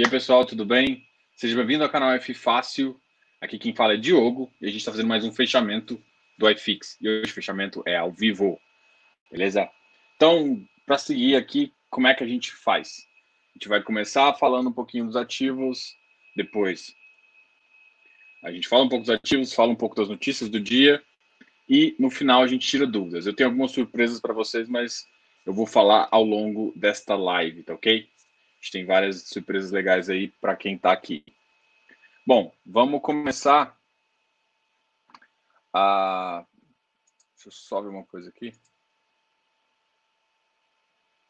[0.00, 1.06] E aí, pessoal, tudo bem?
[1.36, 2.98] Seja bem-vindo ao canal F Fácil.
[3.38, 6.02] Aqui quem fala é Diogo e a gente está fazendo mais um fechamento
[6.38, 6.96] do iFix.
[7.02, 8.58] E hoje o fechamento é ao vivo,
[9.30, 9.68] beleza?
[10.16, 13.06] Então, para seguir aqui, como é que a gente faz?
[13.50, 15.94] A gente vai começar falando um pouquinho dos ativos,
[16.34, 16.94] depois
[18.42, 21.02] a gente fala um pouco dos ativos, fala um pouco das notícias do dia
[21.68, 23.26] e no final a gente tira dúvidas.
[23.26, 25.06] Eu tenho algumas surpresas para vocês, mas
[25.44, 28.08] eu vou falar ao longo desta live, tá ok?
[28.60, 31.24] A gente tem várias surpresas legais aí para quem está aqui.
[32.26, 33.74] Bom, vamos começar
[35.72, 36.44] a.
[37.34, 38.52] Deixa eu só ver uma coisa aqui.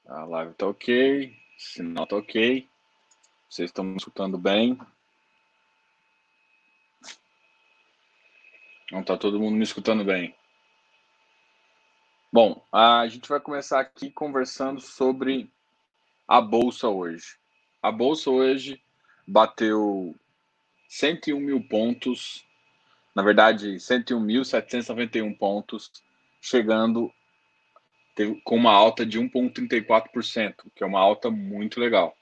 [0.06, 2.68] A live está ok, sinal está ok.
[3.48, 4.76] Vocês estão me escutando bem?
[8.90, 10.34] Não está todo mundo me escutando bem.
[12.32, 15.48] Bom, a gente vai começar aqui conversando sobre
[16.30, 17.36] a bolsa hoje.
[17.82, 18.80] A bolsa hoje
[19.26, 20.14] bateu
[20.88, 22.46] 101 mil pontos,
[23.16, 25.90] na verdade, 101.791 pontos,
[26.40, 27.12] chegando
[28.45, 32.16] com uma alta de 1,34%, que é uma alta muito legal.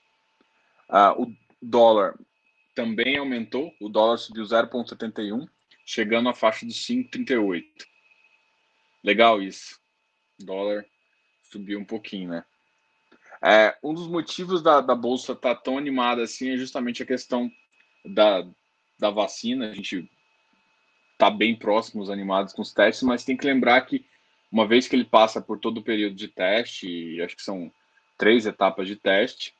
[0.88, 2.18] Uh, o dólar
[2.74, 5.46] também aumentou, o dólar subiu 0,71,
[5.84, 7.62] chegando à faixa de 5,38.
[9.04, 9.78] Legal isso.
[10.40, 10.86] O dólar
[11.42, 12.44] subiu um pouquinho, né?
[13.42, 17.06] É, um dos motivos da, da bolsa estar tá tão animada assim é justamente a
[17.06, 17.50] questão
[18.04, 18.44] da,
[18.98, 19.70] da vacina.
[19.70, 20.10] A gente
[21.12, 24.04] está bem próximos, animados com os testes, mas tem que lembrar que
[24.50, 27.70] uma vez que ele passa por todo o período de teste, acho que são
[28.16, 29.54] três etapas de teste,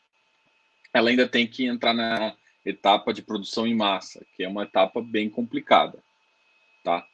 [0.93, 2.35] ela ainda tem que entrar na
[2.65, 6.03] etapa de produção em massa, que é uma etapa bem complicada,
[6.83, 7.07] tá?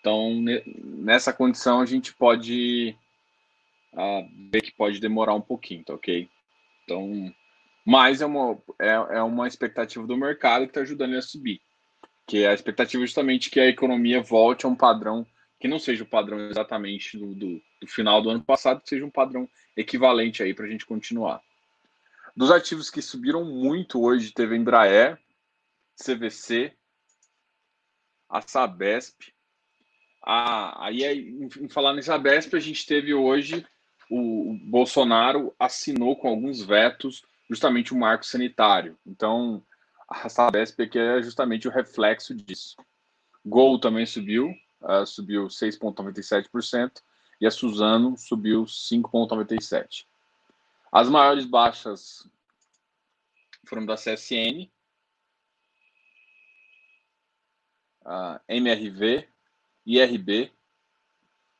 [0.00, 0.42] Então,
[0.82, 2.96] nessa condição, a gente pode
[3.94, 6.28] uh, ver que pode demorar um pouquinho, tá ok?
[6.84, 7.32] Então,
[7.84, 11.60] mas é uma, é, é uma expectativa do mercado que está ajudando ele a subir.
[12.26, 15.26] Que é a expectativa justamente que a economia volte a um padrão
[15.60, 19.04] que não seja o padrão exatamente do, do, do final do ano passado, que seja
[19.04, 21.40] um padrão equivalente aí para a gente continuar.
[22.36, 25.18] Dos ativos que subiram muito hoje, teve a Embraer,
[25.96, 26.76] CVC,
[28.28, 29.32] a Sabesp.
[30.22, 31.02] A, aí,
[31.58, 33.64] em falar nessa Sabesp, a gente teve hoje
[34.16, 38.96] o Bolsonaro assinou com alguns vetos justamente o marco sanitário.
[39.04, 39.60] Então,
[40.08, 42.76] a Sabesp aqui é justamente o reflexo disso.
[43.44, 47.02] Gol também subiu, uh, subiu 6,97%,
[47.40, 50.06] e a Suzano subiu 5,97%.
[50.92, 52.28] As maiores baixas
[53.66, 54.70] foram da CSN,
[58.02, 59.26] uh, MRV,
[59.84, 60.52] IRB,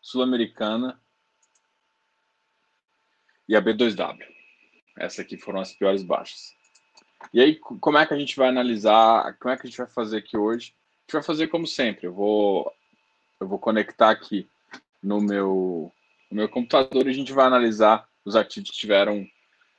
[0.00, 1.00] Sul-Americana
[3.48, 4.18] e a B2W.
[4.96, 6.54] Essas aqui foram as piores baixas.
[7.32, 9.36] E aí, como é que a gente vai analisar?
[9.38, 10.74] Como é que a gente vai fazer aqui hoje?
[10.74, 12.06] A gente vai fazer como sempre.
[12.06, 12.72] Eu vou,
[13.40, 14.48] eu vou conectar aqui
[15.02, 15.92] no meu,
[16.30, 19.26] no meu computador e a gente vai analisar os ativos que tiveram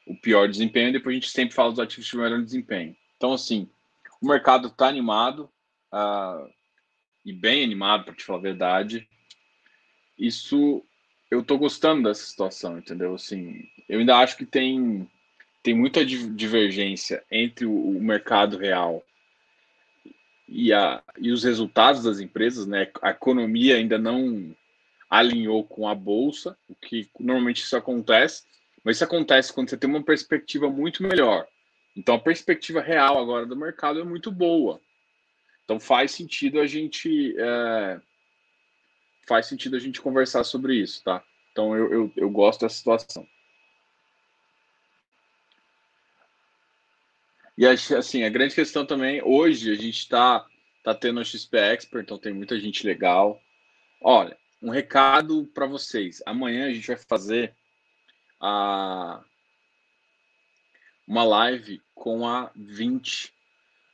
[0.05, 0.91] o pior desempenho.
[0.91, 2.95] Depois a gente sempre fala dos ativos que tiveram desempenho.
[3.17, 3.69] Então, assim,
[4.21, 5.49] o mercado está animado
[5.93, 6.49] uh,
[7.23, 9.07] e bem animado, para te falar a verdade.
[10.17, 10.83] Isso
[11.29, 13.15] eu tô gostando dessa situação, entendeu?
[13.15, 15.09] Assim, eu ainda acho que tem,
[15.63, 19.03] tem muita divergência entre o, o mercado real
[20.47, 22.89] e, a, e os resultados das empresas, né?
[23.01, 24.55] A economia ainda não
[25.09, 28.43] alinhou com a bolsa, o que normalmente isso acontece,
[28.83, 31.47] mas isso acontece quando você tem uma perspectiva muito melhor.
[31.95, 34.79] Então a perspectiva real agora do mercado é muito boa.
[35.63, 37.99] Então faz sentido a gente é,
[39.25, 41.23] faz sentido a gente conversar sobre isso, tá?
[41.51, 43.27] Então eu, eu, eu gosto dessa situação.
[47.57, 50.45] E assim, a grande questão também, hoje a gente está
[50.83, 53.41] tá tendo o XP Expert, então tem muita gente legal.
[54.01, 56.21] Olha, um recado para vocês.
[56.25, 57.55] Amanhã a gente vai fazer
[58.41, 59.23] a,
[61.07, 63.33] uma live com a 20,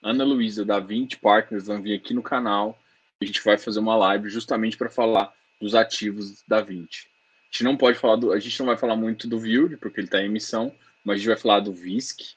[0.01, 2.81] Ana Luísa, da 20 Partners, vão vir aqui no canal
[3.21, 7.07] a gente vai fazer uma live justamente para falar dos ativos da 20.
[7.07, 10.00] A gente não pode falar do, a gente não vai falar muito do Vild, porque
[10.00, 12.35] ele está em emissão, mas a gente vai falar do VISC,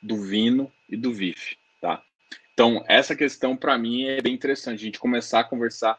[0.00, 2.02] do Vino e do VIF, tá?
[2.52, 5.98] Então, essa questão para mim é bem interessante, a gente começar a conversar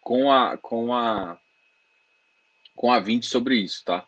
[0.00, 1.38] com a com a
[2.74, 4.06] com a 20 sobre isso, tá?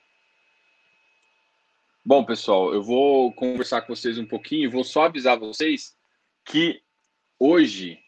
[2.05, 5.97] Bom, pessoal, eu vou conversar com vocês um pouquinho vou só avisar vocês
[6.45, 6.81] que
[7.39, 7.99] hoje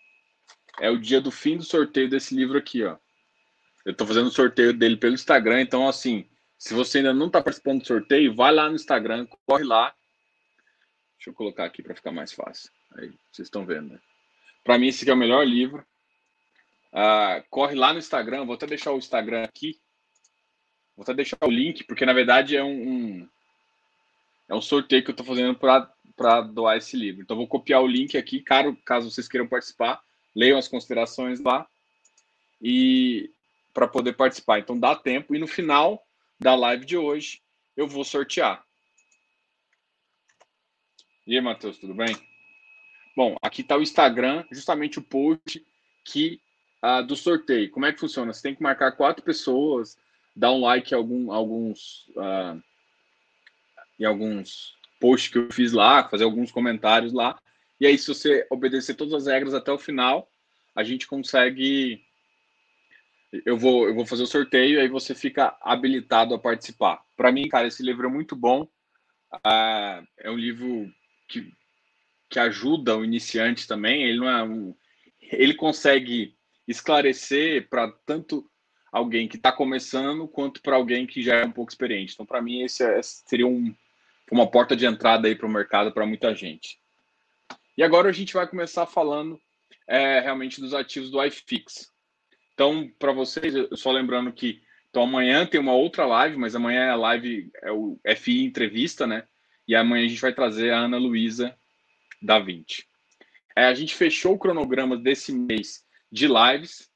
[0.81, 2.97] é o dia do fim do sorteio desse livro aqui, ó.
[3.85, 6.29] Eu tô fazendo o sorteio dele pelo Instagram, então assim,
[6.59, 9.95] se você ainda não tá participando do sorteio, vai lá no Instagram, corre lá,
[11.21, 12.71] Deixa eu colocar aqui para ficar mais fácil.
[12.97, 14.01] Aí, vocês estão vendo, né?
[14.65, 15.87] Para mim, esse aqui é o melhor livro.
[16.95, 19.79] Uh, corre lá no Instagram, vou até deixar o Instagram aqui.
[20.97, 23.29] Vou até deixar o link, porque na verdade é um, um
[24.49, 27.21] é um sorteio que eu estou fazendo para doar esse livro.
[27.21, 30.03] Então, vou copiar o link aqui, caso, caso vocês queiram participar,
[30.35, 31.67] leiam as considerações lá
[32.61, 33.31] e
[33.73, 34.59] para poder participar.
[34.59, 35.35] Então, dá tempo.
[35.35, 36.05] E no final
[36.39, 37.41] da live de hoje,
[37.77, 38.65] eu vou sortear.
[41.27, 42.17] E aí, Matheus, tudo bem?
[43.17, 45.65] Bom, aqui está o Instagram, justamente o post
[46.05, 46.41] que
[46.83, 47.71] uh, do sorteio.
[47.71, 48.33] Como é que funciona?
[48.33, 49.99] Você tem que marcar quatro pessoas,
[50.35, 52.61] dar um like em algum, alguns uh,
[53.99, 57.39] em alguns posts que eu fiz lá, fazer alguns comentários lá.
[57.81, 60.31] E aí, se você obedecer todas as regras até o final,
[60.77, 62.05] a gente consegue.
[63.47, 67.01] Eu vou, eu vou fazer o sorteio e aí você fica habilitado a participar.
[67.17, 68.63] Para mim, cara, esse livro é muito bom.
[69.33, 70.93] Uh, é um livro
[71.29, 71.53] que,
[72.29, 74.03] que ajuda o iniciante também.
[74.03, 74.75] Ele não é um,
[75.23, 76.35] ele consegue
[76.67, 78.45] esclarecer para tanto
[78.93, 82.15] alguém que está começando quanto para alguém que já é um pouco experiente.
[82.15, 83.73] Então, para mim, esse é, seria um,
[84.31, 86.80] uma porta de entrada aí para o mercado para muita gente.
[87.81, 89.41] E agora a gente vai começar falando
[89.89, 91.91] é, realmente dos ativos do iFix.
[92.53, 94.61] Então, para vocês, só lembrando que
[94.91, 99.07] então amanhã tem uma outra live, mas amanhã é a live é o FI entrevista,
[99.07, 99.27] né?
[99.67, 101.59] E amanhã a gente vai trazer a Ana Luísa
[102.21, 102.87] da 20.
[103.57, 106.87] É, a gente fechou o cronograma desse mês de lives.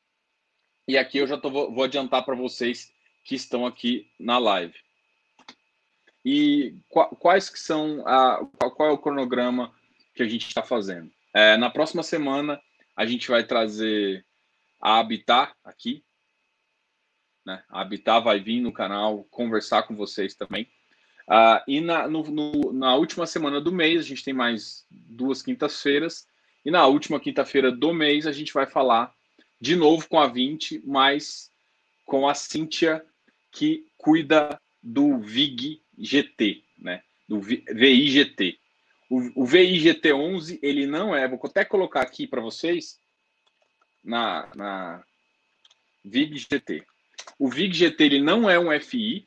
[0.86, 2.92] E aqui eu já tô, vou adiantar para vocês
[3.24, 4.74] que estão aqui na live.
[6.22, 9.74] E quais que são a, qual é o cronograma
[10.14, 11.10] que a gente está fazendo?
[11.32, 12.60] É, na próxima semana
[12.96, 14.24] a gente vai trazer
[14.80, 16.04] a Habitat aqui,
[17.44, 17.62] né?
[17.68, 20.68] A Habitat vai vir no canal conversar com vocês também.
[21.28, 25.42] Uh, e na, no, no, na última semana do mês, a gente tem mais duas
[25.42, 26.26] quintas-feiras.
[26.64, 29.12] E na última quinta-feira do mês, a gente vai falar
[29.60, 31.50] de novo com a 20, mas
[32.04, 33.04] com a Cíntia,
[33.50, 37.02] que cuida do VIG GT, né?
[37.28, 38.58] Do VIGT.
[39.10, 42.98] O, o VIGT11, ele não é, vou até colocar aqui para vocês
[44.02, 45.04] na, na
[46.04, 46.84] VIG-GT.
[47.38, 49.26] O VIG-GT ele não é um FI,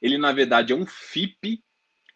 [0.00, 1.62] ele na verdade é um FIP,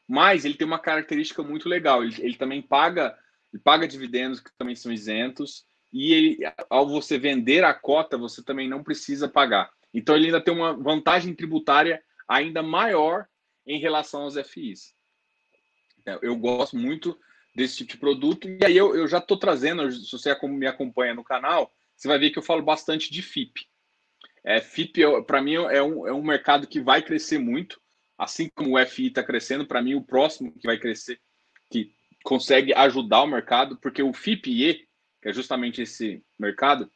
[0.06, 2.02] mas ele tem uma característica muito legal.
[2.02, 3.16] Ele, ele também paga,
[3.52, 8.42] ele paga dividendos que também são isentos, e ele, ao você vender a cota, você
[8.42, 9.70] também não precisa pagar.
[9.92, 13.26] Então ele ainda tem uma vantagem tributária ainda maior
[13.66, 14.94] em relação aos FIs.
[16.06, 17.18] É, eu gosto muito
[17.54, 21.14] desse tipo de produto, e aí eu, eu já estou trazendo, se você me acompanha
[21.14, 23.68] no canal, você vai ver que eu falo bastante de FIP.
[24.44, 27.80] É, FIP, para mim, é um, é um mercado que vai crescer muito,
[28.16, 31.20] assim como o FI está crescendo, para mim, o próximo que vai crescer,
[31.70, 31.92] que
[32.24, 34.88] consegue ajudar o mercado, porque o FIPE,
[35.22, 36.90] que é justamente esse mercado,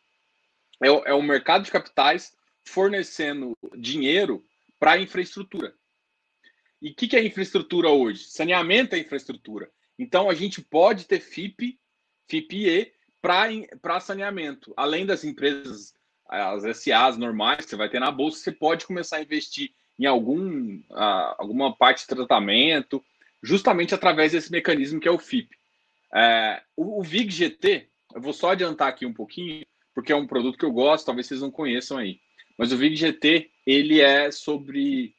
[0.82, 2.34] é, é o mercado de capitais
[2.66, 4.44] fornecendo dinheiro
[4.78, 5.74] para infraestrutura.
[6.81, 8.25] E o que, que é infraestrutura hoje?
[8.25, 9.71] Saneamento é infraestrutura.
[9.99, 11.79] Então a gente pode ter FIP,
[12.29, 12.93] FIPE
[13.81, 14.75] para saneamento.
[14.76, 15.94] Além das empresas,
[16.29, 20.06] as SAs normais que você vai ter na bolsa, você pode começar a investir em
[20.06, 23.03] algum, uh, alguma parte de tratamento,
[23.43, 25.56] justamente através desse mecanismo que é o FIP.
[26.12, 29.64] É, o, o VIG GT, eu vou só adiantar aqui um pouquinho,
[29.95, 32.21] porque é um produto que eu gosto, talvez vocês não conheçam aí.
[32.59, 35.14] Mas o VIG GT, ele é sobre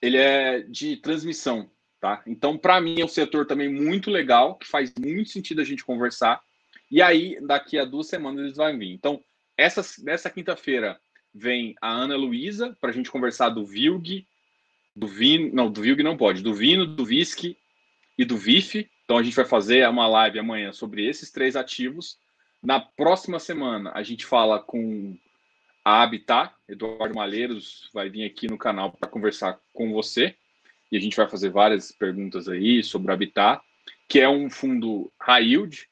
[0.00, 2.22] ele é de transmissão, tá?
[2.26, 5.84] Então, para mim, é um setor também muito legal, que faz muito sentido a gente
[5.84, 6.40] conversar.
[6.90, 8.92] E aí, daqui a duas semanas, eles vão vir.
[8.92, 9.22] Então,
[9.56, 10.98] essa, nessa quinta-feira
[11.34, 14.26] vem a Ana Luísa para a gente conversar do Vilg,
[14.94, 17.56] do Vino, não, do Vilg não pode, do Vino, do Whisky
[18.16, 18.88] e do VIF.
[19.04, 22.18] Então, a gente vai fazer uma live amanhã sobre esses três ativos.
[22.62, 25.16] Na próxima semana, a gente fala com
[25.88, 26.52] a Habitat.
[26.68, 30.34] Eduardo Malheiros vai vir aqui no canal para conversar com você
[30.92, 33.62] e a gente vai fazer várias perguntas aí sobre o Habitat,
[34.06, 35.88] que é um fundo high yield,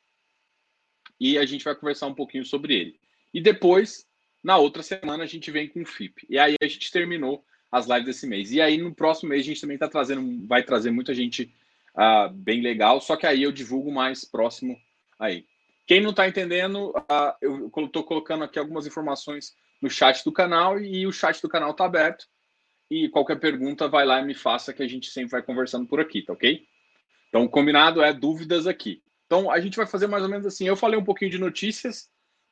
[1.18, 3.00] e a gente vai conversar um pouquinho sobre ele.
[3.32, 4.06] E depois,
[4.44, 6.26] na outra semana, a gente vem com o FIP.
[6.28, 8.52] E aí a gente terminou as lives desse mês.
[8.52, 11.54] E aí no próximo mês a gente também está trazendo, vai trazer muita gente
[11.94, 14.78] uh, bem legal, só que aí eu divulgo mais próximo
[15.18, 15.46] aí.
[15.86, 20.78] Quem não está entendendo, uh, eu estou colocando aqui algumas informações no chat do canal
[20.80, 22.26] e o chat do canal está aberto.
[22.90, 26.00] E qualquer pergunta, vai lá e me faça que a gente sempre vai conversando por
[26.00, 26.64] aqui, tá ok?
[27.28, 29.02] Então, combinado é dúvidas aqui.
[29.26, 30.66] Então, a gente vai fazer mais ou menos assim.
[30.66, 32.08] Eu falei um pouquinho de notícias.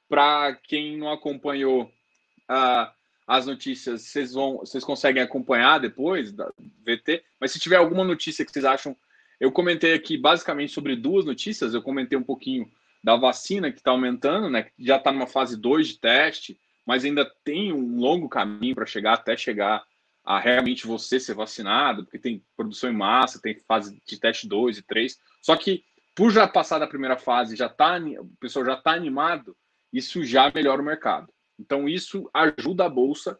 [0.08, 2.90] Para quem não acompanhou uh,
[3.26, 6.52] as notícias, vocês, vão, vocês conseguem acompanhar depois da
[6.84, 7.24] VT.
[7.40, 8.96] Mas se tiver alguma notícia que vocês acham
[9.40, 11.74] eu comentei aqui basicamente sobre duas notícias.
[11.74, 12.70] Eu comentei um pouquinho
[13.02, 14.70] da vacina que está aumentando, né?
[14.78, 19.14] Já está numa fase 2 de teste, mas ainda tem um longo caminho para chegar
[19.14, 19.84] até chegar
[20.24, 24.78] a realmente você ser vacinado, porque tem produção em massa, tem fase de teste 2
[24.78, 25.18] e 3.
[25.42, 29.56] Só que por já passar da primeira fase, já tá, o pessoal já está animado,
[29.92, 31.32] isso já melhora o mercado.
[31.58, 33.38] Então isso ajuda a bolsa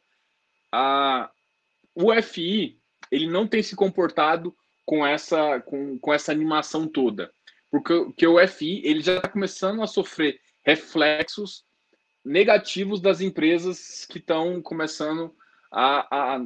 [0.73, 1.31] a
[1.95, 2.77] o FI,
[3.11, 7.33] ele não tem se comportado com essa com, com essa animação toda,
[7.71, 11.65] porque que o FI, ele já está começando a sofrer reflexos
[12.25, 15.35] negativos das empresas que estão começando
[15.71, 16.41] a, a,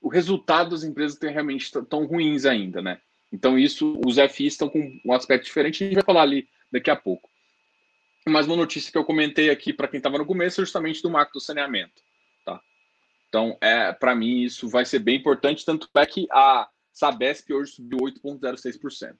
[0.00, 3.00] o resultado das empresas tem realmente tão ruins ainda, né?
[3.32, 6.90] Então isso, os FIs estão com um aspecto diferente, a gente vai falar ali daqui
[6.90, 7.28] a pouco.
[8.26, 11.10] Mais uma notícia que eu comentei aqui para quem estava no começo é justamente do
[11.10, 12.02] marco do saneamento,
[12.44, 12.60] tá?
[13.28, 17.72] Então, é, para mim isso vai ser bem importante, tanto é que a Sabesp hoje
[17.72, 19.16] subiu 8,06%.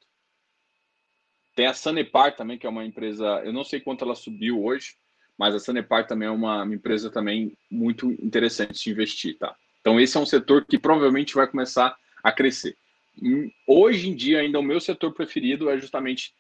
[1.55, 4.97] Tem a Sanepar também, que é uma empresa, eu não sei quanto ela subiu hoje,
[5.39, 9.55] mas a Sanepar também é uma, empresa também muito interessante de investir, tá?
[9.81, 12.77] Então esse é um setor que provavelmente vai começar a crescer.
[13.23, 16.35] Hum, hoje em dia ainda o meu setor preferido é justamente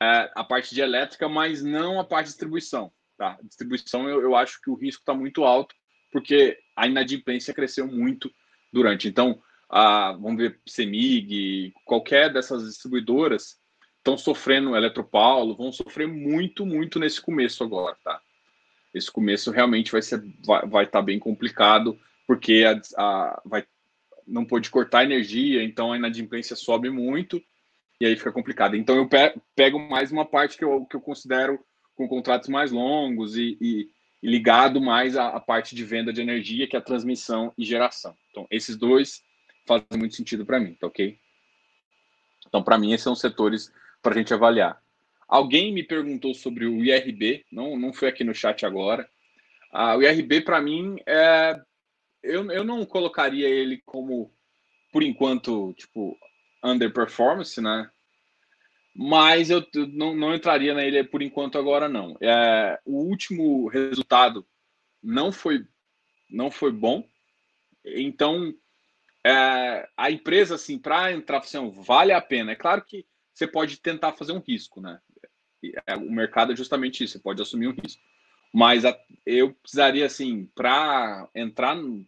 [0.00, 3.36] é, a parte de elétrica, mas não a parte de distribuição, tá?
[3.42, 5.74] Distribuição eu, eu acho que o risco está muito alto
[6.12, 8.32] porque a inadimplência cresceu muito
[8.72, 9.08] durante.
[9.08, 13.58] Então, a, vamos ver Semig, qualquer dessas distribuidoras
[13.98, 18.20] estão sofrendo, Eletropaulo, vão sofrer muito, muito nesse começo agora, tá?
[18.94, 23.66] Esse começo realmente vai ser vai, vai estar tá bem complicado porque a, a, vai
[24.26, 27.42] não pode cortar energia, então a inadimplência sobe muito
[28.00, 28.76] e aí fica complicado.
[28.76, 29.08] Então eu
[29.54, 31.60] pego mais uma parte que eu, que eu considero
[31.94, 33.90] com contratos mais longos e, e,
[34.22, 37.64] e ligado mais à, à, parte de venda de energia, que é a transmissão e
[37.64, 38.16] geração.
[38.30, 39.22] Então esses dois
[39.66, 41.18] fazem muito sentido para mim, tá ok?
[42.46, 43.72] Então para mim esses são setores
[44.02, 44.82] para a gente avaliar.
[45.34, 49.04] Alguém me perguntou sobre o IRB, não, não foi aqui no chat agora.
[49.72, 51.60] Ah, o IRB, para mim, é,
[52.22, 54.32] eu, eu não colocaria ele como,
[54.92, 56.16] por enquanto, tipo,
[56.62, 57.90] underperformance, né?
[58.94, 62.16] Mas eu não, não entraria nele por enquanto agora, não.
[62.20, 64.46] É, o último resultado
[65.02, 65.66] não foi,
[66.30, 67.04] não foi bom.
[67.84, 68.54] Então,
[69.26, 72.52] é, a empresa, assim, para entrar, assim, vale a pena.
[72.52, 75.00] É claro que você pode tentar fazer um risco, né?
[75.86, 78.02] É, o mercado é justamente isso, você pode assumir um risco.
[78.52, 82.06] Mas a, eu precisaria, assim, para entrar no,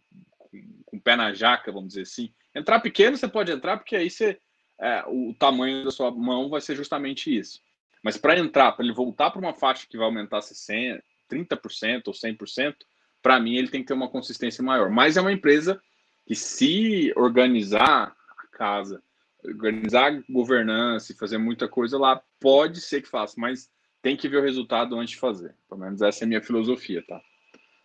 [0.85, 4.09] com o pé na jaca, vamos dizer assim, entrar pequeno você pode entrar, porque aí
[4.09, 4.39] você,
[4.79, 7.61] é, o tamanho da sua mão vai ser justamente isso.
[8.01, 12.13] Mas para entrar, para ele voltar para uma faixa que vai aumentar 60%, 30% ou
[12.13, 12.75] 100%,
[13.21, 14.89] para mim ele tem que ter uma consistência maior.
[14.89, 15.81] Mas é uma empresa
[16.25, 19.03] que, se organizar a casa
[19.43, 24.37] organizar governança e fazer muita coisa lá, pode ser que faça, mas tem que ver
[24.37, 25.55] o resultado antes de fazer.
[25.67, 27.21] Pelo menos essa é a minha filosofia, tá?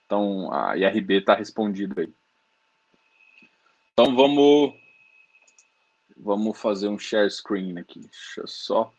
[0.06, 2.12] Então a IRB está respondido aí.
[3.92, 4.74] Então vamos
[6.16, 8.00] vamos fazer um share screen aqui.
[8.00, 8.92] Deixa eu só.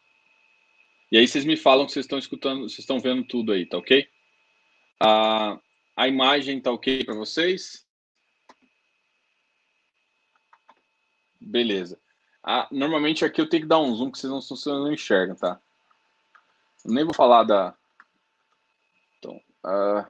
[1.12, 3.78] E aí vocês me falam que vocês estão escutando, vocês estão vendo tudo aí, tá
[3.78, 4.08] ok?
[5.00, 5.60] A,
[5.96, 7.88] a imagem tá ok para vocês?
[11.40, 12.03] Beleza.
[12.44, 15.36] Ah, normalmente aqui eu tenho que dar um zoom, que vocês não, vocês não enxergam,
[15.36, 15.62] tá?
[16.84, 17.74] Nem vou falar da.
[19.18, 20.06] Então, uh...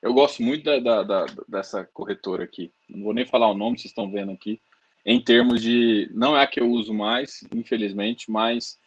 [0.00, 2.72] eu gosto muito da, da, da, dessa corretora aqui.
[2.88, 4.58] Não vou nem falar o nome, vocês estão vendo aqui.
[5.04, 6.08] Em termos de.
[6.14, 8.78] Não é a que eu uso mais, infelizmente, mas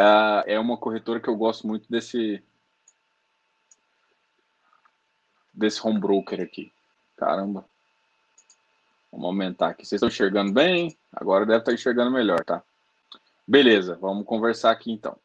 [0.00, 2.40] uh, é uma corretora que eu gosto muito desse.
[5.52, 6.72] Desse home broker aqui.
[7.16, 7.68] Caramba.
[9.10, 9.84] Vamos aumentar aqui.
[9.84, 10.96] Vocês estão enxergando bem?
[11.12, 12.62] Agora deve estar enxergando melhor, tá?
[13.46, 15.18] Beleza, vamos conversar aqui então.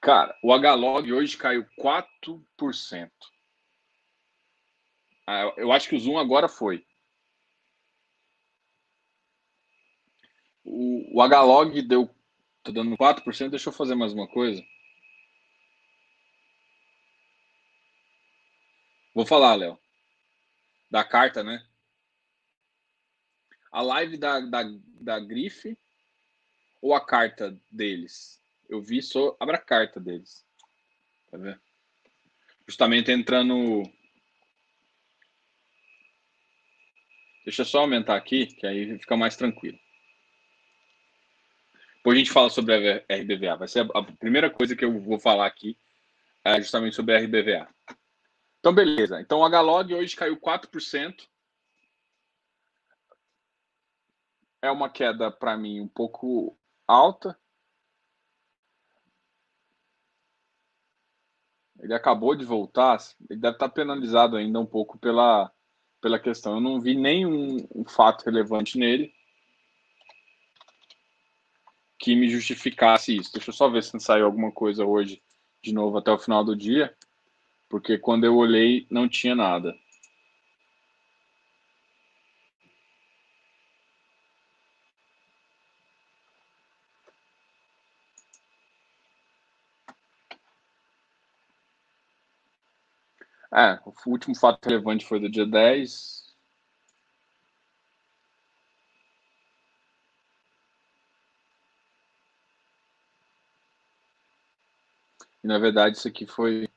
[0.00, 3.10] Cara, o H-Log hoje caiu 4%.
[5.26, 6.86] Ah, eu acho que o Zoom agora foi.
[10.64, 12.08] O, o H-Log deu.
[12.62, 13.50] Tô dando 4%.
[13.50, 14.62] Deixa eu fazer mais uma coisa.
[19.16, 19.78] Vou falar, Léo.
[20.90, 21.66] Da carta, né?
[23.72, 24.62] A live da, da,
[25.00, 25.74] da grife
[26.82, 28.38] ou a carta deles?
[28.68, 30.44] Eu vi só abra a carta deles.
[31.30, 31.58] Tá vendo?
[32.68, 33.84] Justamente entrando.
[37.42, 39.78] Deixa eu só aumentar aqui, que aí fica mais tranquilo.
[41.96, 43.56] Depois a gente fala sobre a RBVA.
[43.56, 45.74] Vai ser a primeira coisa que eu vou falar aqui
[46.44, 47.66] É justamente sobre a RBVA.
[48.58, 49.20] Então, beleza.
[49.20, 51.28] Então, o HLOG hoje caiu 4%.
[54.62, 57.38] É uma queda, para mim, um pouco alta.
[61.78, 62.98] Ele acabou de voltar,
[63.30, 65.52] ele deve estar penalizado ainda um pouco pela,
[66.00, 66.54] pela questão.
[66.54, 69.12] Eu não vi nenhum um fato relevante nele
[71.98, 73.32] que me justificasse isso.
[73.32, 75.22] Deixa eu só ver se não saiu alguma coisa hoje
[75.62, 76.96] de novo até o final do dia,
[77.68, 79.74] porque quando eu olhei não tinha nada.
[93.52, 96.26] É, o último fato relevante foi do dia 10.
[105.42, 106.68] E na verdade isso aqui foi.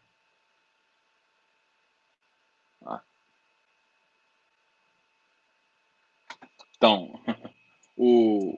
[2.86, 3.04] Ah.
[6.80, 7.12] Então,
[7.98, 8.58] o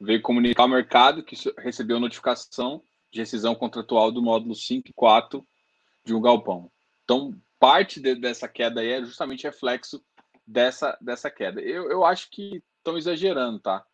[0.00, 5.46] veio comunicar ao mercado que recebeu notificação de rescisão contratual do módulo 5 e 4
[6.04, 6.70] de um galpão.
[7.04, 10.04] Então, parte de, dessa queda aí é justamente reflexo
[10.44, 11.60] dessa, dessa queda.
[11.60, 13.86] Eu, eu acho que estão exagerando, tá?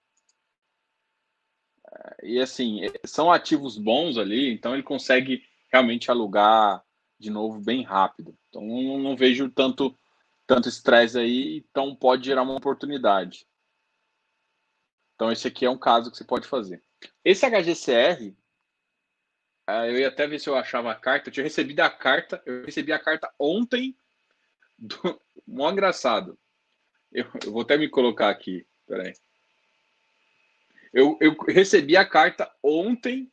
[1.87, 6.82] É, e assim, é, são ativos bons ali, então ele consegue realmente alugar
[7.18, 8.35] de novo bem rápido.
[8.49, 9.97] Então não, não vejo tanto
[10.52, 13.47] tanto estresse aí, então pode gerar uma oportunidade.
[15.14, 16.82] Então esse aqui é um caso que você pode fazer.
[17.25, 18.37] Esse HGCR,
[19.66, 21.30] ah, eu ia até ver se eu achava a carta.
[21.30, 22.42] Eu tinha recebido a carta.
[22.44, 23.97] Eu recebi a carta ontem.
[24.78, 25.18] Do...
[25.49, 26.38] Mó engraçado.
[27.11, 28.66] Eu, eu, vou até me colocar aqui.
[28.87, 29.14] Peraí.
[30.92, 33.32] Eu, eu recebi a carta ontem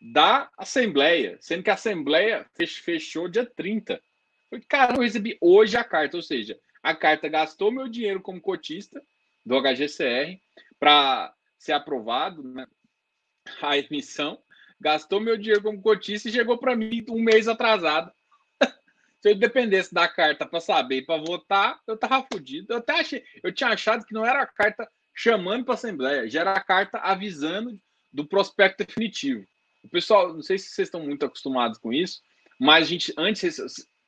[0.00, 4.00] da Assembleia, sendo que a Assembleia fechou dia 30.
[4.50, 8.40] Falei, cara, eu recebi hoje a carta, ou seja, a carta gastou meu dinheiro como
[8.40, 9.02] cotista
[9.44, 10.40] do HGCR
[10.78, 12.66] para ser aprovado né,
[13.62, 14.38] a emissão
[14.80, 18.12] gastou meu dinheiro como cotista e chegou para mim um mês atrasado.
[19.20, 22.72] Se eu dependesse da carta para saber, para votar, eu tava fodido.
[22.72, 26.42] Eu até achei, eu tinha achado que não era a carta chamando para Assembleia, já
[26.42, 27.78] era a carta avisando
[28.12, 29.44] do prospecto definitivo.
[29.82, 32.20] O pessoal, não sei se vocês estão muito acostumados com isso,
[32.58, 33.58] mas a gente, antes,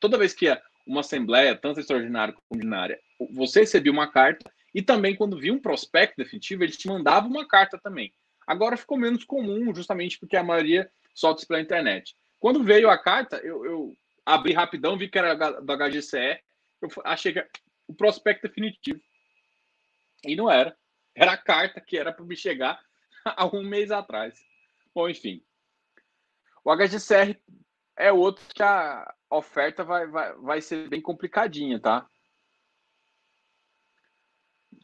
[0.00, 3.00] toda vez que ia uma Assembleia, tanto extraordinária como ordinária,
[3.32, 7.46] você recebia uma carta e também quando via um prospecto definitivo, eles te mandavam uma
[7.46, 8.12] carta também.
[8.46, 12.16] Agora ficou menos comum, justamente porque a maioria solta isso pela internet.
[12.38, 16.40] Quando veio a carta, eu, eu abri rapidão, vi que era do HGCE,
[16.80, 17.46] eu achei que
[17.86, 19.00] o prospecto definitivo.
[20.24, 20.76] E não era.
[21.14, 22.80] Era a carta que era para me chegar
[23.24, 24.34] há um mês atrás.
[24.94, 25.42] Bom, enfim.
[26.64, 27.36] O HGCR
[27.96, 32.07] é outro que a oferta vai, vai, vai ser bem complicadinha, tá?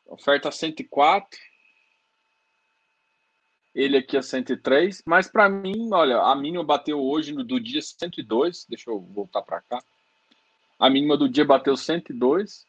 [0.06, 1.38] Oferta 104
[3.76, 7.82] ele aqui é 103, mas para mim, olha, a mínima bateu hoje no, do dia
[7.82, 9.84] 102, deixa eu voltar para cá.
[10.78, 12.64] A mínima do dia bateu 102,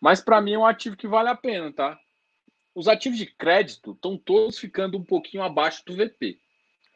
[0.00, 1.96] mas para mim é um ativo que vale a pena, tá?
[2.74, 6.40] Os ativos de crédito estão todos ficando um pouquinho abaixo do VP.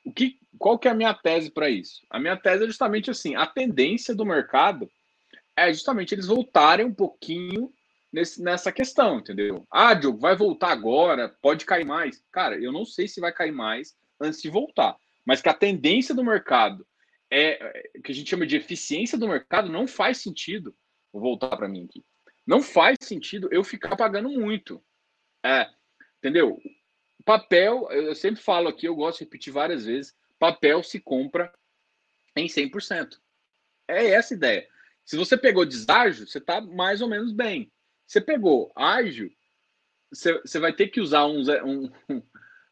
[0.05, 2.03] O que, qual que é a minha tese para isso?
[2.11, 4.91] A minha tese é justamente assim, a tendência do mercado
[5.57, 7.73] é justamente eles voltarem um pouquinho
[8.13, 9.67] nesse, nessa questão, entendeu?
[9.71, 12.23] Ah, Diogo, vai voltar agora, pode cair mais.
[12.31, 16.15] Cara, eu não sei se vai cair mais antes de voltar, mas que a tendência
[16.15, 16.87] do mercado
[17.31, 20.75] é, é que a gente chama de eficiência do mercado não faz sentido.
[21.13, 22.05] Vou voltar para mim aqui.
[22.47, 24.83] Não faz sentido eu ficar pagando muito.
[25.45, 25.69] É,
[26.19, 26.61] entendeu?
[27.25, 31.53] Papel, eu sempre falo aqui, eu gosto de repetir várias vezes, papel se compra
[32.37, 33.19] em 100%.
[33.89, 34.69] É essa a ideia.
[35.05, 37.71] Se você pegou deságio, você está mais ou menos bem.
[38.07, 39.31] Você pegou ágil,
[40.13, 41.49] você, você vai ter que usar uns.
[41.49, 41.91] Um,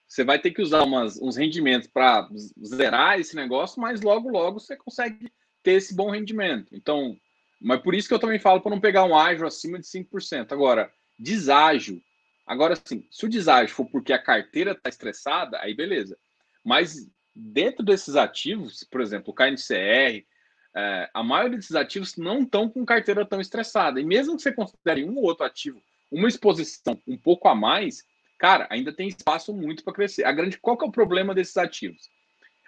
[0.07, 2.29] você vai ter que usar umas, uns rendimentos para
[2.65, 5.33] zerar esse negócio, mas logo, logo você consegue
[5.63, 6.75] ter esse bom rendimento.
[6.75, 7.17] Então,
[7.61, 10.53] mas por isso que eu também falo para não pegar um ágil acima de 5%.
[10.53, 12.03] Agora, deságio.
[12.51, 16.19] Agora sim, se o deságio for porque a carteira está estressada, aí beleza.
[16.65, 20.27] Mas dentro desses ativos, por exemplo, o KNCR,
[20.75, 24.01] é, a maioria desses ativos não estão com carteira tão estressada.
[24.01, 28.05] E mesmo que você considere um ou outro ativo uma exposição um pouco a mais,
[28.37, 30.25] cara, ainda tem espaço muito para crescer.
[30.25, 32.11] A grande, qual que é o problema desses ativos?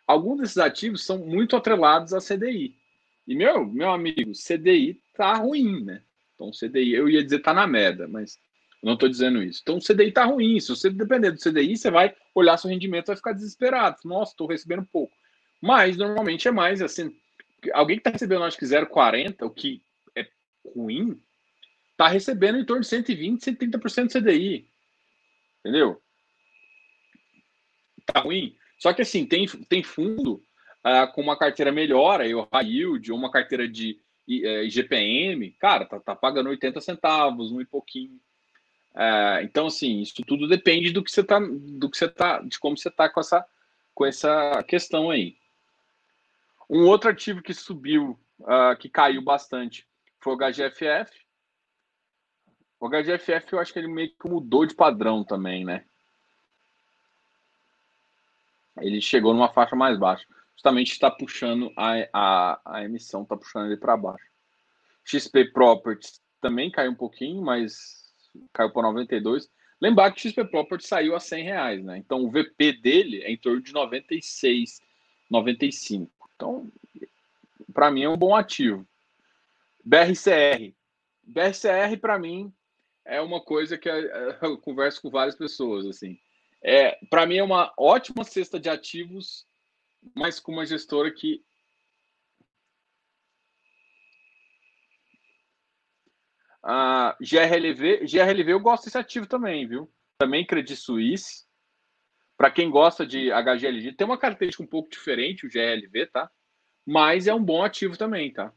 [0.06, 2.76] Alguns desses ativos são muito atrelados a CDI.
[3.26, 6.04] E meu, meu amigo, CDI tá ruim, né?
[6.36, 8.38] Então CDI, eu ia dizer tá na merda, mas
[8.82, 9.60] eu não estou dizendo isso.
[9.62, 10.58] Então o CDI tá ruim.
[10.58, 13.98] Se você depender do CDI, você vai olhar seu rendimento vai ficar desesperado.
[14.04, 15.14] Nossa, estou recebendo pouco.
[15.60, 17.16] Mas normalmente é mais assim,
[17.72, 19.80] alguém que está recebendo, acho que 0,40, o que
[20.16, 20.26] é
[20.74, 21.20] ruim,
[21.92, 24.68] está recebendo em torno de 120, 130% de CDI.
[25.60, 26.02] Entendeu?
[28.04, 28.56] Tá ruim.
[28.78, 30.42] Só que assim, tem, tem fundo
[30.84, 35.84] uh, com uma carteira melhor, aí o high yield, ou uma carteira de IGPM, cara,
[35.84, 38.20] tá, tá pagando 80 centavos, um e pouquinho.
[38.94, 42.58] Uh, então, assim, isso tudo depende do que você tá, do que você tá, de
[42.58, 43.46] como você tá com essa,
[43.94, 45.36] com essa questão aí.
[46.68, 49.86] Um outro ativo que subiu, uh, que caiu bastante,
[50.20, 51.10] foi o HGFF.
[52.78, 55.84] O HGFF, eu acho que ele meio que mudou de padrão também, né?
[58.78, 60.26] Ele chegou numa faixa mais baixa.
[60.54, 64.24] Justamente está puxando a, a, a emissão, está puxando ele para baixo.
[65.04, 68.01] XP Properties também caiu um pouquinho, mas
[68.52, 69.50] caiu para 92.
[69.80, 71.98] Lembrar que o XP Properties saiu a 100 reais, né?
[71.98, 74.80] Então o VP dele é em torno de 96,
[75.30, 76.10] 95.
[76.36, 76.70] Então,
[77.72, 78.86] para mim é um bom ativo.
[79.84, 80.72] BRCR.
[81.24, 82.52] BRCR, para mim,
[83.04, 86.18] é uma coisa que eu converso com várias pessoas, assim.
[86.62, 89.44] É, para mim é uma ótima cesta de ativos,
[90.14, 91.42] mas com uma gestora que
[96.64, 99.90] Uh, GRLV, GRLV eu gosto desse ativo também, viu?
[100.18, 101.44] Também Credit Suisse.
[102.36, 106.30] Para quem gosta de HGLG, tem uma característica um pouco diferente, o GRLV, tá?
[106.84, 108.52] Mas é um bom ativo também, tá?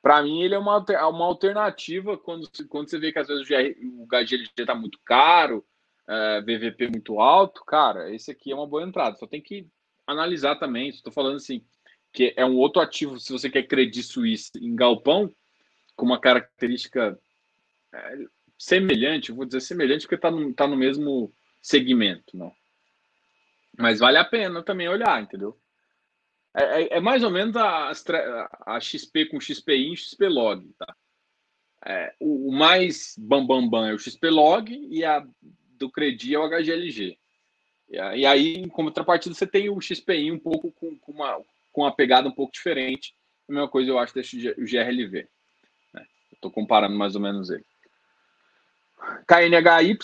[0.00, 3.48] Para mim, ele é uma, uma alternativa quando, quando você vê que às vezes o,
[3.48, 5.66] GR, o HGLG está muito caro,
[6.08, 9.16] uh, VVP muito alto, cara, esse aqui é uma boa entrada.
[9.16, 9.66] Só tem que
[10.06, 10.88] analisar também.
[10.88, 11.64] Estou falando assim,
[12.12, 15.34] que é um outro ativo, se você quer Credit Suisse em galpão,
[15.98, 17.18] com uma característica
[17.92, 18.18] é,
[18.56, 22.52] semelhante, vou dizer semelhante, porque está no, tá no mesmo segmento, não.
[23.76, 25.58] Mas vale a pena também olhar, entendeu?
[26.56, 27.92] É, é, é mais ou menos a,
[28.64, 30.96] a, XP com XPI e XPlog, tá?
[31.84, 35.26] É, o, o, mais bambambam bam, bam é o XPlog e a
[35.76, 37.18] do Credi é o HGLG.
[37.88, 41.40] E, e aí, em contrapartida, você tem o XPI um pouco com, com, uma,
[41.72, 43.14] com uma pegada um pouco diferente.
[43.48, 45.28] A mesma coisa eu acho desse GRLV.
[46.38, 47.66] Estou comparando mais ou menos ele.
[49.26, 49.98] KNHY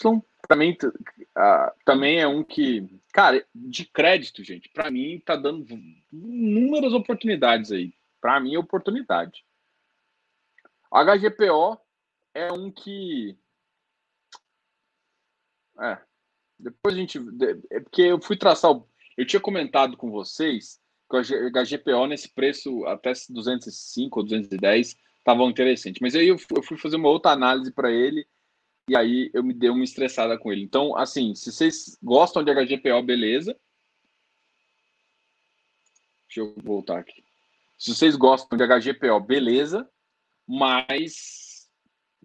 [0.49, 5.67] também, uh, também é um que, cara, de crédito, gente, para mim tá dando
[6.13, 7.95] inúmeras oportunidades aí.
[8.21, 9.45] Para mim é oportunidade.
[10.93, 11.79] HGPO
[12.35, 13.37] é um que
[15.81, 15.99] é.
[16.59, 17.19] Depois a gente.
[17.71, 18.71] É porque eu fui traçar.
[18.71, 24.97] O, eu tinha comentado com vocês que o HGPO nesse preço até 205 ou 210
[25.25, 26.03] estavam interessante.
[26.03, 28.27] Mas aí eu fui fazer uma outra análise para ele
[28.89, 30.63] e aí eu me dei uma estressada com ele.
[30.63, 33.59] Então, assim, se vocês gostam de HGPO, beleza.
[36.29, 37.25] Deixa eu voltar aqui.
[37.79, 39.89] Se vocês gostam de HGPO, beleza.
[40.47, 41.71] Mas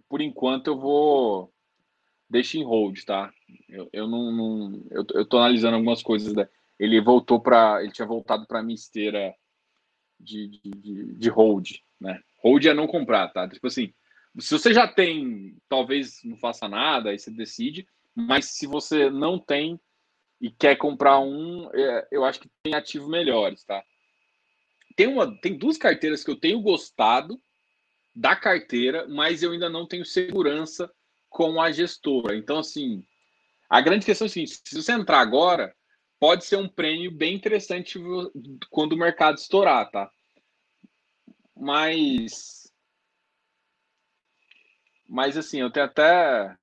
[0.08, 1.52] por enquanto eu vou
[2.28, 3.32] deixa em hold, tá?
[3.68, 6.32] Eu, eu não, não eu, eu tô analisando algumas coisas.
[6.32, 9.34] Da, ele voltou para, ele tinha voltado para minha esteira
[10.18, 12.22] de, de, de, hold, né?
[12.42, 13.48] Hold é não comprar, tá?
[13.48, 13.92] Tipo assim,
[14.38, 17.86] se você já tem, talvez não faça nada, aí você decide.
[18.14, 19.80] Mas se você não tem
[20.40, 23.82] e quer comprar um, é, eu acho que tem ativos melhores, tá?
[24.96, 27.40] Tem uma, tem duas carteiras que eu tenho gostado
[28.14, 30.90] da carteira, mas eu ainda não tenho segurança
[31.28, 32.36] com a gestora.
[32.36, 33.04] Então, assim,
[33.68, 35.74] a grande questão é assim, se você entrar agora,
[36.18, 37.98] pode ser um prêmio bem interessante
[38.68, 40.10] quando o mercado estourar, tá?
[41.60, 42.72] Mas.
[45.06, 46.56] Mas, assim, eu tenho até.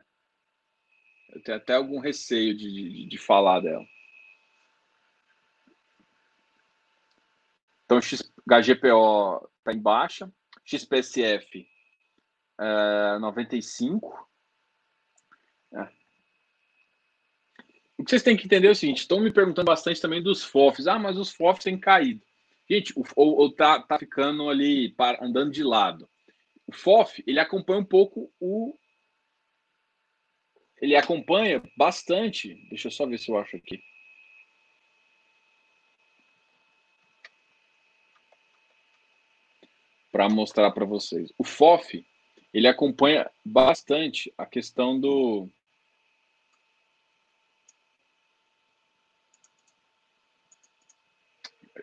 [1.29, 3.85] Eu tenho até algum receio de, de, de falar dela.
[7.85, 10.29] Então, HGPO está em baixa,
[10.65, 11.65] XPSF
[12.59, 14.27] é, 95,
[15.73, 15.97] é.
[17.97, 20.43] O que vocês têm que entender é o seguinte: estão me perguntando bastante também dos
[20.43, 20.87] FOFs.
[20.87, 22.26] Ah, mas os FOFs têm caído.
[22.69, 26.09] Gente, ou, ou tá, tá ficando ali, para, andando de lado.
[26.65, 28.77] O FOF, ele acompanha um pouco o.
[30.81, 32.53] Ele acompanha bastante.
[32.69, 33.81] Deixa eu só ver se eu acho aqui.
[40.11, 41.31] Para mostrar para vocês.
[41.37, 42.05] O FOF,
[42.53, 45.49] ele acompanha bastante a questão do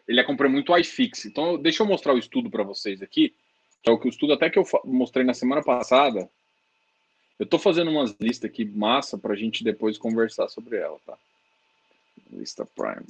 [0.07, 1.25] ele é acompanha muito o iFix.
[1.25, 3.35] Então, deixa eu mostrar o estudo para vocês aqui,
[3.83, 6.29] que é o que o estudo até que eu mostrei na semana passada.
[7.39, 11.19] Eu estou fazendo umas listas aqui massa para a gente depois conversar sobre ela, tá?
[12.31, 13.07] Lista Prime.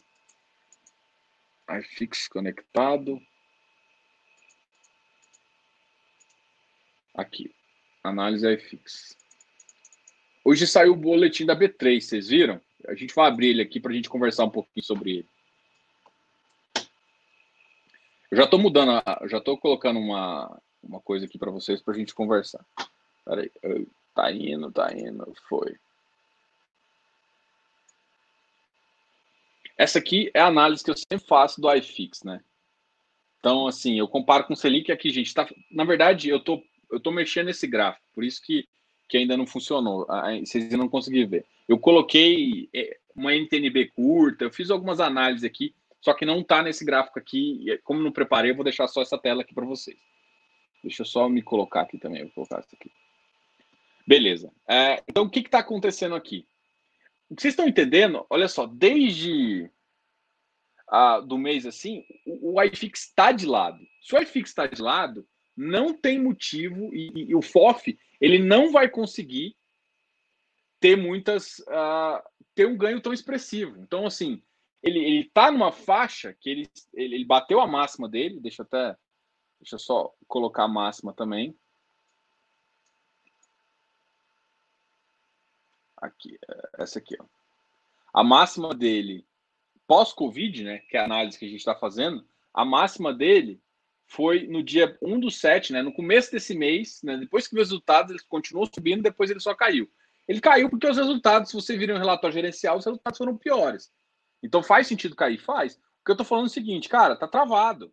[1.80, 3.20] iFix conectado.
[7.14, 7.54] Aqui,
[8.02, 9.16] análise iFix.
[10.44, 12.60] Hoje saiu o boletim da B3, vocês viram?
[12.86, 15.33] A gente vai abrir ele aqui para a gente conversar um pouquinho sobre ele.
[18.34, 21.96] Eu já estou mudando, já estou colocando uma, uma coisa aqui para vocês para a
[21.96, 22.66] gente conversar.
[23.24, 23.48] Peraí,
[24.12, 25.76] tá indo, tá indo, foi.
[29.78, 32.42] Essa aqui é a análise que eu sempre faço do iFix, né?
[33.38, 35.32] Então, assim, eu comparo com o Selic aqui, gente.
[35.32, 38.66] Tá, na verdade, eu tô, eu tô mexendo nesse gráfico, por isso que,
[39.08, 40.08] que ainda não funcionou.
[40.44, 41.46] Vocês não conseguiram ver.
[41.68, 45.72] Eu coloquei é, uma NTNB curta, eu fiz algumas análises aqui
[46.04, 47.64] só que não está nesse gráfico aqui.
[47.82, 49.96] Como não preparei, eu vou deixar só essa tela aqui para vocês.
[50.82, 52.24] Deixa eu só me colocar aqui também.
[52.24, 52.92] Vou colocar isso aqui.
[54.06, 54.52] Beleza.
[54.68, 56.46] É, então, o que está acontecendo aqui?
[57.30, 58.26] O que vocês estão entendendo?
[58.28, 59.70] Olha só, desde
[60.86, 63.78] a, do mês assim, o, o iFix está de lado.
[64.02, 68.38] Se o iFix está de lado, não tem motivo e, e, e, o FOF ele
[68.38, 69.56] não vai conseguir
[70.78, 72.22] ter muitas uh,
[72.54, 73.80] ter um ganho tão expressivo.
[73.80, 74.42] Então, assim,
[74.84, 78.66] ele, ele tá numa faixa que ele, ele, ele bateu a máxima dele, deixa eu
[78.66, 78.96] até
[79.58, 81.56] deixa eu só colocar a máxima também.
[85.96, 87.24] Aqui, é, essa aqui, ó.
[88.12, 89.26] A máxima dele
[89.86, 93.60] pós-Covid, né, que é a análise que a gente está fazendo, a máxima dele
[94.06, 97.58] foi no dia 1 do 7, né, no começo desse mês, né, depois que os
[97.58, 99.90] resultados, ele continuou subindo, depois ele só caiu.
[100.28, 103.90] Ele caiu porque os resultados, se você vir um relatório gerencial, os resultados foram piores.
[104.44, 105.38] Então faz sentido cair?
[105.38, 105.74] Faz.
[105.74, 107.90] O que eu tô falando é o seguinte, cara, tá travado.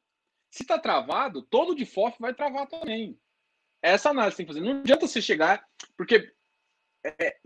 [0.50, 3.18] Se tá travado, todo de FOF vai travar também.
[3.82, 4.64] Essa análise tem que fazer.
[4.64, 5.66] Não adianta você chegar,
[5.98, 6.30] porque.
[7.04, 7.38] É,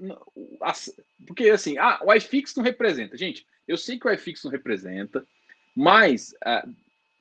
[1.25, 3.15] porque assim, ah, o iFix não representa.
[3.15, 5.25] Gente, eu sei que o iFix não representa,
[5.75, 6.65] mas é,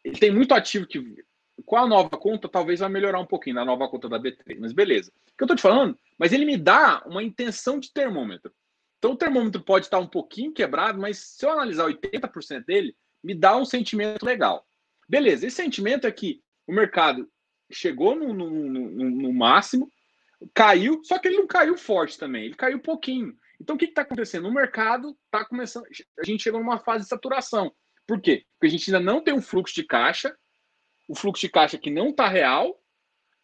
[0.02, 1.22] ele tem muito ativo que.
[1.66, 4.72] Com a nova conta, talvez vai melhorar um pouquinho na nova conta da B3, mas
[4.72, 5.12] beleza.
[5.32, 5.96] O que eu tô te falando?
[6.18, 8.52] Mas ele me dá uma intenção de termômetro.
[9.04, 13.34] Então o termômetro pode estar um pouquinho quebrado, mas se eu analisar 80% dele, me
[13.34, 14.66] dá um sentimento legal.
[15.06, 17.30] Beleza, esse sentimento é que o mercado
[17.70, 19.92] chegou no, no, no, no máximo,
[20.54, 23.36] caiu, só que ele não caiu forte também, ele caiu pouquinho.
[23.60, 24.48] Então o que está acontecendo?
[24.48, 25.84] O mercado está começando.
[26.18, 27.74] A gente chegou numa fase de saturação.
[28.06, 28.46] Por quê?
[28.54, 30.34] Porque a gente ainda não tem um fluxo de caixa,
[31.10, 32.70] o fluxo de caixa que não está real,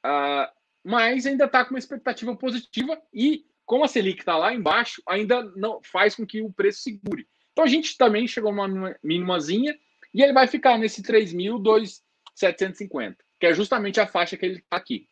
[0.07, 0.51] uh,
[0.83, 5.45] mas ainda está com uma expectativa positiva e como a Selic está lá embaixo, ainda
[5.55, 7.29] não faz com que o preço segure.
[7.53, 9.79] Então a gente também chegou numa mínimazinha
[10.13, 15.07] e ele vai ficar nesse 3.250, que é justamente a faixa que ele está aqui.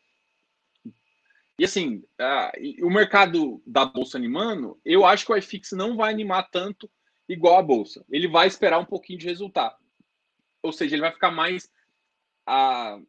[1.56, 2.02] E assim,
[2.82, 6.90] o mercado da bolsa animando, eu acho que o iFix não vai animar tanto
[7.28, 8.04] igual a bolsa.
[8.10, 9.76] Ele vai esperar um pouquinho de resultado.
[10.64, 11.70] Ou seja, ele vai ficar mais
[12.48, 13.06] uh,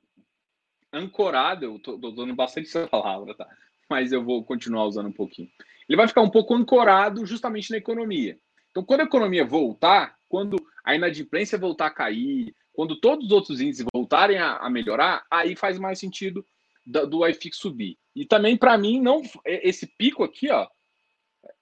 [0.94, 1.66] ancorado.
[1.66, 3.50] Eu estou dando bastante essa palavra, tá?
[3.89, 5.49] Mas eu vou continuar usando um pouquinho.
[5.88, 8.39] Ele vai ficar um pouco ancorado justamente na economia.
[8.69, 13.60] Então, quando a economia voltar, quando a inadimplência voltar a cair, quando todos os outros
[13.60, 16.45] índices voltarem a, a melhorar, aí faz mais sentido
[16.86, 17.97] do, do iFix subir.
[18.15, 20.67] E também, para mim, não esse pico aqui, ó,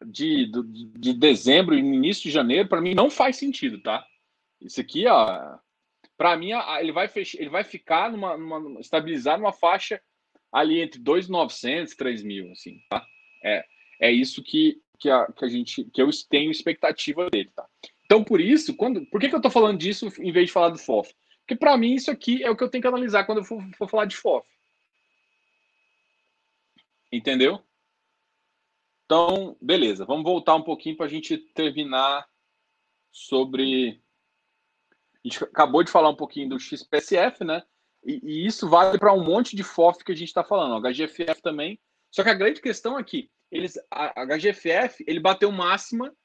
[0.05, 4.05] de, de, de dezembro e início de janeiro, para mim não faz sentido, tá?
[4.61, 5.57] Isso aqui, ó,
[6.17, 10.01] para mim, ele vai, ele vai ficar numa, numa, estabilizar numa faixa
[10.51, 13.05] ali entre 2.900 e 3.000, assim, tá?
[13.43, 13.65] É,
[14.01, 17.67] é isso que, que, a, que a gente, que eu tenho expectativa dele, tá?
[18.05, 20.69] Então, por isso, quando, por que, que eu tô falando disso em vez de falar
[20.69, 21.13] do FOF?
[21.41, 23.61] Porque para mim isso aqui é o que eu tenho que analisar quando eu for,
[23.77, 24.47] for falar de FOF.
[27.11, 27.61] Entendeu?
[29.05, 32.27] Então, beleza, vamos voltar um pouquinho para a gente terminar
[33.09, 34.01] sobre.
[34.91, 37.63] A gente acabou de falar um pouquinho do XPSF, né?
[38.07, 41.41] E, e isso vale para um monte de FOF que a gente está falando, HGFF
[41.41, 41.77] também.
[42.09, 46.15] Só que a grande questão é que eles, a, a HGFF ele bateu máxima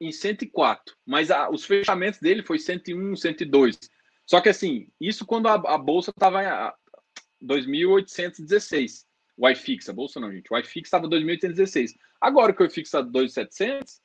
[0.00, 3.78] em 104, mas a, os fechamentos dele foi 101, 102.
[4.24, 9.04] Só que assim, isso quando a, a bolsa estava em 2.816.
[9.36, 10.50] O iFix, a bolsa não, gente.
[10.50, 11.94] O iFix estava 2.816.
[12.18, 14.00] Agora que o iFix está 2.700,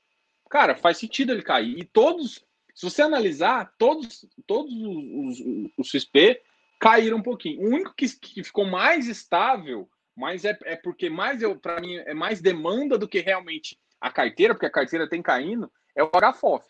[0.49, 1.79] cara, faz sentido ele cair.
[1.79, 6.41] E todos, se você analisar, todos, todos os, os, os XP
[6.81, 7.61] caíram um pouquinho.
[7.61, 11.95] O único que, que ficou mais estável, mas é, é porque mais eu para mim
[11.95, 16.09] é mais demanda do que realmente a carteira, porque a carteira tem caindo, é o
[16.09, 16.65] HFOF.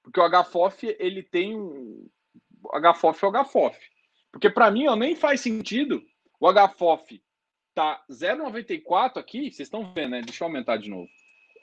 [0.00, 2.08] Porque o HFOF ele tem um
[2.62, 3.76] o HFOF é o HFOF.
[4.30, 6.00] Porque para mim ó, nem faz sentido
[6.38, 7.20] o HFOF
[7.74, 10.22] tá 0,94 aqui, vocês estão vendo, né?
[10.22, 11.08] Deixa eu aumentar de novo.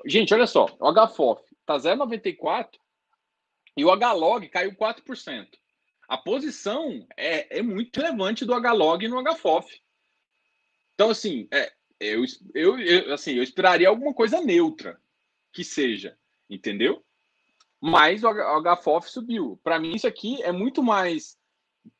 [0.05, 2.71] Gente, olha só, o HFOF tá 0,94
[3.77, 5.58] e o HLOG caiu 4%
[6.09, 9.79] a posição é, é muito relevante do HLOG no HFOF.
[10.95, 14.99] Então, assim, é, eu, eu, eu, assim, eu esperaria alguma coisa neutra
[15.53, 16.17] que seja,
[16.49, 17.05] entendeu?
[17.79, 19.59] Mas o HFOF subiu.
[19.63, 21.37] Para mim, isso aqui é muito mais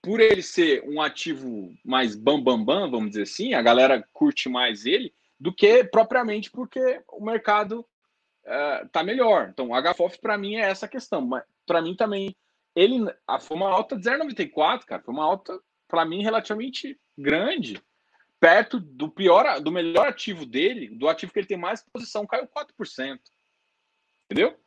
[0.01, 4.49] por ele ser um ativo mais bambambam, bam, bam, vamos dizer assim, a galera curte
[4.49, 7.85] mais ele, do que propriamente porque o mercado
[8.43, 9.49] uh, tá melhor.
[9.49, 11.21] Então, o HFOF para mim é essa questão.
[11.21, 12.35] Mas para mim também,
[12.75, 12.99] ele
[13.41, 15.01] foi uma alta de 0,94, cara.
[15.01, 17.81] Foi uma alta, para mim, relativamente grande.
[18.39, 22.47] Perto do pior, do melhor ativo dele, do ativo que ele tem mais posição, caiu
[22.47, 23.19] 4%.
[24.25, 24.57] Entendeu?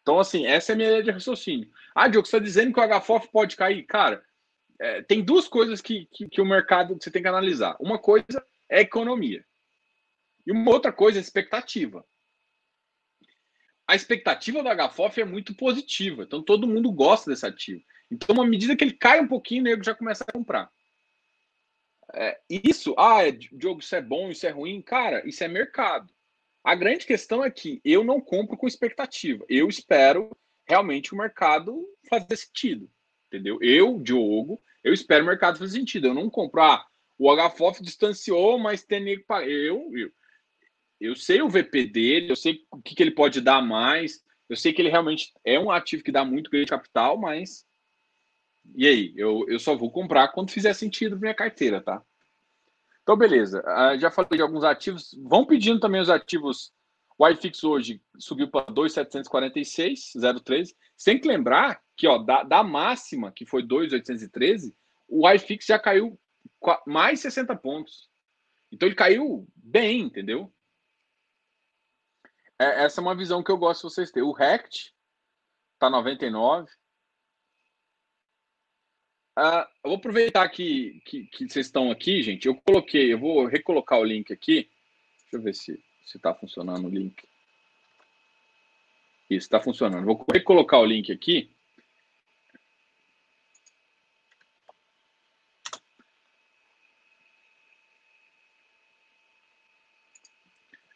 [0.00, 1.70] Então, assim, essa é a minha ideia de raciocínio.
[1.94, 3.84] Ah, Diogo, você está dizendo que o HFOF pode cair?
[3.84, 4.24] Cara,
[4.80, 7.76] é, tem duas coisas que, que, que, o mercado você tem que analisar.
[7.78, 9.44] Uma coisa é economia.
[10.44, 12.04] E uma outra coisa é expectativa.
[13.92, 16.22] A expectativa do HFOF é muito positiva.
[16.22, 17.82] Então, todo mundo gosta desse ativo.
[18.10, 20.70] Então, uma medida que ele cai um pouquinho, o nego já começa a comprar.
[22.14, 24.80] É, isso, ah, é, Diogo, isso é bom, isso é ruim.
[24.80, 26.10] Cara, isso é mercado.
[26.64, 29.44] A grande questão é que eu não compro com expectativa.
[29.46, 30.34] Eu espero
[30.66, 32.90] realmente o mercado fazer sentido.
[33.26, 33.58] Entendeu?
[33.60, 36.06] Eu, Diogo, eu espero o mercado fazer sentido.
[36.06, 36.62] Eu não compro.
[36.62, 36.82] Ah,
[37.18, 39.46] o HFOF distanciou, mas tem nego para.
[39.46, 40.10] Eu, eu,
[41.02, 44.22] eu sei o VP dele, eu sei o que, que ele pode dar mais.
[44.48, 47.66] Eu sei que ele realmente é um ativo que dá muito ganho de capital, mas.
[48.76, 49.12] E aí?
[49.16, 52.00] Eu, eu só vou comprar quando fizer sentido para minha carteira, tá?
[53.02, 53.60] Então, beleza.
[53.62, 55.12] Uh, já falei de alguns ativos.
[55.24, 56.72] Vão pedindo também os ativos.
[57.18, 60.74] O iFix hoje subiu para 2,746, 0,13.
[60.96, 64.74] Sem que lembrar que ó, da, da máxima, que foi 2,813,
[65.08, 66.18] o iFix já caiu
[66.86, 68.08] mais 60 pontos.
[68.70, 70.52] Então ele caiu bem, entendeu?
[72.62, 74.28] É, essa é uma visão que eu gosto de vocês terem.
[74.28, 74.94] O Rect
[75.74, 76.70] está 99.
[79.36, 82.46] Uh, eu vou aproveitar que, que, que, vocês estão aqui, gente.
[82.46, 84.70] Eu coloquei, eu vou recolocar o link aqui.
[85.22, 85.82] Deixa eu ver se
[86.14, 87.26] está funcionando o link.
[89.28, 90.04] Isso, está funcionando.
[90.04, 91.51] Vou recolocar o link aqui.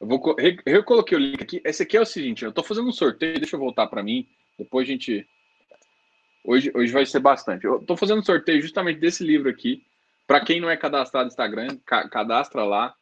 [0.07, 1.61] Eu vou recoloquei o link aqui.
[1.65, 4.27] Esse aqui é o seguinte, eu estou fazendo um sorteio, deixa eu voltar para mim,
[4.59, 5.27] depois a gente
[6.47, 7.65] Hoje, hoje vai ser bastante.
[7.65, 9.83] Eu estou fazendo um sorteio justamente desse livro aqui.
[10.29, 12.95] Para quem não é cadastrado no Instagram, ca cadastra lá.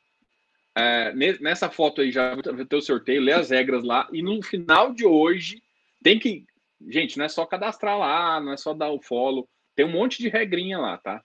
[0.74, 4.08] É, nessa foto aí já vai ter o sorteio, lê as regras lá.
[4.10, 5.62] E no final de hoje,
[6.02, 6.46] tem que.
[6.88, 9.46] Gente, não é só cadastrar lá, não é só dar o follow.
[9.76, 11.22] Tem um monte de regrinha lá, tá?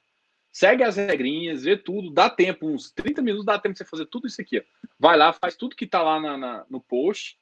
[0.59, 4.05] Segue as regrinhas, vê tudo, dá tempo, uns 30 minutos dá tempo de você fazer
[4.07, 4.59] tudo isso aqui.
[4.59, 4.63] Ó.
[4.99, 7.39] Vai lá, faz tudo que tá lá na, na, no post,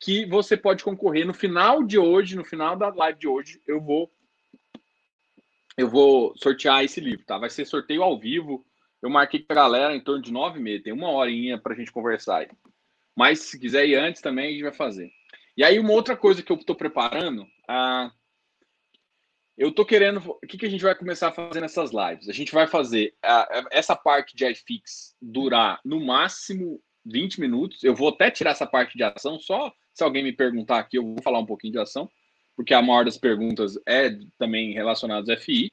[0.00, 3.80] que você pode concorrer no final de hoje, no final da live de hoje, eu
[3.80, 4.10] vou
[5.78, 7.38] eu vou sortear esse livro, tá?
[7.38, 8.66] Vai ser sorteio ao vivo.
[9.00, 11.76] Eu marquei com a galera em torno de nove meses, tem uma horinha para a
[11.76, 12.48] gente conversar aí.
[13.14, 15.12] Mas se quiser ir antes também, a gente vai fazer.
[15.56, 18.10] E aí, uma outra coisa que eu estou preparando, ah,
[19.56, 20.18] eu estou querendo.
[20.18, 22.28] O que, que a gente vai começar a fazer nessas lives?
[22.28, 27.82] A gente vai fazer ah, essa parte de iFix durar no máximo 20 minutos.
[27.82, 31.04] Eu vou até tirar essa parte de ação, só se alguém me perguntar aqui, eu
[31.04, 32.10] vou falar um pouquinho de ação
[32.56, 35.70] porque a maior das perguntas é também relacionada ao FI.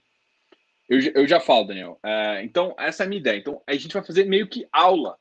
[0.90, 1.98] Eu, eu já falo, Daniel.
[2.04, 3.38] É, então, essa é a minha ideia.
[3.38, 5.18] Então, a gente vai fazer meio que aula.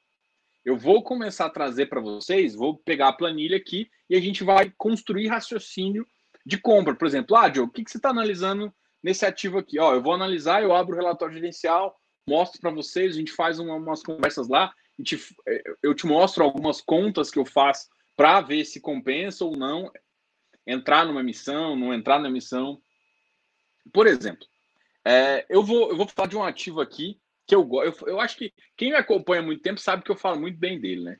[0.65, 4.43] Eu vou começar a trazer para vocês, vou pegar a planilha aqui e a gente
[4.45, 6.07] vai construir raciocínio
[6.45, 6.95] de compra.
[6.95, 9.79] Por exemplo, ah, Diogo, o que, que você está analisando nesse ativo aqui?
[9.79, 11.97] Ó, eu vou analisar, eu abro o relatório gerencial,
[12.29, 15.19] mostro para vocês, a gente faz uma, umas conversas lá, te,
[15.83, 19.91] eu te mostro algumas contas que eu faço para ver se compensa ou não
[20.67, 22.81] entrar numa missão, não entrar na missão.
[23.93, 24.47] Por exemplo,
[25.05, 28.07] é, eu, vou, eu vou falar de um ativo aqui que eu gosto.
[28.07, 30.59] Eu, eu acho que quem me acompanha há muito tempo sabe que eu falo muito
[30.59, 31.17] bem dele, né?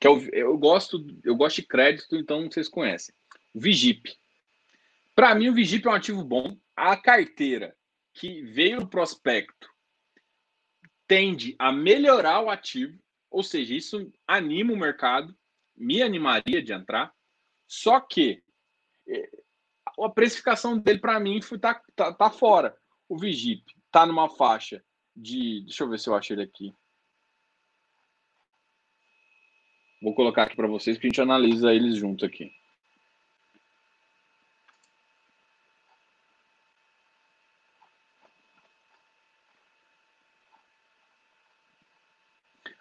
[0.00, 3.14] Que é o, eu gosto, eu gosto de crédito, então vocês conhecem.
[3.54, 4.16] Vigip.
[5.18, 6.56] Para mim, o Vigip é um ativo bom.
[6.76, 7.76] A carteira
[8.14, 9.68] que veio no prospecto
[11.08, 12.96] tende a melhorar o ativo,
[13.28, 15.36] ou seja, isso anima o mercado,
[15.76, 17.12] me animaria de entrar.
[17.66, 18.44] Só que
[19.98, 22.78] a precificação dele para mim foi tá, tá, fora.
[23.08, 24.84] O Vigip tá numa faixa
[25.16, 26.72] de, deixa eu ver se eu acho ele aqui.
[30.00, 32.56] Vou colocar aqui para vocês que a gente analisa eles juntos aqui.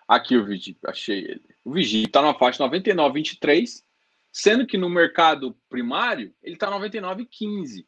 [0.07, 1.55] Aqui o Vigip, achei ele.
[1.63, 3.83] O Vigip está numa faixa 99,23
[4.31, 7.85] sendo que no mercado primário ele está 99,15.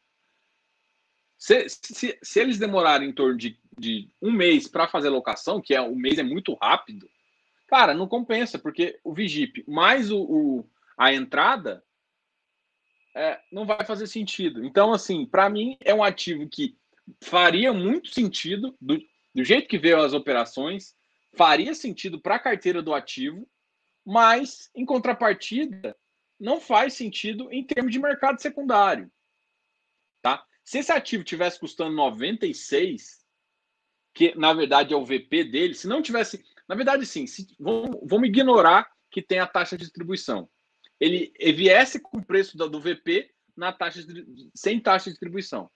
[1.38, 5.74] Se, se, se eles demorarem em torno de de um mês para fazer locação, que
[5.74, 7.10] é o mês é muito rápido,
[7.68, 11.84] cara, não compensa, porque o Vigip mais o, o a entrada
[13.16, 14.64] é, não vai fazer sentido.
[14.64, 16.78] Então, assim, para mim é um ativo que
[17.24, 19.00] faria muito sentido, do,
[19.34, 20.96] do jeito que veio as operações,
[21.36, 23.48] faria sentido para a carteira do ativo,
[24.06, 25.96] mas, em contrapartida,
[26.40, 29.12] não faz sentido em termos de mercado secundário.
[30.22, 30.44] Tá?
[30.64, 33.20] Se esse ativo tivesse custando 96,
[34.14, 36.44] que na verdade é o VP dele, se não tivesse.
[36.68, 40.50] Na verdade, sim, se, vamos, vamos ignorar que tem a taxa de distribuição.
[41.00, 45.12] Ele, ele viesse com o preço do, do VP na taxa de, sem taxa de
[45.12, 45.70] distribuição.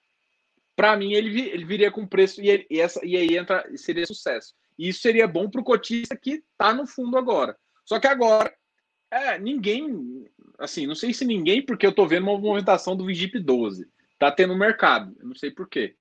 [0.75, 4.05] Para mim, ele, ele viria com preço e, ele, e, essa, e aí entra seria
[4.05, 4.53] sucesso.
[4.77, 7.57] E isso seria bom para o cotista que está no fundo agora.
[7.85, 8.53] Só que agora,
[9.11, 10.25] é, ninguém,
[10.59, 13.87] assim, não sei se ninguém, porque eu estou vendo uma movimentação do Vigip 12.
[14.17, 15.95] Tá tendo mercado, não sei por quê.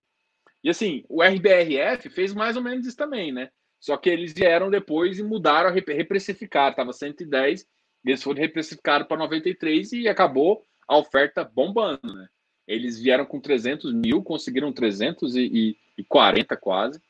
[0.62, 3.50] E assim, o RBRF fez mais ou menos isso também, né?
[3.80, 6.70] Só que eles vieram depois e mudaram a reprecificar.
[6.70, 7.66] Estava 110,
[8.04, 12.28] eles foram reprecificados para 93 e acabou a oferta bombando, né?
[12.66, 17.02] Eles vieram com 300 mil, conseguiram 340 quase.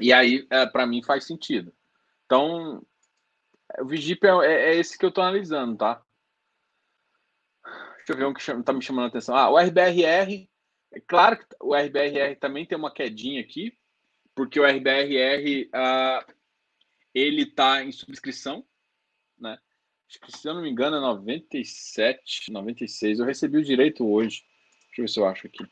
[0.00, 1.74] E aí, é, para mim, faz sentido.
[2.24, 2.84] Então,
[3.80, 6.02] o Vigip é, é, é esse que eu estou analisando, tá?
[7.98, 9.36] Deixa eu ver um que está me chamando a atenção.
[9.36, 10.48] Ah, o RBRR.
[10.90, 13.76] É claro que o RBRR também tem uma quedinha aqui,
[14.34, 16.26] porque o RBRR ah,
[17.14, 18.64] ele está em subscrição,
[19.38, 19.58] né?
[20.08, 23.18] Acho que, se eu não me engano, é 97, 96.
[23.18, 24.42] Eu recebi o direito hoje.
[24.86, 25.66] Deixa eu ver se eu acho aqui.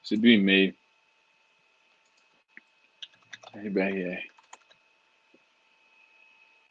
[0.00, 0.76] Recebi o um e-mail.
[3.64, 4.22] RBRR.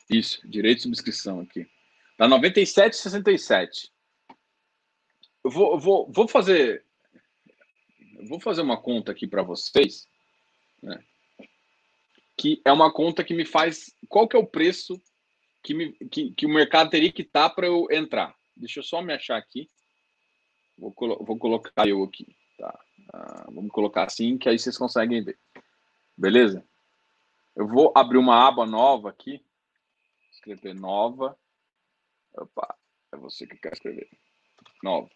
[0.10, 1.68] Isso, direito de subscrição aqui.
[2.18, 3.90] Tá 97,67.
[5.44, 6.84] Eu vou, eu vou, vou fazer.
[8.28, 10.08] Vou fazer uma conta aqui para vocês.
[10.82, 11.04] Né?
[12.38, 13.94] Que é uma conta que me faz.
[14.08, 15.02] Qual que é o preço
[15.64, 18.36] que, me, que, que o mercado teria que estar tá para eu entrar?
[18.56, 19.70] Deixa eu só me achar aqui.
[20.78, 22.36] Vou, colo vou colocar eu aqui.
[22.58, 22.80] Tá?
[23.14, 25.38] Ah, vamos colocar assim, que aí vocês conseguem ver.
[26.18, 26.66] Beleza?
[27.56, 29.43] Eu vou abrir uma aba nova aqui
[30.45, 31.38] escrever nova.
[32.34, 32.78] Opa,
[33.12, 34.08] é você que quer escrever.
[34.84, 35.10] Nova.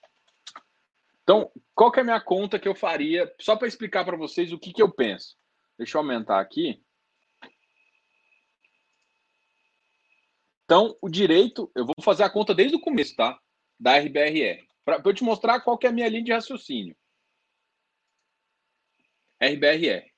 [1.21, 3.33] Então, qual que é a minha conta que eu faria?
[3.39, 5.37] Só para explicar para vocês o que, que eu penso.
[5.77, 6.83] Deixa eu aumentar aqui.
[10.65, 13.39] Então, o direito, eu vou fazer a conta desde o começo, tá?
[13.79, 14.67] Da RBRR.
[14.83, 16.95] Para eu te mostrar qual que é a minha linha de raciocínio.
[19.41, 20.08] RBRR.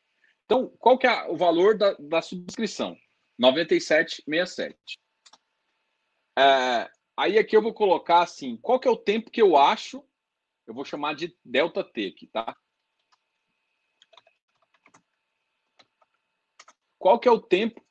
[0.51, 2.97] Então, qual que é o valor da, da subscrição?
[3.41, 4.75] 97,67.
[6.37, 10.05] É, aí aqui eu vou colocar assim, qual que é o tempo que eu acho,
[10.67, 12.53] eu vou chamar de delta T aqui, tá?
[16.99, 17.81] Qual que é o tempo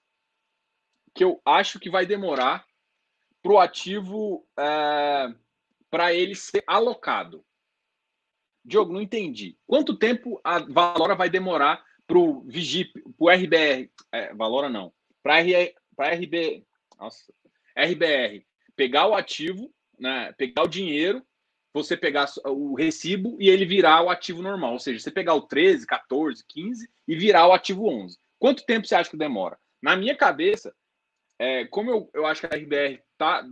[1.15, 2.67] que eu acho que vai demorar
[3.41, 5.35] para o ativo é,
[5.89, 7.43] para ele ser alocado?
[8.63, 9.59] Diogo, não entendi.
[9.67, 13.89] Quanto tempo a Valora vai demorar para o Vigip, para o RBR?
[14.11, 14.93] É, Valora não.
[15.23, 16.67] Para RB,
[16.99, 17.33] nossa,
[17.77, 18.45] RBR,
[18.75, 21.25] pegar o ativo, né, pegar o dinheiro,
[21.73, 24.73] você pegar o recibo e ele virar o ativo normal.
[24.73, 28.19] Ou seja, você pegar o 13, 14, 15 e virar o ativo 11.
[28.41, 29.57] Quanto tempo você acha que demora?
[29.81, 30.75] Na minha cabeça,
[31.39, 33.47] é, como eu, eu acho que a RBR tá,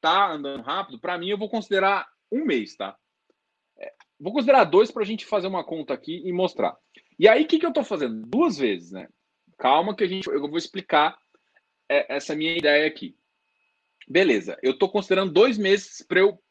[0.00, 2.96] tá andando rápido, para mim eu vou considerar um mês, tá?
[3.78, 6.74] É, vou considerar dois para a gente fazer uma conta aqui e mostrar.
[7.18, 8.26] E aí, o que, que eu estou fazendo?
[8.26, 9.08] Duas vezes, né?
[9.58, 11.18] Calma que a gente, eu vou explicar
[11.88, 13.16] é, essa minha ideia aqui.
[14.08, 16.42] Beleza, eu estou considerando dois meses para eu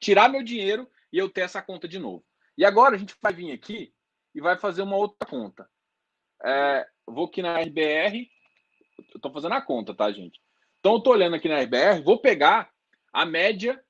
[0.00, 2.24] tirar meu dinheiro e eu ter essa conta de novo.
[2.56, 3.92] E agora a gente vai vir aqui
[4.34, 5.68] e vai fazer uma outra conta.
[6.44, 8.30] É, vou aqui na RBR,
[8.98, 10.40] eu estou fazendo a conta, tá, gente?
[10.78, 12.70] Então eu estou olhando aqui na RBR, vou pegar
[13.12, 13.82] a média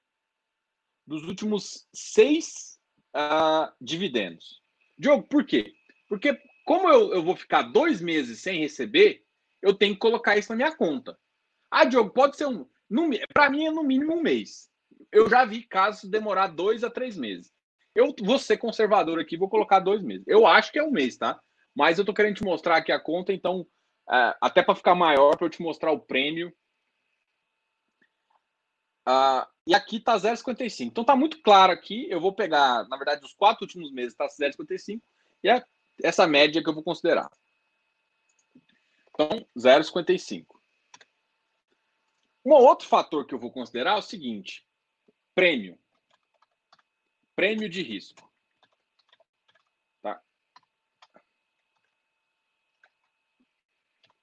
[1.07, 2.81] dos últimos seis
[3.15, 4.63] uh, dividendos.
[4.97, 5.75] Diogo, por quê?
[6.15, 9.25] Porque como eu, eu vou ficar dois meses sem receber,
[9.61, 11.19] eu tenho que colocar isso na minha conta.
[11.69, 12.65] Ah, Diogo, pode ser um.
[13.33, 14.71] Para mim é no mínimo um mês.
[15.11, 17.53] Eu já vi casos demorar dois a três meses.
[17.97, 20.25] Eu vou ser conservador aqui, vou colocar dois meses.
[20.29, 21.41] Eu acho que é um mês, tá?
[21.75, 23.67] Mas eu tô querendo te mostrar aqui a conta, então,
[24.09, 26.55] é, até para ficar maior, para eu te mostrar o prêmio.
[29.09, 30.87] Uh, e aqui tá 0,55.
[30.87, 32.07] Então tá muito claro aqui.
[32.09, 35.03] Eu vou pegar, na verdade, os quatro últimos meses tá 0,55
[35.43, 35.65] e é
[36.03, 37.31] essa média que eu vou considerar.
[39.11, 40.47] Então, 0,55.
[42.45, 44.67] Um outro fator que eu vou considerar é o seguinte:
[45.35, 45.79] prêmio.
[47.35, 48.31] Prêmio de risco.
[50.03, 50.23] Tá?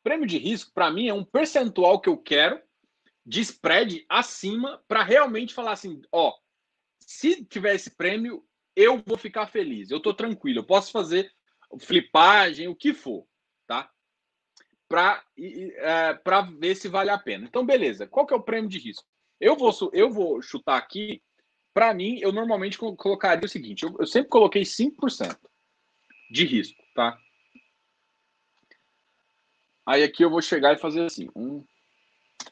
[0.04, 2.62] Prêmio de risco, para mim, é um percentual que eu quero
[3.26, 6.38] de spread acima para realmente falar assim: ó,
[7.00, 8.46] se tiver esse prêmio,
[8.76, 11.34] eu vou ficar feliz, eu estou tranquilo, eu posso fazer
[11.80, 13.26] flipagem, o que for,
[13.68, 13.90] tá?
[14.88, 16.20] Para é,
[16.58, 17.46] ver se vale a pena.
[17.46, 18.08] Então, beleza.
[18.08, 19.08] Qual que é o prêmio de risco?
[19.40, 21.22] Eu vou, eu vou chutar aqui.
[21.74, 25.38] Para mim, eu normalmente colocaria o seguinte: eu, eu sempre coloquei 5%
[26.30, 27.18] de risco, tá?
[29.86, 31.64] Aí aqui eu vou chegar e fazer assim: um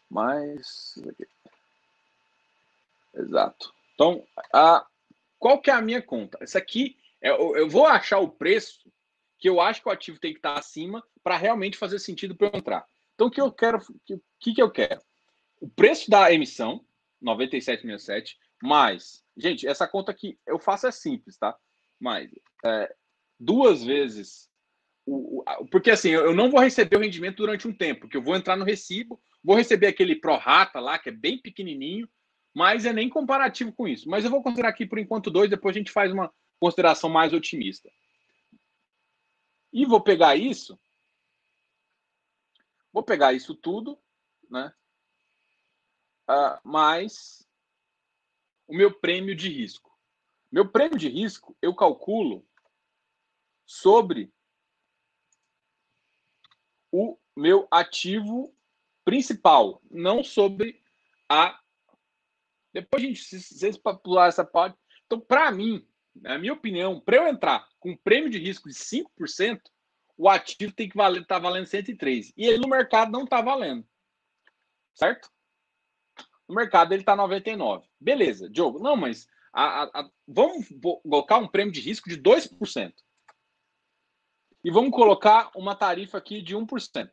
[0.10, 0.96] mais.
[3.14, 3.74] Exato.
[3.94, 4.86] Então, a,
[5.38, 6.38] qual que é a minha conta?
[6.42, 8.90] Essa aqui, é, eu vou achar o preço
[9.40, 12.48] que eu acho que o ativo tem que estar acima para realmente fazer sentido para
[12.48, 12.86] eu entrar.
[13.16, 15.02] Então, o que eu quero, o que, que eu quero?
[15.60, 16.86] O preço da emissão,
[17.24, 19.24] 97,67, mais.
[19.38, 21.56] Gente, essa conta aqui eu faço é simples, tá?
[22.00, 22.30] Mas
[22.66, 22.94] é,
[23.40, 24.50] duas vezes.
[25.06, 28.22] O, o, porque assim, eu não vou receber o rendimento durante um tempo, porque eu
[28.22, 32.08] vou entrar no recibo, vou receber aquele pro rata lá, que é bem pequenininho,
[32.54, 34.10] mas é nem comparativo com isso.
[34.10, 37.34] Mas eu vou considerar aqui por enquanto dois, depois a gente faz uma consideração mais
[37.34, 37.90] otimista.
[39.72, 40.80] E vou pegar isso,
[42.92, 44.02] vou pegar isso tudo,
[44.50, 44.74] né?
[46.30, 47.48] Uh, mais
[48.68, 49.90] o meu prêmio de risco.
[50.52, 52.48] Meu prêmio de risco eu calculo
[53.66, 54.34] sobre
[56.92, 58.56] o meu ativo
[59.06, 60.84] principal, não sobre
[61.28, 61.60] a.
[62.74, 64.78] Depois a gente, se vocês pular essa parte.
[65.06, 68.76] Então, para mim, na minha opinião, para eu entrar com um prêmio de risco de
[68.76, 69.62] 5%,
[70.18, 72.34] o ativo tem que valer, tá valendo 103.
[72.36, 73.88] E ele no mercado não está valendo.
[74.94, 75.32] Certo?
[76.48, 77.88] No mercado ele está 99.
[78.00, 78.80] Beleza, Diogo.
[78.80, 80.68] Não, mas a, a, a, vamos
[81.04, 82.94] colocar um prêmio de risco de 2%.
[84.64, 87.10] E vamos colocar uma tarifa aqui de 1%.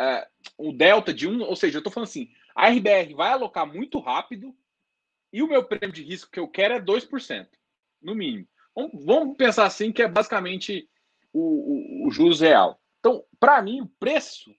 [0.00, 3.66] É, o delta de 1, ou seja, eu estou falando assim, a RBR vai alocar
[3.66, 4.56] muito rápido
[5.34, 7.48] e o meu prêmio de risco que eu quero é 2%,
[8.00, 8.46] no mínimo.
[8.72, 10.88] Vamos, vamos pensar assim que é basicamente
[11.32, 12.80] o, o, o juros real.
[13.00, 14.54] Então, para mim, o preço,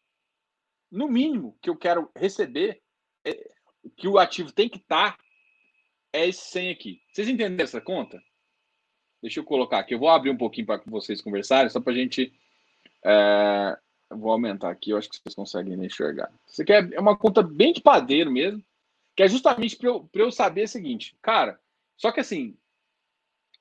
[0.91, 2.81] no mínimo, que eu quero receber,
[3.23, 3.51] é,
[3.95, 5.23] que o ativo tem que estar, tá,
[6.11, 7.01] é esse 100 aqui.
[7.09, 8.21] Vocês entenderam essa conta?
[9.21, 9.93] Deixa eu colocar aqui.
[9.93, 12.37] Eu vou abrir um pouquinho para vocês conversarem, só para a gente.
[13.01, 13.77] É,
[14.09, 16.29] vou aumentar aqui, eu acho que vocês conseguem enxergar.
[16.45, 18.61] Isso aqui é, é uma conta bem de padeiro mesmo
[19.15, 21.59] que é justamente para eu, eu saber o seguinte, cara,
[21.95, 22.57] só que assim,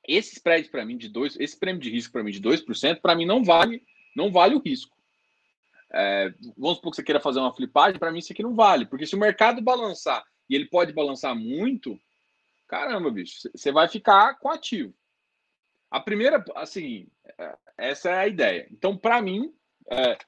[0.07, 3.15] esse spread para mim de 2, esse prêmio de risco para mim de 2%, para
[3.15, 3.83] mim não vale,
[4.17, 4.97] não vale o risco.
[5.93, 8.85] É, vamos supor que você queira fazer uma flipagem, para mim isso aqui não vale,
[8.85, 11.99] porque se o mercado balançar e ele pode balançar muito,
[12.67, 14.93] caramba, bicho, você vai ficar com ativo.
[15.89, 17.07] A primeira, assim,
[17.39, 18.67] é, essa é a ideia.
[18.73, 19.55] Então, para mim,
[19.89, 20.19] é,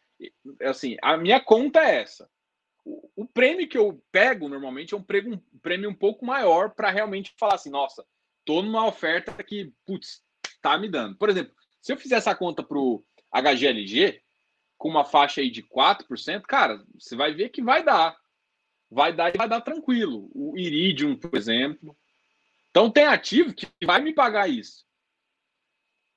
[0.63, 2.31] assim, a minha conta é essa
[3.17, 6.91] o, prêmio que eu pego normalmente é um prêmio um, prêmio um pouco maior para
[6.91, 8.07] realmente falar assim, nossa,
[8.45, 10.23] tô numa oferta que, putz,
[10.63, 11.17] tá me dando.
[11.17, 14.23] Por exemplo, se eu fizer essa conta para o HGLG
[14.79, 18.17] com uma faixa aí de 4%, cara, você vai ver que vai dar.
[18.89, 20.31] Vai dar e vai dar tranquilo.
[20.33, 21.97] O Iridium, por exemplo.
[22.71, 24.87] Então tem ativo que vai me pagar isso.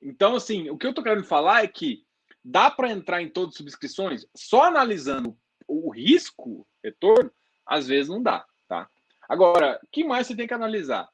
[0.02, 2.06] Então, assim, o que eu tô querendo falar é que
[2.44, 5.38] dá para entrar em todas as subscrições só analisando
[5.70, 7.32] o risco, retorno,
[7.66, 8.90] às vezes não dá, tá?
[9.28, 11.08] Agora, o que mais você tem que analisar?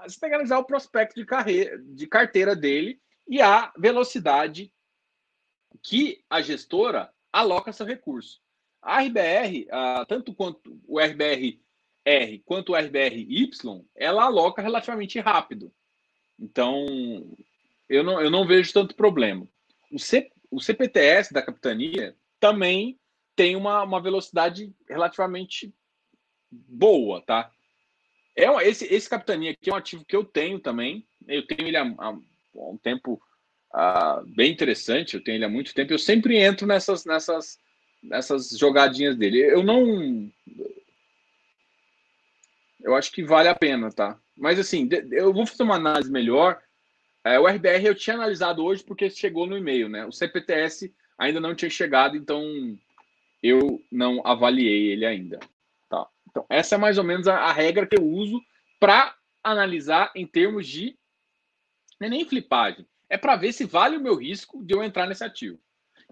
[0.00, 4.72] Você tem que analisar o prospecto de, carreira, de carteira dele e a velocidade
[5.82, 8.40] que a gestora aloca seu recurso.
[8.82, 9.68] A RBR,
[10.08, 11.60] tanto quanto o RBR
[12.04, 15.72] R quanto o RBR Y, ela aloca relativamente rápido.
[16.38, 16.86] Então,
[17.88, 19.46] eu não, eu não vejo tanto problema.
[19.92, 22.98] O, C, o CPTS da capitania também
[23.40, 25.74] tem uma, uma velocidade relativamente
[26.52, 27.50] boa, tá?
[28.36, 31.06] É esse, esse capitania aqui é um ativo que eu tenho também.
[31.26, 32.10] Eu tenho ele há, há
[32.54, 33.18] um tempo
[34.36, 35.14] bem interessante.
[35.14, 35.90] Eu tenho ele há muito tempo.
[35.90, 37.58] Eu sempre entro nessas, nessas,
[38.02, 39.38] nessas jogadinhas dele.
[39.38, 40.30] Eu não.
[42.82, 44.20] Eu acho que vale a pena, tá?
[44.36, 46.60] Mas assim, eu vou fazer uma análise melhor.
[47.24, 50.04] É, o RBR eu tinha analisado hoje porque chegou no e-mail, né?
[50.04, 52.44] O CPTS ainda não tinha chegado, então
[53.42, 55.38] eu não avaliei ele ainda.
[55.88, 56.06] Tá?
[56.28, 58.40] Então, essa é mais ou menos a, a regra que eu uso
[58.78, 60.98] para analisar em termos de.
[61.98, 65.06] Não é nem flipagem, é para ver se vale o meu risco de eu entrar
[65.06, 65.60] nesse ativo.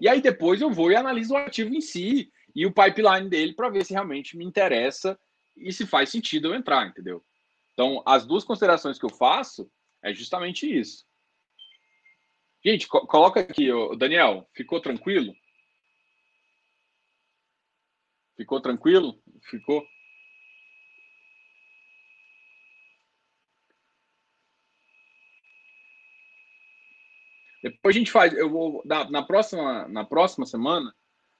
[0.00, 3.54] E aí depois eu vou e analiso o ativo em si e o pipeline dele
[3.54, 5.18] para ver se realmente me interessa
[5.56, 7.24] e se faz sentido eu entrar, entendeu?
[7.72, 9.70] Então, as duas considerações que eu faço
[10.02, 11.06] é justamente isso.
[12.64, 15.32] Gente, co coloca aqui, Daniel, ficou tranquilo?
[18.38, 19.20] Ficou tranquilo?
[19.50, 19.84] Ficou?
[27.60, 28.32] Depois a gente faz.
[28.32, 30.94] Eu vou na, na próxima na próxima semana.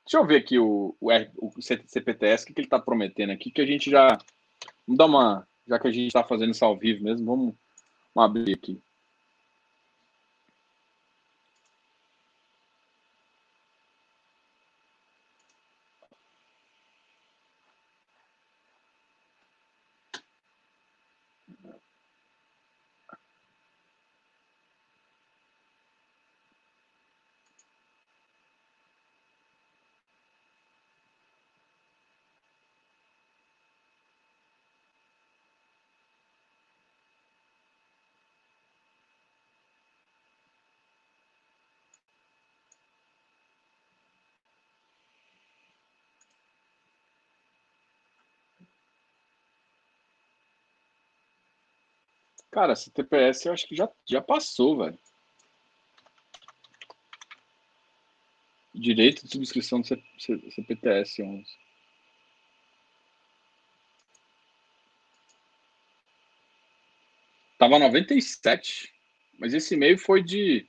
[0.05, 3.31] Deixa eu ver aqui o, o, R, o CPTS, o que, que ele está prometendo
[3.31, 4.19] aqui, que a gente já.
[4.85, 5.47] Vamos dar uma.
[5.69, 7.55] Já que a gente está fazendo isso ao vivo mesmo, vamos,
[8.13, 8.83] vamos abrir aqui.
[52.51, 54.99] Cara, esse TPS eu acho que já, já passou, velho.
[58.75, 61.45] Direito de subscrição do CPTS 11.
[67.59, 68.95] Tava 97,
[69.39, 70.67] mas esse e-mail foi de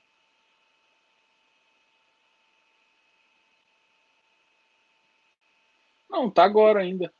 [6.09, 7.13] Não, tá agora ainda.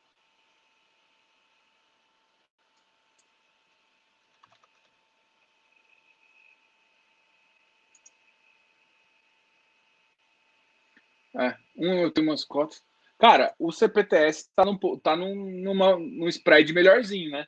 [11.35, 12.83] É, um eu tenho umas cotas.
[13.17, 17.47] Cara, o CPTS tá, num, tá num, numa, num spread melhorzinho, né?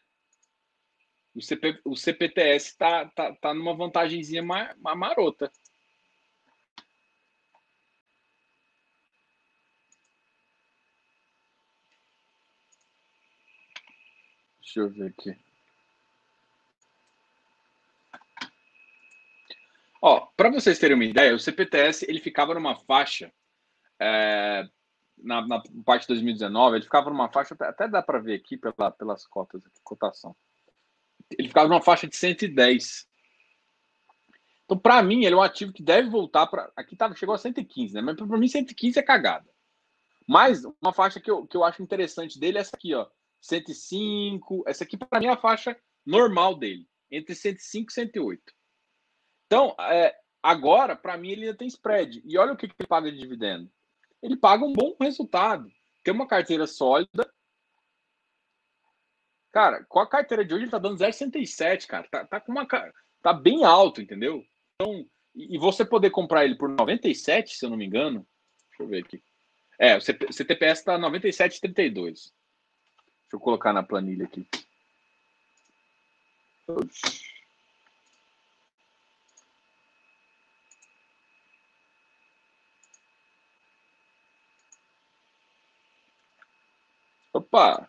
[1.33, 5.51] O, CP, o CPTS tá, tá, tá numa vantagemzinha mar, marota.
[14.61, 15.37] Deixa eu ver aqui.
[20.01, 23.31] Ó, para vocês terem uma ideia, o CPTS ele ficava numa faixa
[24.01, 24.67] é,
[25.17, 28.89] na, na, parte de 2019, ele ficava numa faixa, até dá para ver aqui pela,
[28.89, 30.35] pelas cotas, aqui, cotação.
[31.37, 33.07] Ele ficava numa faixa de 110.
[34.65, 36.71] Então, para mim, ele é um ativo que deve voltar para.
[36.75, 38.01] Aqui tá, chegou a 115, né?
[38.01, 39.47] Mas para mim, 115 é cagada.
[40.27, 43.07] Mas uma faixa que eu, que eu acho interessante dele é essa aqui, ó.
[43.39, 44.63] 105.
[44.65, 46.87] Essa aqui, para mim, é a faixa normal dele.
[47.11, 48.41] Entre 105 e 108.
[49.45, 52.21] Então, é, agora, para mim, ele ainda tem spread.
[52.25, 53.69] E olha o que, que ele paga de dividendo
[54.21, 55.71] ele paga um bom resultado.
[56.03, 57.31] Tem uma carteira sólida.
[59.51, 62.07] Cara, com a carteira de hoje ele tá dando 0,67, cara.
[62.09, 62.65] Tá, tá, com uma
[63.21, 64.43] tá bem alto, entendeu?
[64.75, 65.05] Então,
[65.35, 68.25] e você poder comprar ele por 97, se eu não me engano.
[68.69, 69.21] Deixa eu ver aqui.
[69.79, 71.93] É, o CTPS tá 97,32.
[71.93, 72.31] Deixa
[73.33, 74.47] eu colocar na planilha aqui.
[76.67, 77.30] Oxi.
[87.51, 87.85] Opa!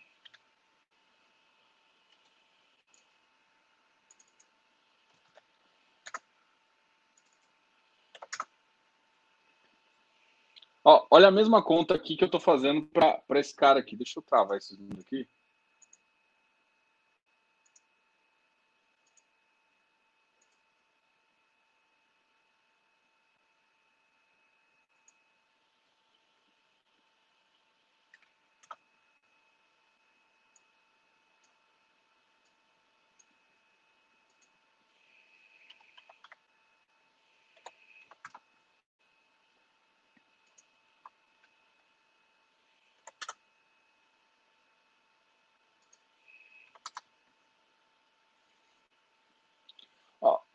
[10.85, 13.97] Ó, olha a mesma conta aqui que eu estou fazendo para esse cara aqui.
[13.97, 15.29] Deixa eu travar esses números aqui.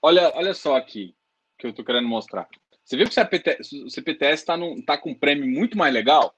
[0.08, 1.14] Olha, olha só aqui
[1.60, 2.48] que eu estou querendo mostrar.
[2.82, 6.34] Você viu que o CPTS está tá com um prêmio muito mais legal?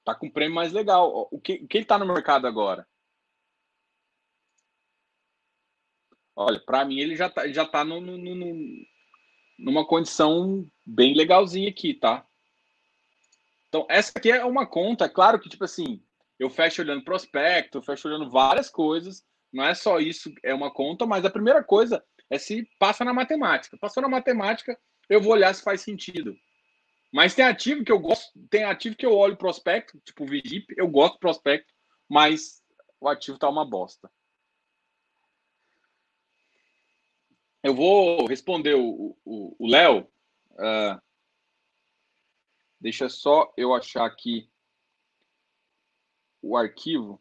[0.00, 1.28] Está com um prêmio mais legal.
[1.30, 2.84] O que, o que ele está no mercado agora?
[6.34, 8.86] Olha, para mim ele já está já tá no, no, no,
[9.56, 12.26] numa condição bem legalzinha aqui, tá?
[13.68, 16.02] Então, essa aqui é uma conta, é claro que, tipo assim,
[16.36, 20.70] eu fecho olhando prospecto, eu fecho olhando várias coisas, não é só isso, é uma
[20.70, 23.78] conta, mas a primeira coisa é se passa na matemática.
[23.78, 24.78] Passou na matemática,
[25.08, 26.36] eu vou olhar se faz sentido.
[27.12, 30.74] Mas tem ativo que eu gosto, tem ativo que eu olho prospecto, tipo o Vigip,
[30.76, 31.72] eu gosto do prospecto,
[32.08, 32.62] mas
[33.00, 34.10] o ativo tá uma bosta.
[37.62, 40.06] Eu vou responder o Léo.
[40.52, 41.00] Uh,
[42.80, 44.48] deixa só eu achar aqui
[46.40, 47.20] o arquivo.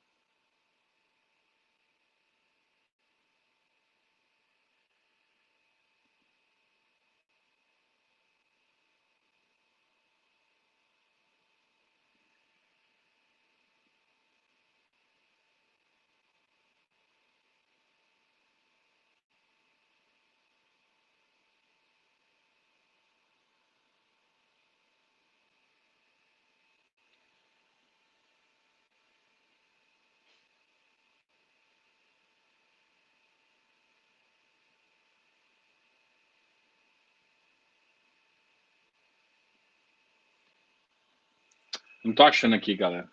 [42.16, 43.12] Não tô achando aqui, galera.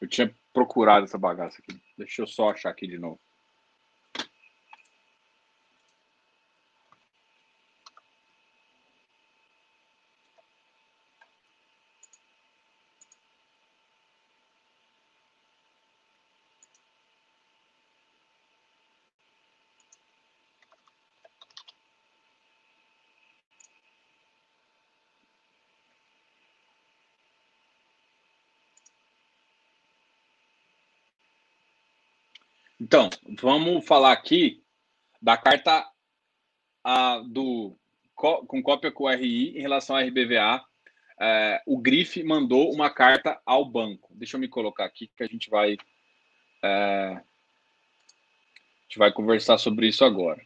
[0.00, 1.80] Eu tinha procurado essa bagaça aqui.
[1.96, 3.20] Deixa eu só achar aqui de novo.
[32.94, 34.62] Então, vamos falar aqui
[35.20, 35.84] da carta
[36.84, 37.76] a, do
[38.14, 40.64] com cópia com o RI em relação à RBVA.
[41.20, 44.14] É, o Grife mandou uma carta ao banco.
[44.14, 45.76] Deixa eu me colocar aqui que a gente vai
[46.62, 47.22] é, a
[48.84, 50.40] gente vai conversar sobre isso agora.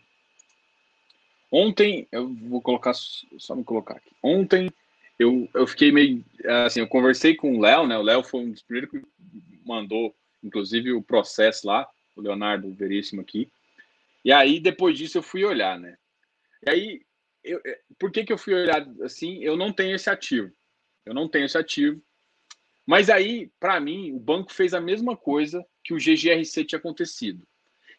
[1.53, 4.11] Ontem eu vou colocar só me colocar aqui.
[4.23, 4.73] Ontem
[5.19, 6.25] eu, eu fiquei meio
[6.65, 7.99] assim, eu conversei com o Léo, né?
[7.99, 9.07] O Léo foi um dos primeiros que
[9.67, 11.87] mandou, inclusive, o processo lá
[12.19, 13.51] o Leonardo Veríssimo aqui.
[14.25, 15.97] E aí, depois disso, eu fui olhar, né?
[16.66, 17.03] E aí,
[17.45, 19.43] eu, é, por que, que eu fui olhar assim?
[19.43, 20.53] Eu não tenho esse ativo.
[21.07, 22.03] Eu não tenho esse ativo.
[22.85, 27.47] Mas aí, para mim, o banco fez a mesma coisa que o GGRC tinha acontecido,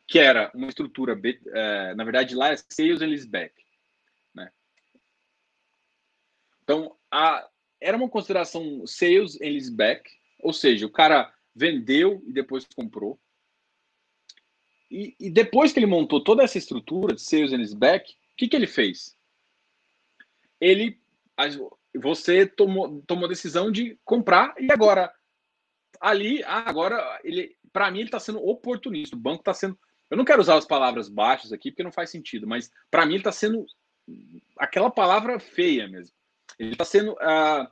[0.07, 1.19] que era uma estrutura,
[1.53, 3.53] é, na verdade, lá é Sales and Leaseback.
[4.33, 4.51] Né?
[6.63, 7.47] Então, a,
[7.79, 10.09] era uma consideração Sales and Leaseback,
[10.39, 13.19] ou seja, o cara vendeu e depois comprou.
[14.89, 18.47] E, e, depois que ele montou toda essa estrutura de sales and back, o que,
[18.47, 19.15] que ele fez?
[20.59, 20.99] Ele,
[21.95, 25.13] você tomou, tomou a decisão de comprar e agora
[26.01, 29.15] ali, ah, agora ele, para mim ele está sendo oportunista.
[29.15, 29.77] O banco está sendo,
[30.09, 33.13] eu não quero usar as palavras baixas aqui porque não faz sentido, mas para mim
[33.13, 33.65] ele está sendo
[34.57, 36.15] aquela palavra feia mesmo.
[36.57, 37.67] Ele está sendo uh,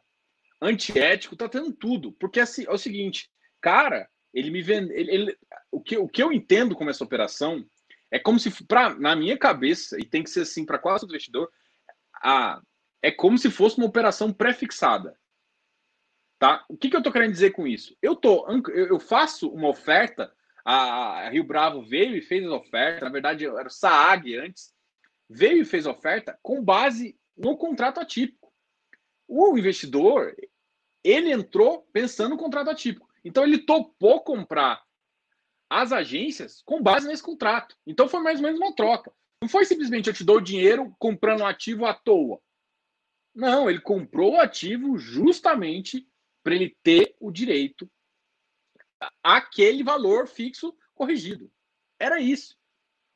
[0.61, 5.37] antiético, está tendo tudo, porque é, é o seguinte, cara, ele me vende, ele, ele,
[5.71, 7.65] o, que, o que eu entendo como essa operação
[8.09, 11.09] é como se, pra, na minha cabeça, e tem que ser assim para quase todo
[11.11, 11.51] investidor,
[12.15, 12.61] a,
[13.01, 15.17] é como se fosse uma operação pré-fixada.
[16.39, 16.63] Tá?
[16.69, 17.95] O que, que eu estou querendo dizer com isso?
[18.01, 20.31] Eu, tô, eu faço uma oferta,
[20.63, 24.73] a Rio Bravo veio e fez a oferta, na verdade era o Saag antes,
[25.29, 28.53] veio e fez a oferta com base no contrato atípico.
[29.27, 30.35] O investidor,
[31.03, 33.07] ele entrou pensando no contrato atípico.
[33.23, 34.81] Então ele topou comprar
[35.69, 37.75] as agências com base nesse contrato.
[37.85, 39.11] Então foi mais ou menos uma troca.
[39.41, 42.41] Não foi simplesmente eu te dou dinheiro comprando um ativo à toa.
[43.35, 46.07] Não, ele comprou o ativo justamente
[46.43, 47.89] para ele ter o direito
[49.21, 51.51] àquele valor fixo corrigido.
[51.99, 52.57] Era isso.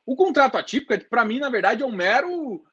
[0.06, 2.64] O contrato atípico, para mim, na verdade, é um mero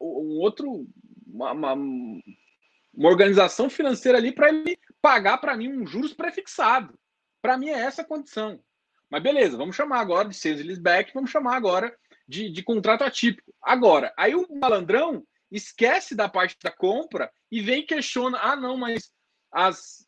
[0.00, 0.86] um outro
[1.26, 6.98] uma, uma, uma organização financeira ali para ele pagar para mim um juros prefixado.
[7.40, 8.62] Para mim é essa a condição.
[9.10, 11.94] Mas beleza, vamos chamar agora de sales leaseback, vamos chamar agora
[12.28, 13.52] de, de contrato atípico.
[13.60, 18.76] Agora, aí o malandrão esquece da parte da compra e vem e questiona: ah, não,
[18.76, 19.12] mas
[19.50, 20.06] as,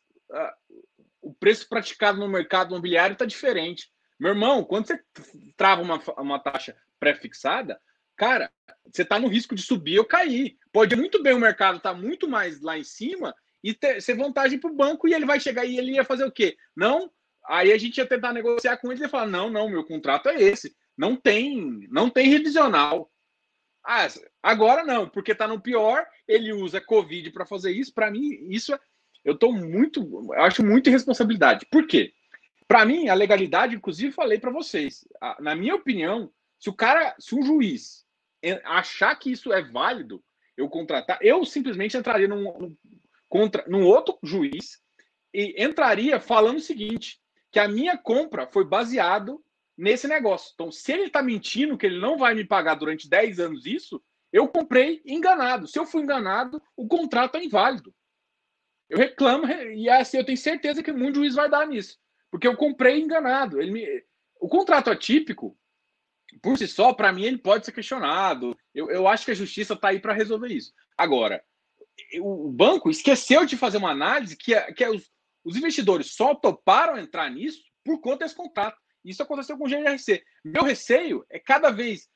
[1.21, 3.91] o preço praticado no mercado imobiliário está diferente.
[4.19, 5.01] Meu irmão, quando você
[5.57, 7.79] trava uma, uma taxa pré-fixada,
[8.15, 8.51] cara,
[8.91, 10.57] você está no risco de subir ou cair.
[10.71, 14.15] Pode muito bem o mercado estar tá muito mais lá em cima e ter, ser
[14.15, 16.55] vantagem para o banco e ele vai chegar e ele ia fazer o quê?
[16.75, 17.11] Não,
[17.45, 20.41] Aí a gente ia tentar negociar com ele e falar: não, não, meu contrato é
[20.41, 20.75] esse.
[20.97, 23.11] Não tem, não tem revisional.
[23.85, 24.07] Ah,
[24.41, 27.93] agora não, porque tá no pior, ele usa Covid para fazer isso.
[27.93, 28.79] Para mim, isso é,
[29.25, 30.01] eu tô muito,
[30.33, 31.65] eu acho muito irresponsabilidade.
[31.69, 32.13] Por quê?
[32.67, 35.05] Para mim, a legalidade, inclusive, falei para vocês,
[35.39, 38.05] na minha opinião, se o cara, se um juiz
[38.63, 40.23] achar que isso é válido,
[40.55, 42.77] eu contratar, eu simplesmente entraria num, num,
[43.27, 44.79] contra, num outro juiz
[45.33, 47.19] e entraria falando o seguinte:
[47.53, 49.39] que a minha compra foi baseado
[49.77, 50.51] nesse negócio.
[50.55, 54.03] Então, se ele está mentindo que ele não vai me pagar durante 10 anos isso,
[54.31, 55.67] eu comprei enganado.
[55.67, 57.93] Se eu fui enganado, o contrato é inválido.
[58.89, 61.99] Eu reclamo e assim, eu tenho certeza que muito juiz vai dar nisso.
[62.31, 63.61] Porque eu comprei enganado.
[63.61, 64.03] Ele me...
[64.41, 65.55] O contrato atípico,
[66.41, 68.57] por si só, para mim, ele pode ser questionado.
[68.73, 70.73] Eu, eu acho que a justiça está aí para resolver isso.
[70.97, 71.43] Agora,
[72.19, 75.12] o banco esqueceu de fazer uma análise que, é, que é os,
[75.43, 78.77] os investidores só toparam entrar nisso por conta desse contrato.
[79.03, 80.23] Isso aconteceu com o GRC.
[80.43, 82.07] Meu receio é cada vez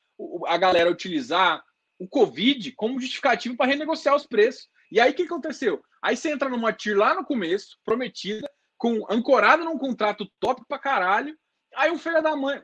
[0.47, 1.61] a galera utilizar
[1.99, 4.69] o Covid como justificativo para renegociar os preços.
[4.91, 5.81] E aí o que aconteceu?
[6.01, 10.79] Aí você entra numa TIR lá no começo, prometida, com ancorada num contrato top pra
[10.79, 11.37] caralho.
[11.75, 12.61] Aí um filho da mãe.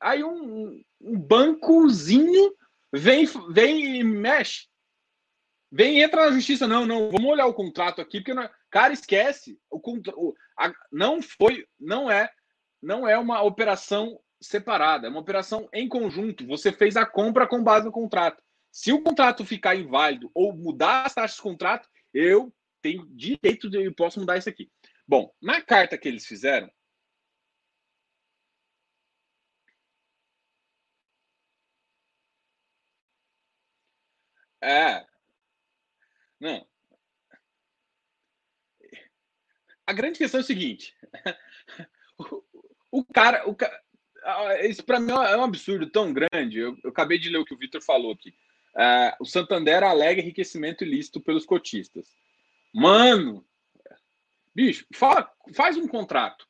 [0.00, 2.52] Aí um, um bancozinho
[2.92, 4.66] vem, vem e mexe.
[5.70, 6.66] Vem entra na justiça.
[6.66, 9.56] Não, não, vamos olhar o contrato aqui, porque não, é, cara, esquece.
[9.70, 12.28] O, o a, não foi, não é,
[12.82, 16.44] não é uma operação separada, é uma operação em conjunto.
[16.48, 18.42] Você fez a compra com base no contrato.
[18.72, 22.52] Se o contrato ficar inválido ou mudar as taxas de contrato, eu
[22.82, 24.68] tenho direito de eu posso mudar isso aqui.
[25.06, 26.68] Bom, na carta que eles fizeram,
[34.60, 35.06] é,
[36.40, 36.66] não.
[39.86, 40.94] A grande questão é o seguinte:
[42.18, 42.42] o,
[42.90, 43.56] o cara, o
[44.62, 46.58] isso para mim é um absurdo tão grande.
[46.58, 48.30] Eu, eu acabei de ler o que o Vitor falou aqui.
[48.74, 52.08] Uh, o Santander alega enriquecimento ilícito pelos cotistas.
[52.72, 53.46] Mano,
[54.54, 56.46] bicho, fala, faz um contrato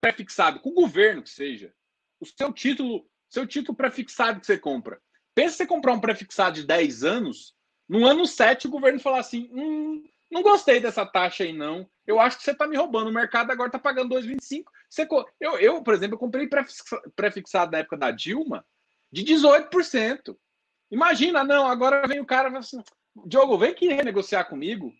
[0.00, 1.72] prefixado com o governo que seja.
[2.20, 5.00] O seu título, seu título prefixado que você compra.
[5.34, 7.54] Pensa você comprar um prefixado de 10 anos,
[7.88, 11.88] no ano 7 o governo falar assim: hum, não gostei dessa taxa aí, não.
[12.06, 13.08] Eu acho que você está me roubando.
[13.08, 14.64] O mercado agora está pagando 2,25.
[14.88, 15.08] Você,
[15.40, 16.48] eu, eu, por exemplo, eu comprei
[17.14, 18.64] prefixado na época da Dilma
[19.10, 20.36] de 18%.
[20.90, 22.82] Imagina, não, agora vem o cara e assim,
[23.26, 24.92] Diogo, vem aqui renegociar comigo.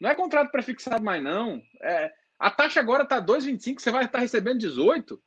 [0.00, 1.62] Não é contrato prefixado mais, não.
[1.80, 5.20] É, a taxa agora está 2,25, você vai estar recebendo 18?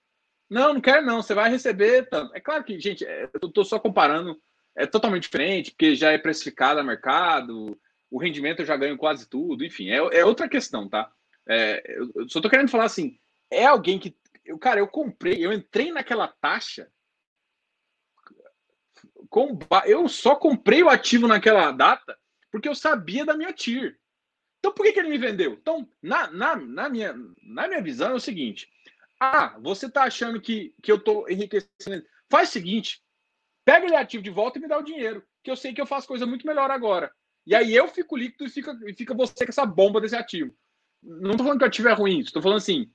[0.50, 2.36] Não, não quero não, você vai receber tanto.
[2.36, 4.40] É claro que, gente, é, eu estou só comparando,
[4.76, 7.80] é totalmente diferente, porque já é precificado a mercado,
[8.16, 11.12] o rendimento eu já ganho quase tudo, enfim, é, é outra questão, tá?
[11.46, 13.20] É, eu só estou querendo falar assim,
[13.52, 14.16] é alguém que.
[14.46, 16.90] Eu, cara, eu comprei, eu entrei naquela taxa
[19.30, 22.18] com, eu só comprei o ativo naquela data
[22.50, 24.00] porque eu sabia da minha TIR.
[24.60, 25.54] Então, por que, que ele me vendeu?
[25.54, 27.14] Então, na, na, na, minha,
[27.44, 28.70] na minha visão, é o seguinte:
[29.20, 32.06] ah, você está achando que, que eu estou enriquecendo.
[32.30, 33.04] Faz o seguinte:
[33.66, 35.86] pega ele ativo de volta e me dá o dinheiro, que eu sei que eu
[35.86, 37.14] faço coisa muito melhor agora.
[37.46, 40.56] E aí eu fico líquido e fica, e fica você com essa bomba desse ativo.
[41.02, 42.92] Não estou falando que o ativo é ruim, estou falando assim: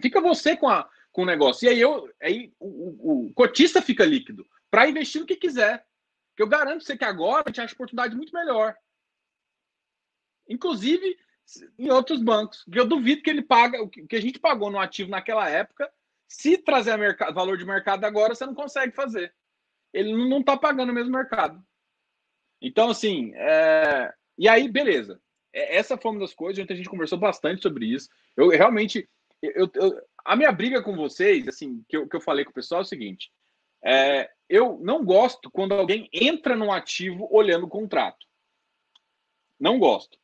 [0.00, 1.66] fica você com, a, com o negócio.
[1.66, 5.86] E aí, eu, aí o, o, o cotista fica líquido para investir no que quiser.
[6.36, 8.76] Que eu garanto você que agora a gente acha oportunidade muito melhor.
[10.46, 11.16] Inclusive
[11.78, 12.64] em outros bancos.
[12.72, 15.90] Eu duvido que ele paga o que a gente pagou no ativo naquela época.
[16.28, 19.32] Se trazer mercado, valor de mercado agora, você não consegue fazer.
[19.92, 21.64] Ele não está pagando o mesmo mercado.
[22.60, 24.12] Então, assim, é...
[24.38, 25.20] e aí, beleza.
[25.52, 28.08] É, essa foi uma das coisas, a gente conversou bastante sobre isso.
[28.36, 29.08] Eu realmente,
[29.42, 32.54] eu, eu, a minha briga com vocês, assim, que eu, que eu falei com o
[32.54, 33.32] pessoal é o seguinte:
[33.82, 38.26] é, eu não gosto quando alguém entra no ativo olhando o contrato.
[39.58, 40.18] Não gosto.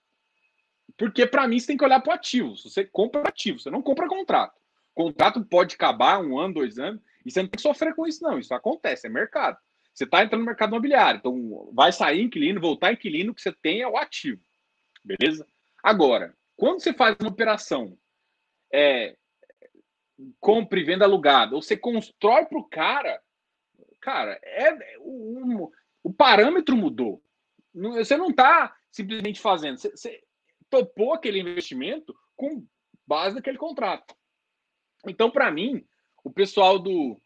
[0.96, 2.56] Porque para mim você tem que olhar para o ativo.
[2.56, 4.60] Você compra ativo, você não compra contrato.
[4.94, 8.22] Contrato pode acabar um ano, dois anos, e você não tem que sofrer com isso,
[8.22, 8.38] não.
[8.38, 9.56] Isso acontece, é mercado.
[9.95, 13.82] Você está entrando no mercado imobiliário, então vai sair inquilino, voltar inquilino, que você tem
[13.82, 14.43] é o ativo.
[15.05, 15.47] Beleza?
[15.82, 17.99] Agora, quando você faz uma operação
[18.72, 19.16] é,
[20.40, 23.20] compra e venda alugada, ou você constrói para o cara
[24.03, 25.72] cara, é o,
[26.03, 27.22] o parâmetro mudou.
[27.72, 30.22] Você não está simplesmente fazendo, você, você
[30.68, 32.66] topou aquele investimento com
[33.07, 34.14] base naquele contrato.
[35.07, 35.86] Então, para mim,
[36.22, 37.20] o pessoal do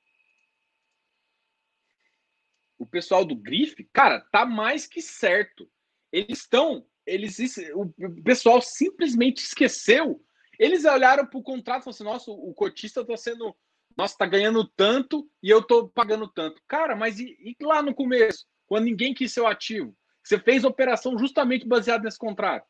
[2.78, 5.70] o pessoal do Grife, cara, tá mais que certo.
[6.12, 7.38] Eles estão, eles
[7.74, 10.22] o pessoal simplesmente esqueceu.
[10.58, 13.54] Eles olharam para o contrato e falaram assim: "Nossa, o cotista está sendo
[13.96, 16.60] nossa, tá ganhando tanto e eu tô pagando tanto.
[16.68, 19.96] Cara, mas e, e lá no começo, quando ninguém quis seu ativo?
[20.22, 22.66] Você fez operação justamente baseada nesse contrato.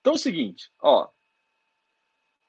[0.00, 1.10] Então é o seguinte, ó.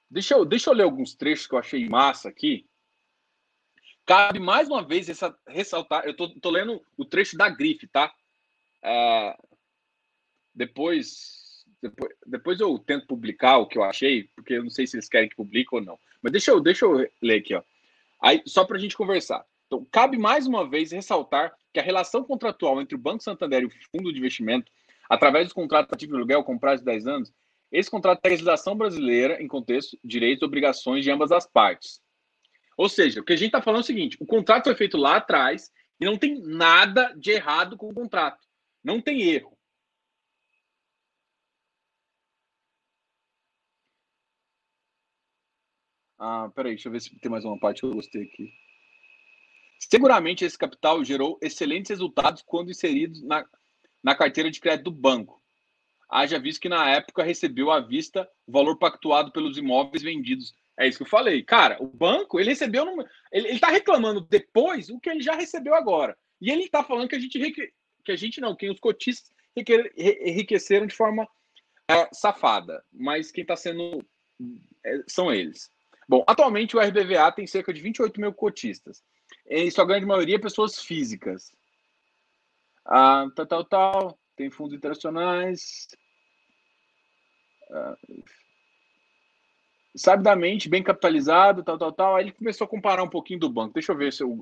[0.10, 2.70] Deixa eu, deixa eu ler alguns trechos que eu achei massa aqui.
[4.06, 6.06] Cabe mais uma vez essa, ressaltar.
[6.06, 8.14] Eu tô, tô lendo o trecho da grife, tá?
[8.84, 9.38] É,
[10.54, 14.96] depois, depois, depois eu tento publicar o que eu achei, porque eu não sei se
[14.98, 16.00] eles querem que publique ou não.
[16.22, 17.64] Mas deixa eu, deixa eu ler aqui, ó.
[18.22, 19.46] Aí, só para a gente conversar.
[19.68, 23.66] Então, cabe mais uma vez ressaltar que a relação contratual entre o Banco Santander e
[23.66, 24.72] o fundo de investimento,
[25.10, 27.34] através dos contratos ativos de aluguel com prazo de 10 anos,
[27.72, 32.01] Esse contrato tem a legislação brasileira em contexto, direitos e obrigações de ambas as partes.
[32.82, 34.98] Ou seja, o que a gente está falando é o seguinte: o contrato foi feito
[34.98, 38.44] lá atrás e não tem nada de errado com o contrato.
[38.84, 39.56] Não tem erro.
[46.18, 48.52] Ah, peraí, deixa eu ver se tem mais uma parte que eu gostei aqui.
[49.80, 53.48] Seguramente esse capital gerou excelentes resultados quando inseridos na,
[54.04, 55.40] na carteira de crédito do banco.
[56.10, 60.56] Haja visto que na época recebeu à vista o valor pactuado pelos imóveis vendidos.
[60.82, 61.44] É isso que eu falei.
[61.44, 62.84] Cara, o banco, ele recebeu.
[62.84, 66.18] No, ele, está reclamando depois o que ele já recebeu agora.
[66.42, 67.40] E ele está falando que a gente.
[68.04, 71.28] Que a gente não, que os cotistas enriqueceram de forma
[71.88, 72.84] é, safada.
[72.92, 74.04] Mas quem está sendo.
[74.84, 75.72] É, são eles.
[76.10, 79.04] Bom, atualmente o RBVA tem cerca de 28 mil cotistas.
[79.48, 81.54] Em sua grande maioria, pessoas físicas.
[82.84, 84.20] Ah, tal, tal, tal.
[84.36, 85.88] Tem fundos internacionais.
[87.70, 87.96] Ah,
[89.96, 92.16] sabidamente, bem capitalizado, tal, tal, tal.
[92.16, 93.74] Aí ele começou a comparar um pouquinho do banco.
[93.74, 94.38] Deixa eu ver se eu.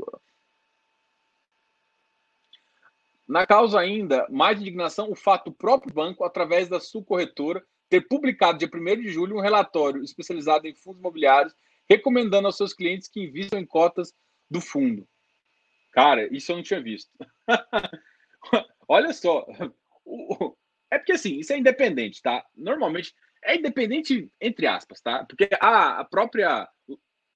[3.27, 8.07] Na causa ainda, mais indignação, o fato do próprio banco, através da sua corretora, ter
[8.07, 11.53] publicado dia 1 de julho um relatório especializado em fundos imobiliários,
[11.87, 14.13] recomendando aos seus clientes que invistam em cotas
[14.49, 15.07] do fundo.
[15.91, 17.11] Cara, isso eu não tinha visto.
[18.87, 19.45] Olha só.
[20.91, 22.43] É porque assim, isso é independente, tá?
[22.55, 23.13] Normalmente
[23.43, 25.25] é independente entre aspas, tá?
[25.25, 26.67] Porque a, a própria.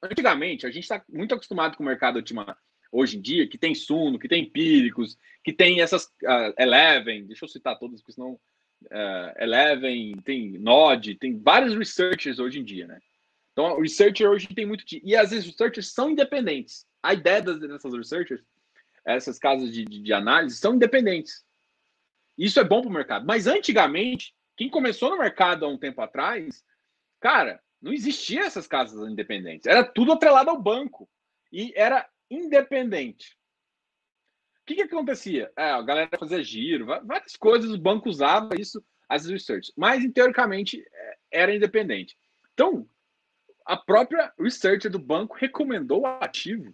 [0.01, 2.57] Antigamente, a gente está muito acostumado com o mercado ultima,
[2.91, 7.45] hoje em dia, que tem Suno, que tem Empíricos, que tem essas uh, Eleven, deixa
[7.45, 12.85] eu citar todas, porque senão uh, Eleven, tem Node, tem vários researchers hoje em dia,
[12.85, 12.99] né?
[13.53, 14.83] Então, o researcher hoje tem muito.
[15.03, 16.85] E às vezes, researchers são independentes.
[17.01, 18.41] A ideia dessas researchers,
[19.05, 21.45] essas casas de, de, de análise, são independentes.
[22.37, 23.25] Isso é bom para o mercado.
[23.25, 26.63] Mas antigamente, quem começou no mercado há um tempo atrás,
[27.19, 29.65] cara, não existia essas casas independentes.
[29.65, 31.09] Era tudo atrelado ao banco.
[31.51, 33.37] E era independente.
[34.61, 35.51] O que, que acontecia?
[35.57, 40.81] É, a galera fazia giro, várias coisas, o banco usava isso, as research, mas teoricamente
[40.91, 42.17] é, era independente.
[42.53, 42.87] Então,
[43.65, 46.73] a própria researcher do banco recomendou o ativo.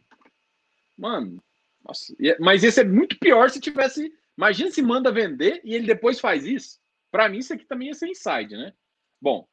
[0.96, 1.42] Mano,
[1.84, 4.14] nossa, é, mas esse é muito pior se tivesse.
[4.38, 6.79] Imagina se manda vender e ele depois faz isso.
[7.12, 8.74] Para mim, isso aqui também ia ser inside, né?
[9.22, 9.48] Bom,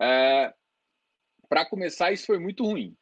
[0.00, 0.52] é,
[1.48, 2.96] para começar, isso foi muito ruim.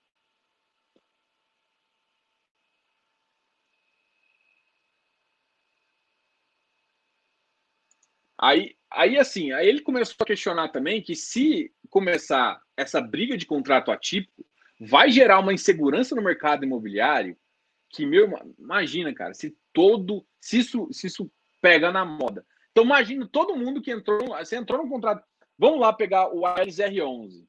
[8.39, 13.47] Aí, aí assim, aí ele começou a questionar também que se começar essa briga de
[13.47, 14.45] contrato atípico,
[14.79, 17.37] vai gerar uma insegurança no mercado imobiliário
[17.91, 18.29] que, meu,
[18.59, 21.31] imagina, cara, se todo, se isso, se isso
[21.63, 22.45] pega na moda.
[22.77, 25.25] Então, imagina todo mundo que entrou, você entrou no contrato,
[25.59, 27.47] vamos lá pegar o ALS R11,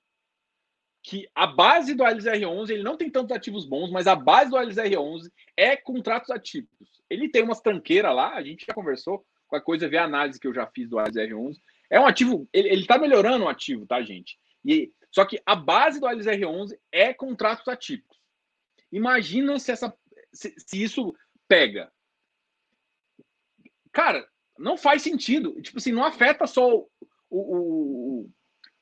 [1.04, 4.50] que a base do ALS R11, ele não tem tantos ativos bons, mas a base
[4.50, 7.04] do ALS R11 é contratos atípicos.
[7.10, 10.40] Ele tem umas tranqueiras lá, a gente já conversou, com a coisa, ver a análise
[10.40, 11.58] que eu já fiz do ALS-R11.
[11.90, 14.40] É um ativo, ele, está melhorando o ativo, tá, gente?
[14.64, 18.18] E, só que a base do ALS-R11 é contratos atípicos.
[18.94, 19.94] Imagina se, essa,
[20.32, 21.14] se, se isso
[21.50, 21.92] pega.
[23.92, 24.26] Cara,
[24.58, 25.62] não faz sentido.
[25.62, 26.90] Tipo assim, não afeta só o,
[27.30, 28.30] o,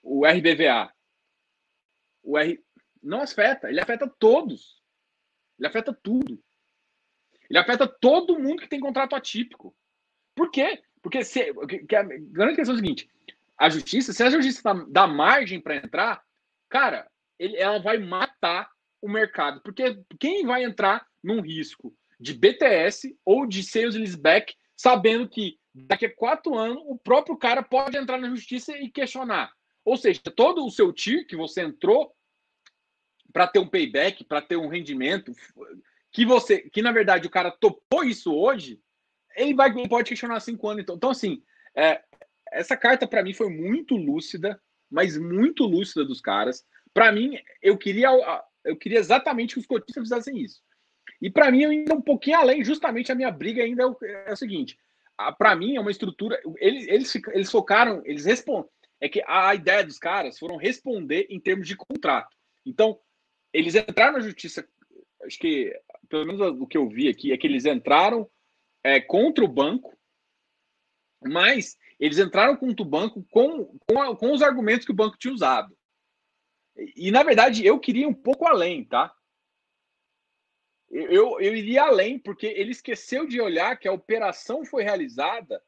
[0.03, 0.91] o, o RBVA.
[2.23, 2.63] O R,
[3.01, 4.82] não afeta, ele afeta todos.
[5.59, 6.41] Ele afeta tudo.
[7.49, 9.76] Ele afeta todo mundo que tem contrato atípico.
[10.36, 10.82] Por quê?
[11.01, 11.53] Porque se,
[11.88, 13.09] que a grande questão é o seguinte:
[13.57, 16.23] a justiça, se a justiça dá, dá margem para entrar,
[16.67, 18.69] cara, ele, ela vai matar
[19.01, 19.61] o mercado.
[19.61, 26.05] Porque quem vai entrar num risco de BTS ou de sales leaseback, sabendo que daqui
[26.05, 29.51] a quatro anos o próprio cara pode entrar na justiça e questionar.
[29.84, 32.15] Ou seja, todo o seu TIR que você entrou
[33.34, 35.34] para ter um payback, para ter um rendimento,
[36.11, 38.80] que você, que na verdade o cara topou isso hoje,
[39.36, 40.84] ele vai pode questionar cinco anos.
[40.84, 41.43] Então, então assim,
[41.76, 42.01] é,
[42.51, 44.59] essa carta para mim foi muito lúcida,
[44.89, 46.65] mas muito lúcida dos caras.
[46.93, 48.09] Para mim, eu queria,
[48.63, 50.61] eu queria exatamente que os cotistas fizessem isso.
[51.21, 54.32] E para mim, ainda um pouquinho além, justamente a minha briga ainda é o, é
[54.32, 54.78] o seguinte:
[55.38, 56.39] para mim é uma estrutura.
[56.57, 58.70] Eles, eles, eles focaram, eles respondem.
[59.01, 62.36] É que a ideia dos caras foram responder em termos de contrato.
[62.66, 62.99] Então,
[63.53, 64.68] eles entraram na justiça.
[65.24, 65.74] Acho que,
[66.09, 68.30] pelo menos o que eu vi aqui, é que eles entraram
[68.84, 69.97] é, contra o banco,
[71.24, 75.34] mas eles entraram contra o banco com, com, com os argumentos que o banco tinha
[75.34, 75.76] usado.
[76.95, 79.13] E, na verdade, eu queria um pouco além, tá?
[80.95, 85.61] Eu, eu iria além, porque ele esqueceu de olhar que a operação foi realizada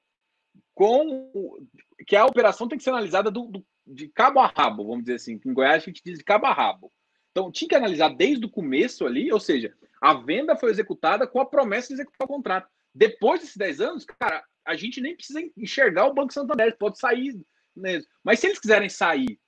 [0.74, 1.68] com
[2.08, 5.16] que a operação tem que ser analisada do, do, de cabo a rabo, vamos dizer
[5.16, 5.40] assim.
[5.46, 6.92] Em Goiás a gente diz de cabo a rabo.
[7.32, 11.42] Então tinha que analisar desde o começo ali, ou seja, a venda foi executada com
[11.42, 12.70] a promessa de executar o contrato.
[12.96, 17.38] Depois desses 10 anos, cara, a gente nem precisa enxergar o Banco Santander, pode sair
[17.76, 18.08] mesmo.
[18.24, 19.40] Mas se eles quiserem sair,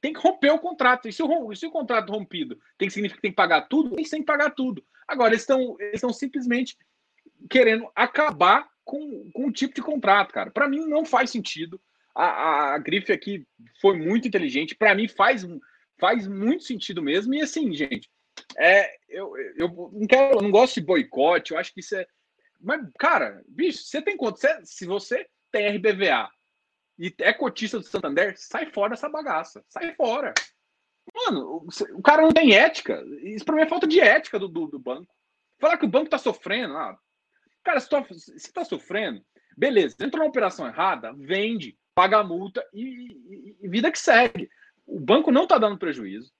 [0.00, 1.08] tem que romper o contrato.
[1.08, 3.94] E se o, se o contrato rompido tem que significar que tem que pagar tudo,
[3.94, 4.84] eles que pagar tudo.
[5.06, 6.76] Agora, eles estão eles simplesmente
[7.48, 10.50] querendo acabar com, com o tipo de contrato, cara.
[10.50, 11.80] Para mim não faz sentido.
[12.14, 13.46] A, a, a grife aqui
[13.80, 14.74] foi muito inteligente.
[14.74, 15.46] Para mim faz,
[15.98, 17.34] faz muito sentido mesmo.
[17.34, 18.10] E assim, gente,
[18.58, 21.52] é, eu, eu não quero, eu não gosto de boicote.
[21.52, 22.06] Eu acho que isso é.
[22.60, 24.38] Mas, cara, bicho, você tem quanto?
[24.64, 26.30] Se você tem RBVA
[27.00, 29.64] e é cotista do Santander, sai fora dessa bagaça.
[29.68, 30.34] Sai fora.
[31.14, 33.02] Mano, o, cara não tem ética.
[33.22, 35.12] Isso pra mim é falta de ética do, do, do banco.
[35.58, 36.96] Falar que o banco tá sofrendo, ah,
[37.62, 39.22] Cara, se tá, se tá sofrendo,
[39.56, 44.48] beleza, entrou na operação errada, vende, paga a multa e, e, e vida que segue.
[44.86, 46.32] O banco não tá dando prejuízo.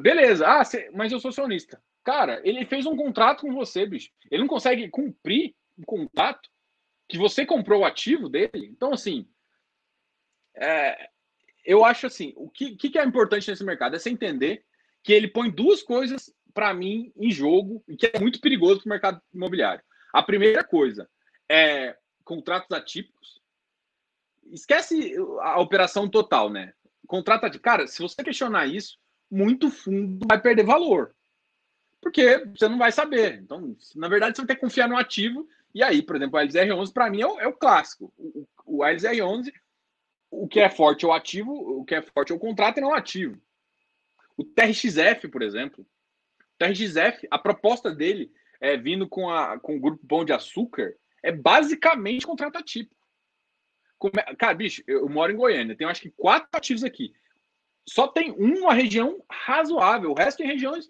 [0.00, 1.80] Beleza, ah, cê, mas eu sou acionista.
[2.02, 4.10] Cara, ele fez um contrato com você, bicho.
[4.30, 6.48] Ele não consegue cumprir o contrato
[7.08, 8.66] que você comprou o ativo dele.
[8.66, 9.26] Então, assim,
[10.54, 11.08] é,
[11.64, 14.64] eu acho assim, o que, que é importante nesse mercado é você entender
[15.02, 18.86] que ele põe duas coisas para mim, em jogo, e que é muito perigoso para
[18.86, 19.82] o mercado imobiliário.
[20.12, 21.08] A primeira coisa
[21.48, 23.40] é contratos atípicos.
[24.50, 26.72] Esquece a operação total, né?
[27.06, 27.64] Contrato atípico.
[27.64, 28.98] Cara, se você questionar isso,
[29.30, 31.14] muito fundo vai perder valor.
[32.00, 33.40] Porque você não vai saber.
[33.40, 35.48] Então, na verdade, você vai ter que confiar no ativo.
[35.74, 38.12] E aí, por exemplo, o LZR11, para mim, é o, é o clássico.
[38.16, 39.52] O, o LZR11,
[40.30, 42.80] o que é forte é o ativo, o que é forte é o contrato e
[42.80, 43.40] não o ativo.
[44.36, 45.84] O TRXF, por exemplo,
[46.40, 50.94] o TRXF, a proposta dele, é, vindo com, a, com o grupo Pão de Açúcar,
[51.22, 52.96] é basicamente contrato atípico.
[53.98, 57.12] Como é, cara, bicho, eu moro em Goiânia, tenho acho que quatro ativos aqui.
[57.88, 60.86] Só tem uma região razoável, o resto tem regiões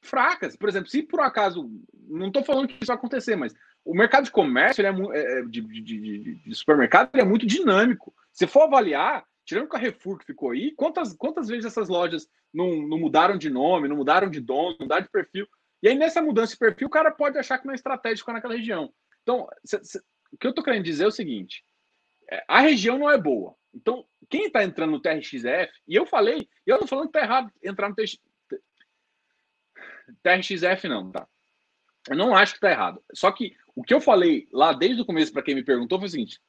[0.00, 0.56] fracas.
[0.56, 1.70] Por exemplo, se por acaso,
[2.08, 3.54] não estou falando que isso vai acontecer, mas
[3.88, 7.24] o mercado de comércio, ele é, é, é de, de, de, de, supermercado, ele é
[7.24, 8.14] muito dinâmico.
[8.30, 12.86] Se for avaliar, tirando o Carrefour que ficou aí, quantas, quantas vezes essas lojas não,
[12.86, 15.48] não mudaram de nome, não mudaram de dono, não mudaram de perfil?
[15.82, 18.54] E aí, nessa mudança de perfil, o cara pode achar que não é estratégico naquela
[18.54, 18.92] região.
[19.22, 19.98] Então, cê, cê,
[20.30, 21.64] o que eu estou querendo dizer é o seguinte:
[22.30, 23.54] é, a região não é boa.
[23.72, 27.50] Então, quem está entrando no TRXF, e eu falei, eu não falando que está errado
[27.64, 27.96] entrar no
[30.22, 31.26] TRXF, não, tá?
[32.08, 33.02] Eu não acho que está errado.
[33.12, 36.08] Só que o que eu falei lá desde o começo para quem me perguntou foi
[36.08, 36.40] o seguinte: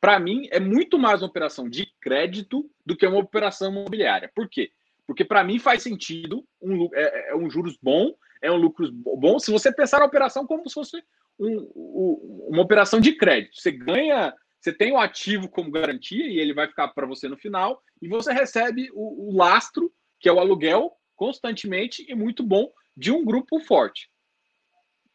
[0.00, 4.30] para mim, é muito mais uma operação de crédito do que uma operação imobiliária.
[4.34, 4.70] Por quê?
[5.06, 9.38] Porque para mim faz sentido, um, é, é, um juros bom, é um lucro bom,
[9.38, 11.02] se você pensar na operação como se fosse
[11.38, 13.60] um, um, uma operação de crédito.
[13.60, 17.36] Você ganha, você tem o ativo como garantia e ele vai ficar para você no
[17.36, 22.70] final, e você recebe o, o lastro, que é o aluguel, constantemente e muito bom
[22.96, 24.10] de um grupo forte.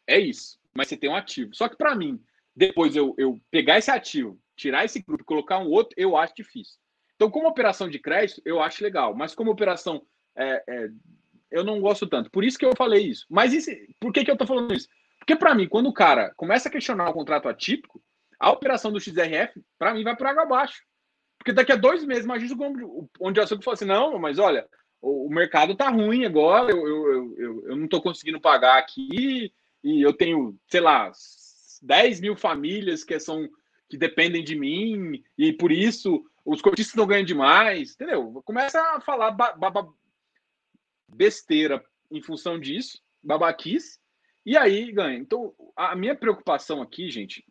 [0.06, 0.58] É isso.
[0.74, 1.54] Mas você tem um ativo.
[1.54, 2.20] Só que para mim,
[2.54, 6.34] depois eu, eu pegar esse ativo, tirar esse grupo e colocar um outro, eu acho
[6.34, 6.76] difícil.
[7.16, 10.02] Então, como operação de crédito, eu acho legal, mas como operação,
[10.36, 10.88] é, é,
[11.50, 12.30] eu não gosto tanto.
[12.30, 13.26] Por isso que eu falei isso.
[13.30, 14.88] Mas esse, por que, que eu tô falando isso?
[15.18, 18.02] Porque, para mim, quando o cara começa a questionar o contrato atípico,
[18.40, 20.82] a operação do XRF, para mim, vai por água abaixo.
[21.38, 22.56] Porque daqui a dois meses, imagina
[23.20, 24.66] onde o açúcar fala assim: não, mas olha,
[25.00, 29.52] o, mercado tá ruim agora, eu, eu, eu, eu não tô conseguindo pagar aqui,
[29.82, 31.10] e eu tenho, sei lá,
[31.82, 33.48] 10 mil famílias que são
[33.88, 38.42] que dependem de mim e por isso os cotistas não ganham demais, entendeu?
[38.44, 39.36] Começa a falar
[41.08, 43.98] besteira em função disso, babaquice,
[44.44, 45.18] e aí ganha.
[45.18, 47.44] Então, a minha preocupação aqui, gente,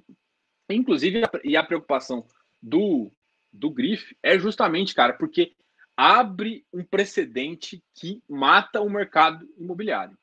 [0.70, 2.26] inclusive, e a preocupação
[2.62, 3.12] do,
[3.52, 5.56] do Grife é justamente, cara, porque
[5.95, 10.18] abre um precedente que mata o mercado imobiliário.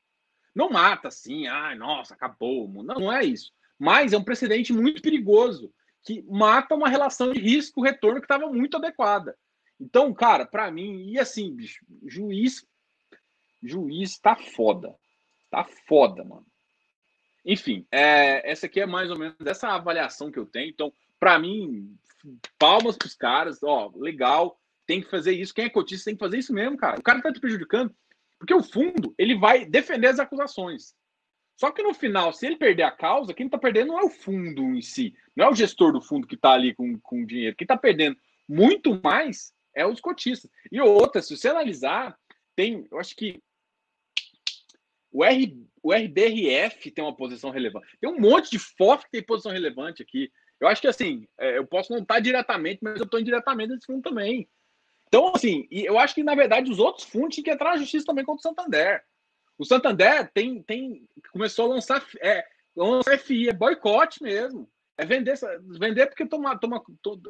[0.58, 2.66] Não mata assim, ai, nossa, acabou.
[2.82, 3.52] Não, não é isso.
[3.78, 5.72] Mas é um precedente muito perigoso
[6.02, 9.38] que mata uma relação de risco-retorno que estava muito adequada.
[9.80, 12.66] Então, cara, para mim, e assim, bicho, juiz,
[13.62, 14.96] juiz tá foda.
[15.48, 16.46] Tá foda, mano.
[17.44, 20.70] Enfim, é, essa aqui é mais ou menos essa avaliação que eu tenho.
[20.70, 21.96] Então, para mim,
[22.58, 25.54] palmas pros caras, ó, legal, tem que fazer isso.
[25.54, 26.98] Quem é cotista tem que fazer isso mesmo, cara.
[26.98, 27.94] O cara tá te prejudicando,
[28.38, 30.94] porque o fundo, ele vai defender as acusações.
[31.58, 34.10] Só que no final, se ele perder a causa, quem está perdendo não é o
[34.10, 37.56] fundo em si, não é o gestor do fundo que está ali com, com dinheiro.
[37.56, 38.16] Quem está perdendo
[38.48, 40.48] muito mais é os cotistas.
[40.70, 42.16] E outra, se você analisar,
[42.54, 43.42] tem, eu acho que
[45.10, 47.98] o, R, o RBRF tem uma posição relevante.
[48.00, 50.30] Tem um monte de FOF que tem posição relevante aqui.
[50.60, 53.86] Eu acho que assim, é, eu posso não estar diretamente, mas eu estou indiretamente nesse
[53.86, 54.48] fundo também.
[55.08, 58.06] Então, assim, eu acho que, na verdade, os outros fundos tinham que entrar na justiça
[58.06, 59.02] também contra o Santander.
[59.58, 64.70] O Santander tem, tem começou a lançar, é, lançar FI, é boicote mesmo.
[64.98, 65.38] É vender,
[65.78, 66.82] vender porque toma, toma,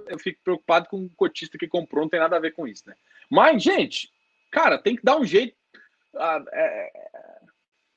[0.07, 2.83] eu fico preocupado com o cotista que comprou, não tem nada a ver com isso,
[2.87, 2.95] né?
[3.31, 4.11] Mas, gente,
[4.51, 5.55] cara, tem que dar um jeito.
[6.17, 6.93] É, é,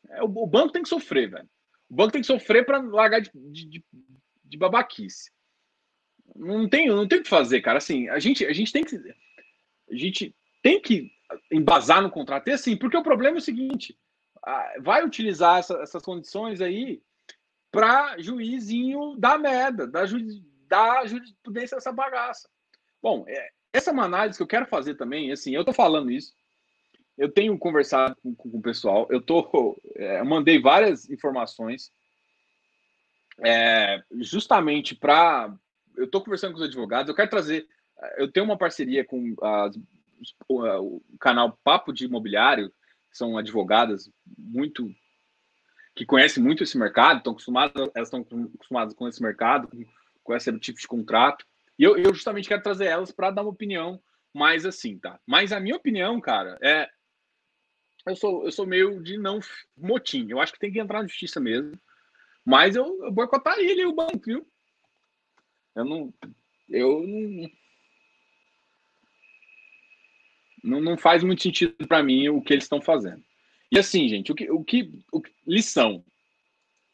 [0.09, 1.49] é, o, o, banco tem que sofrer, velho.
[1.89, 3.83] O banco tem que sofrer para largar de, de,
[4.43, 5.31] de, babaquice.
[6.35, 7.77] Não tem, não tem o que fazer, cara.
[7.77, 8.97] Assim, a gente, a gente tem que
[9.91, 11.11] a gente tem que
[11.51, 12.47] embasar no contrato.
[12.47, 13.97] E assim, porque o problema é o seguinte:
[14.79, 17.01] vai utilizar essa, essas condições aí
[17.71, 20.17] para juizinho dar merda, dar, ju,
[20.67, 22.49] dar jurisprudência dessa bagaça.
[23.01, 25.31] Bom, é, essa é uma análise que eu quero fazer também.
[25.31, 26.33] Assim, eu tô falando isso.
[27.17, 29.07] Eu tenho conversado com, com o pessoal.
[29.09, 31.91] Eu tô, é, mandei várias informações,
[33.43, 35.53] é, justamente para.
[35.95, 37.09] Eu tô conversando com os advogados.
[37.09, 37.67] Eu quero trazer
[38.17, 39.77] eu tenho uma parceria com as,
[40.47, 42.71] o canal Papo de Imobiliário,
[43.11, 44.89] são advogadas muito
[45.95, 49.83] que conhecem muito esse mercado, estão acostumadas, elas estão acostumadas com esse mercado, com,
[50.23, 51.45] com esse tipo de contrato.
[51.77, 54.01] E eu, eu justamente quero trazer elas para dar uma opinião
[54.33, 55.19] mais assim, tá?
[55.27, 56.89] Mas a minha opinião, cara, é
[58.05, 59.39] eu sou eu sou meio de não
[59.77, 60.27] motim.
[60.29, 61.79] Eu acho que tem que entrar na justiça mesmo.
[62.45, 64.47] Mas eu, eu boicotaria ele o banco, viu?
[65.75, 66.13] Eu não
[66.69, 67.49] eu não
[70.63, 73.23] não, não faz muito sentido para mim o que eles estão fazendo.
[73.71, 76.03] E assim, gente, o que, o que o, lição.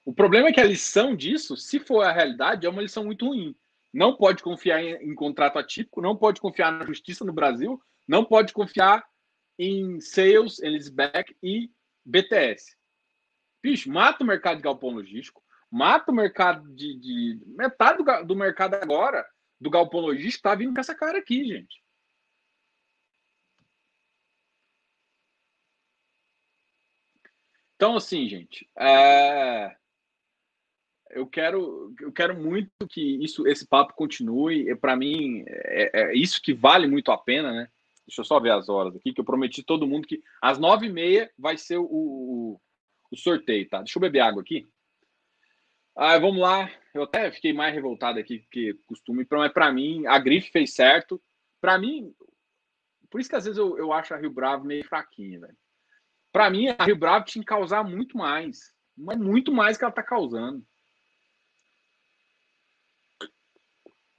[0.05, 3.27] O problema é que a lição disso, se for a realidade, é uma lição muito
[3.27, 3.55] ruim.
[3.93, 8.23] Não pode confiar em, em contrato atípico, não pode confiar na justiça no Brasil, não
[8.23, 9.03] pode confiar
[9.57, 11.71] em sales, Elisbeck e
[12.05, 12.77] BTS.
[13.61, 16.99] Bicho, mata o mercado de galpão logístico, mata o mercado de.
[16.99, 19.25] de metade do, do mercado agora,
[19.59, 21.81] do galpão logístico, tá vindo com essa cara aqui, gente.
[27.77, 29.75] Então, assim, gente, é...
[31.11, 34.75] eu quero, eu quero muito que isso, esse papo continue.
[34.77, 37.69] Para mim, é, é, isso que vale muito a pena, né?
[38.07, 40.87] Deixa eu só ver as horas aqui, que eu prometi todo mundo que às nove
[40.87, 42.61] e meia vai ser o, o,
[43.11, 43.79] o sorteio, tá?
[43.79, 44.67] Deixa eu beber água aqui.
[45.95, 46.71] Ah, vamos lá.
[46.95, 51.21] Eu até fiquei mais revoltado aqui que costume, mas para mim a grife fez certo.
[51.61, 52.11] Para mim,
[53.11, 55.57] por isso que às vezes eu, eu acho a Rio Bravo meio fraquinha, velho.
[56.37, 58.71] Para mim, a Rio Bravo tinha que causar muito mais.
[58.95, 60.63] Mas muito mais que ela está causando.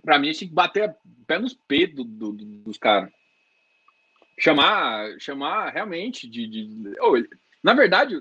[0.03, 0.97] Para mim, tinha que bater
[1.29, 3.09] pé nos peitos do, do, dos caras.
[4.37, 6.49] Chamar, chamar realmente de.
[6.49, 6.97] de...
[7.01, 7.15] Oh,
[7.63, 8.17] na verdade,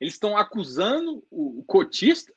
[0.00, 2.32] eles estão acusando o, cotista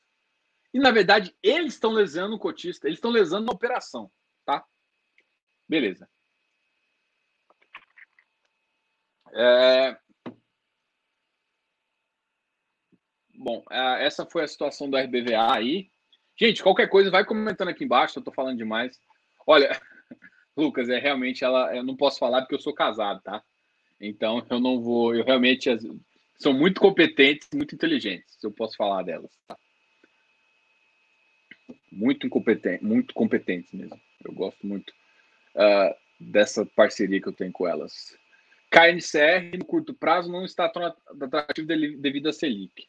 [0.73, 2.87] e, na verdade, eles estão lesando o cotista.
[2.87, 4.11] Eles estão lesando a operação.
[4.43, 4.65] Tá?
[5.69, 6.09] Beleza.
[9.35, 9.99] É,
[13.37, 15.89] Bom, essa foi a situação do RBVA aí.
[16.37, 18.99] Gente, qualquer coisa, vai comentando aqui embaixo, eu tô falando demais.
[19.47, 19.79] Olha,
[20.55, 21.75] Lucas, é realmente ela.
[21.75, 23.43] Eu não posso falar porque eu sou casado, tá?
[23.99, 25.15] Então eu não vou.
[25.15, 25.69] Eu realmente
[26.37, 28.37] são muito competentes, muito inteligentes.
[28.43, 29.57] Eu posso falar delas, tá?
[31.91, 33.99] Muito incompetente, muito competentes mesmo.
[34.23, 34.91] Eu gosto muito
[35.55, 38.17] uh, dessa parceria que eu tenho com elas.
[38.69, 42.87] KNCR no curto prazo não está tão atrativo devido a Selic.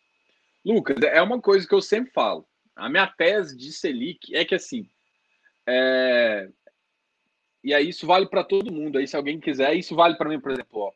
[0.67, 2.45] Lucas, é uma coisa que eu sempre falo.
[2.75, 4.91] A minha tese de Selic é que assim.
[5.65, 6.51] É...
[7.63, 8.99] E aí isso vale para todo mundo.
[8.99, 10.93] Aí, se alguém quiser, isso vale para mim, por exemplo, ó.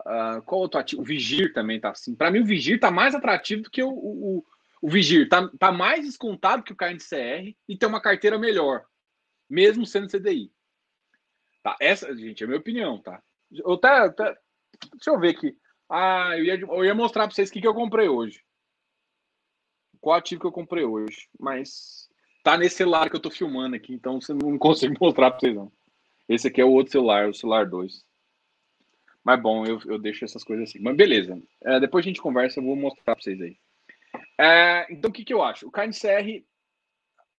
[0.00, 1.02] Uh, qual outro ativo?
[1.02, 2.14] O Vigir também tá assim.
[2.14, 4.44] Para mim, o Vigir tá mais atrativo do que o, o,
[4.80, 5.28] o Vigir.
[5.28, 8.82] Tá, tá mais descontado que o KNCR e tem uma carteira melhor,
[9.48, 10.50] mesmo sendo CDI.
[11.62, 13.22] Tá, essa, gente, é a minha opinião, tá?
[13.50, 14.38] Eu até, até,
[14.94, 15.54] deixa eu ver aqui.
[15.88, 18.42] Ah, eu ia, eu ia mostrar para vocês o que, que eu comprei hoje
[20.02, 22.10] qual ativo que eu comprei hoje, mas
[22.42, 25.54] tá nesse celular que eu tô filmando aqui, então você não consegue mostrar para vocês
[25.54, 25.72] não.
[26.28, 28.04] Esse aqui é o outro celular, o celular 2.
[29.24, 30.80] Mas bom, eu, eu deixo essas coisas assim.
[30.80, 31.40] Mas beleza.
[31.60, 33.56] É, depois a gente conversa, eu vou mostrar para vocês aí.
[34.36, 35.68] É, então o que, que eu acho?
[35.68, 36.44] O KNCR,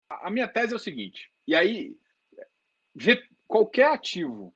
[0.10, 1.98] a minha tese é o seguinte, e aí,
[3.46, 4.56] qualquer ativo,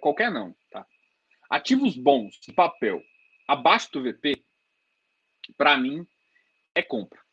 [0.00, 0.86] qualquer não, tá?
[1.50, 3.02] Ativos bons, papel,
[3.46, 4.42] abaixo do VP,
[5.56, 6.06] para mim,
[6.74, 7.25] é compra.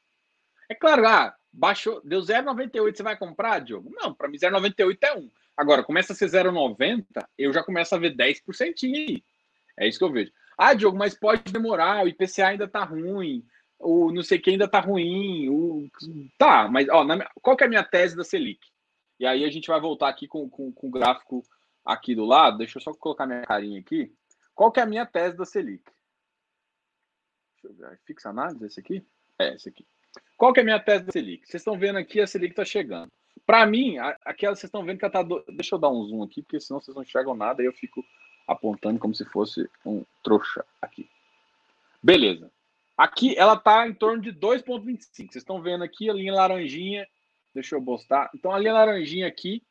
[0.74, 3.92] É claro, ah, baixou, deu 0,98, você vai comprar, Diogo?
[3.94, 5.32] Não, para mim 0,98 é 1.
[5.56, 7.06] Agora, começa a ser 0,90,
[7.38, 9.24] eu já começo a ver 10% aí.
[9.78, 10.32] É isso que eu vejo.
[10.58, 13.46] Ah, Diogo, mas pode demorar, o IPCA ainda tá ruim.
[13.78, 15.48] o não sei quem ainda tá ruim.
[15.48, 15.88] O,
[16.40, 18.60] tá, mas ó, na, qual que é a minha tese da Selic?
[19.20, 21.44] E aí a gente vai voltar aqui com, com, com o gráfico
[21.86, 22.58] aqui do lado.
[22.58, 24.12] Deixa eu só colocar minha carinha aqui.
[24.56, 25.84] Qual que é a minha tese da Selic?
[27.62, 28.00] Deixa eu ver.
[28.08, 29.06] Fixa análise, esse aqui?
[29.38, 29.86] É, esse aqui.
[30.38, 31.48] Qual que é a minha tese da Selic?
[31.48, 33.12] Vocês estão vendo aqui, a Selic está chegando.
[33.46, 35.24] Para mim, aquela vocês estão vendo que ela está.
[35.24, 35.44] Do...
[35.50, 38.04] Deixa eu dar um zoom aqui, porque senão vocês não enxergam nada e eu fico
[38.48, 41.10] apontando como se fosse um trouxa aqui.
[42.02, 42.52] Beleza.
[42.98, 45.06] Aqui ela está em torno de 2,25.
[45.08, 47.08] Vocês estão vendo aqui a linha laranjinha.
[47.54, 48.30] Deixa eu postar.
[48.34, 49.64] Então a linha laranjinha aqui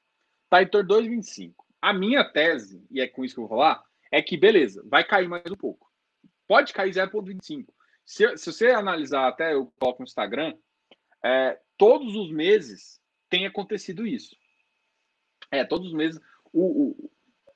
[0.45, 1.55] está em torno de 2,25.
[1.81, 5.03] A minha tese, e é com isso que eu vou falar, é que beleza, vai
[5.03, 5.91] cair mais um pouco.
[6.47, 7.67] Pode cair 0,25.
[8.05, 10.55] Se, se você analisar até eu coloco no Instagram,
[11.25, 14.37] é, todos os meses tem acontecido isso.
[15.51, 16.21] É, todos os meses
[16.53, 17.11] o, o,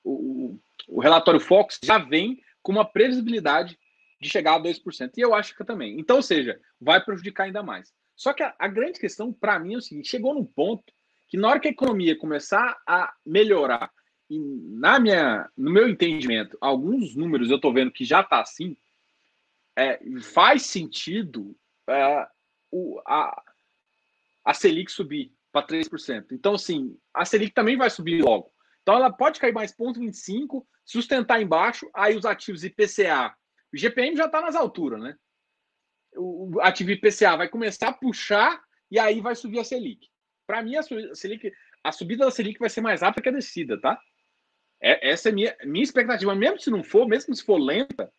[0.04, 3.78] o, o relatório Fox já vem com uma previsibilidade
[4.20, 5.12] de chegar a 2%.
[5.16, 5.98] E eu acho que também.
[5.98, 7.92] Então, ou seja, vai prejudicar ainda mais.
[8.14, 10.92] Só que a, a grande questão, para mim, é o seguinte: chegou num ponto
[11.28, 13.90] que, na hora que a economia começar a melhorar,
[14.28, 18.76] e na minha, no meu entendimento, alguns números eu estou vendo que já está assim,
[19.76, 21.56] é, faz sentido
[21.88, 22.26] é,
[22.70, 23.42] o, a,
[24.44, 26.32] a Selic subir para 3%.
[26.32, 28.50] Então, assim, a Selic também vai subir logo.
[28.82, 33.34] Então, ela pode cair mais 0,25, sustentar embaixo, aí os ativos IPCA.
[33.72, 35.16] O GPM já está nas alturas, né?
[36.16, 40.08] O, ativo IPCA vai começar a puxar e aí vai subir a Selic.
[40.46, 40.82] Para mim, a,
[41.14, 44.00] Selic, a subida da Selic vai ser mais rápida que a descida, tá?
[44.80, 46.34] É, essa é minha, minha expectativa.
[46.34, 48.10] Mesmo se não for, mesmo se for lenta,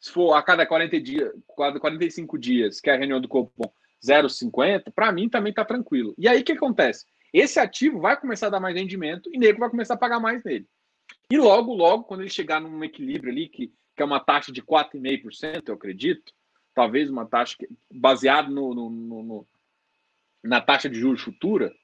[0.00, 3.70] se for a cada 40 dias, cada 45 dias, que é a reunião do Copom
[4.04, 6.14] 0,50, para mim também está tranquilo.
[6.16, 7.04] E aí o que acontece?
[7.32, 10.42] Esse ativo vai começar a dar mais rendimento e nego vai começar a pagar mais
[10.44, 10.66] nele.
[11.30, 14.62] E logo, logo, quando ele chegar num equilíbrio ali, que, que é uma taxa de
[14.62, 16.32] 4,5%, eu acredito,
[16.74, 17.56] talvez uma taxa
[17.92, 19.48] baseada no, no, no, no,
[20.42, 21.74] na taxa de juros futura,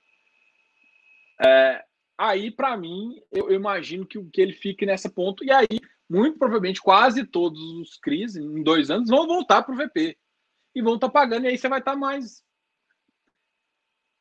[1.44, 1.84] é,
[2.16, 5.80] aí, para mim, eu, eu, imagino que, que ele fique nesse ponto, e aí,
[6.14, 10.16] muito provavelmente, quase todos os CRIs, em dois anos, vão voltar para o VP
[10.74, 12.42] e vão estar tá pagando, e aí você vai estar tá mais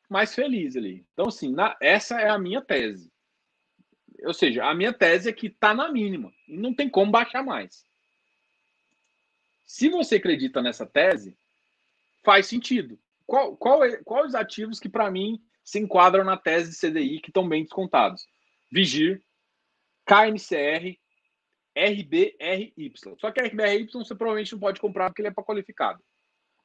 [0.10, 1.06] mais feliz ali.
[1.14, 3.12] Então, assim, na, essa é a minha tese.
[4.24, 7.44] Ou seja, a minha tese é que está na mínima e não tem como baixar
[7.44, 7.84] mais.
[9.66, 11.36] Se você acredita nessa tese,
[12.24, 13.00] faz sentido.
[13.26, 17.32] Qual, qual é, os ativos que, para mim, se enquadram na tese de CDI que
[17.32, 18.28] estão bem descontados?
[18.72, 19.24] Vigir,
[20.06, 20.96] KNCR,
[21.76, 22.94] RBRY.
[23.20, 26.04] Só que RBRY você provavelmente não pode comprar porque ele é para qualificado.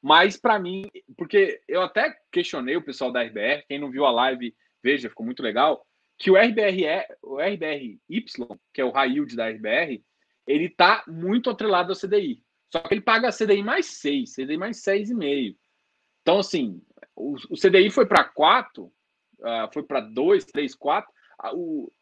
[0.03, 4.11] Mas para mim, porque eu até questionei o pessoal da RBR, quem não viu a
[4.11, 5.85] live, veja, ficou muito legal,
[6.19, 8.01] que o RBR é, o RBRY,
[8.73, 10.03] que é o high yield da RBR,
[10.47, 12.43] ele tá muito atrelado ao CDI.
[12.73, 15.57] Só que ele paga CDI mais 6, CDI mais 6,5.
[16.23, 16.83] Então, assim,
[17.17, 18.93] o, o CDI foi para 4, uh,
[19.73, 21.11] foi para 2, 3, 4.
[21.11, 21.93] Uh, o,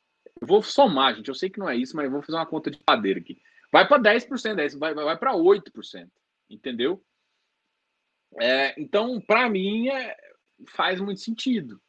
[0.40, 1.28] eu vou somar, gente.
[1.28, 3.38] Eu sei que não é isso, mas vou fazer uma conta de padeiro aqui.
[3.72, 6.08] Vai para 10%, 10, vai, vai para 8%.
[6.48, 7.02] Entendeu?
[8.40, 10.16] É, então, para mim, é,
[10.68, 11.80] faz muito sentido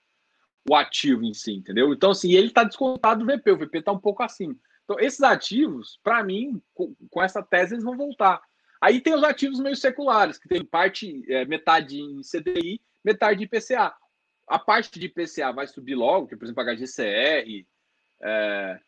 [0.69, 1.93] o ativo em si, entendeu?
[1.93, 4.55] Então, assim, ele está descontado do VP, o VP está um pouco acima.
[4.83, 8.41] Então, esses ativos, para mim, com, com, essa tese, eles vão voltar.
[8.81, 13.45] Aí tem os ativos meio seculares, que tem parte, é, metade em CDI, metade de
[13.45, 13.93] IPCA.
[14.47, 17.65] A parte de IPCA vai subir logo, que, por exemplo, a HGCR,
[18.21, 18.79] é,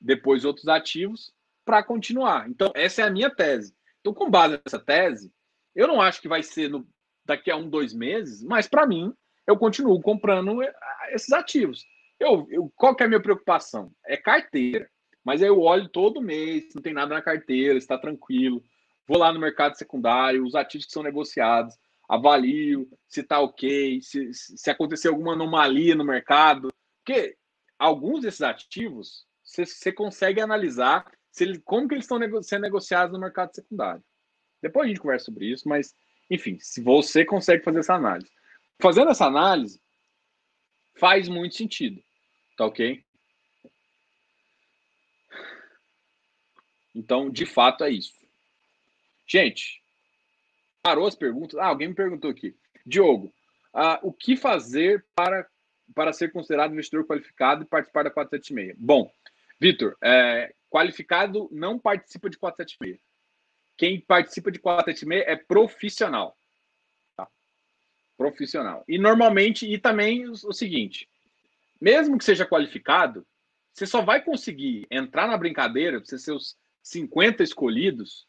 [0.00, 1.32] depois outros ativos,
[1.64, 2.48] para continuar.
[2.48, 3.74] Então, essa é a minha tese.
[4.00, 5.32] Então, com base nessa tese,
[5.74, 6.86] eu não acho que vai ser no,
[7.24, 9.12] daqui a um, dois meses, mas para mim,
[9.46, 10.74] eu continuo comprando eh,
[11.10, 11.84] esses ativos.
[12.20, 13.92] Eu, eu, qual que é a minha preocupação?
[14.06, 14.88] É carteira.
[15.24, 18.62] Mas eu olho todo mês, não tem nada na carteira, está tranquilo.
[19.06, 21.74] Vou lá no mercado secundário, os ativos que são negociados,
[22.08, 26.68] avalio se está ok, se, se acontecer alguma anomalia no mercado.
[27.02, 27.36] Porque
[27.78, 33.12] alguns desses ativos você consegue analisar se ele, como que eles estão nego sendo negociados
[33.12, 34.02] no mercado secundário.
[34.62, 35.94] Depois a gente conversa sobre isso, mas,
[36.30, 38.30] enfim, se você consegue fazer essa análise.
[38.80, 39.80] Fazendo essa análise,
[40.96, 42.02] faz muito sentido.
[42.56, 43.04] Tá ok?
[46.94, 48.14] Então, de fato, é isso.
[49.26, 49.82] Gente,
[50.82, 51.58] parou as perguntas?
[51.58, 52.54] Ah, alguém me perguntou aqui.
[52.86, 53.34] Diogo,
[53.72, 55.48] ah, o que fazer para,
[55.94, 58.76] para ser considerado investidor qualificado e participar da 476?
[58.78, 59.10] Bom,
[59.60, 63.00] Vitor, é, qualificado não participa de 476
[63.76, 66.36] quem participa de 476 é profissional.
[67.16, 67.28] Tá?
[68.16, 68.84] Profissional.
[68.88, 71.08] E normalmente, e também o, o seguinte:
[71.80, 73.26] mesmo que seja qualificado,
[73.72, 78.26] você só vai conseguir entrar na brincadeira, você ser os 50 escolhidos,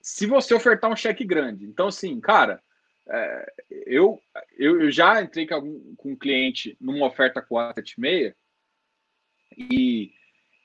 [0.00, 1.66] se você ofertar um cheque grande.
[1.66, 2.62] Então, assim, cara,
[3.08, 3.52] é,
[3.86, 4.20] eu,
[4.58, 8.34] eu, eu, já entrei com, com um cliente numa oferta 476
[9.56, 10.12] e,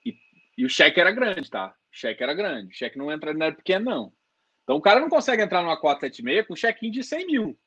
[0.06, 0.16] e,
[0.58, 1.76] e o cheque era grande, tá?
[1.92, 2.72] O cheque era grande.
[2.72, 4.14] O cheque não entra, não é pequeno, não.
[4.64, 7.60] Então o cara não consegue entrar numa 476 com um chequinho de 100 mil.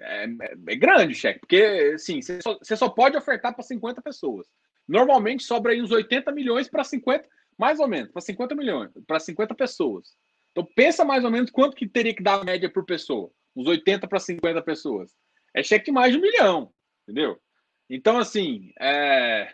[0.00, 3.62] É, é, é grande o cheque, porque assim, você só, você só pode ofertar para
[3.62, 4.46] 50 pessoas.
[4.86, 7.26] Normalmente sobra aí uns 80 milhões para 50,
[7.58, 10.14] mais ou menos, para 50 milhões, para 50 pessoas.
[10.52, 13.32] Então pensa mais ou menos quanto que teria que dar a média por pessoa.
[13.54, 15.12] Uns 80 para 50 pessoas.
[15.54, 16.72] É cheque mais de um milhão,
[17.02, 17.40] entendeu?
[17.88, 19.52] Então, assim, é...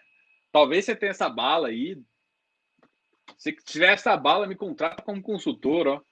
[0.50, 2.00] talvez você tenha essa bala aí.
[3.36, 6.02] Se tiver essa bala, me contrata como consultor, ó.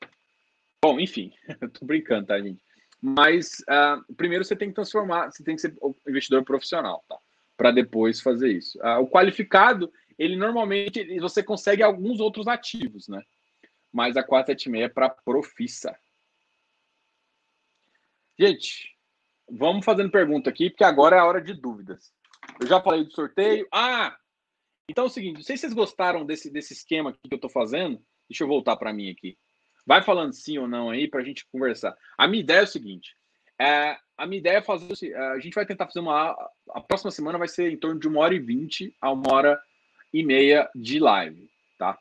[0.83, 1.33] Bom, enfim,
[1.79, 2.63] tô brincando, tá, gente?
[3.01, 5.75] Mas uh, primeiro você tem que transformar, você tem que ser
[6.09, 7.17] investidor profissional, tá?
[7.57, 8.79] Para depois fazer isso.
[8.79, 13.23] Uh, o qualificado, ele normalmente você consegue alguns outros ativos, né?
[13.93, 15.97] Mas a 476 é para profissa.
[18.39, 18.95] Gente,
[19.51, 22.13] vamos fazendo pergunta aqui, porque agora é a hora de dúvidas.
[22.61, 23.67] Eu já falei do sorteio.
[23.73, 24.17] Ah!
[24.89, 27.51] Então é o seguinte, não sei se vocês gostaram desse, desse esquema que eu estou
[27.51, 28.01] fazendo.
[28.31, 29.37] Deixa eu voltar para mim aqui.
[29.85, 31.97] Vai falando sim ou não aí para a gente conversar.
[32.17, 33.17] A minha ideia é o seguinte:
[33.59, 34.93] é, a minha ideia é fazer.
[34.93, 36.31] Assim, a gente vai tentar fazer uma.
[36.71, 39.61] A próxima semana vai ser em torno de uma hora e vinte a uma hora
[40.13, 41.99] e meia de live, tá?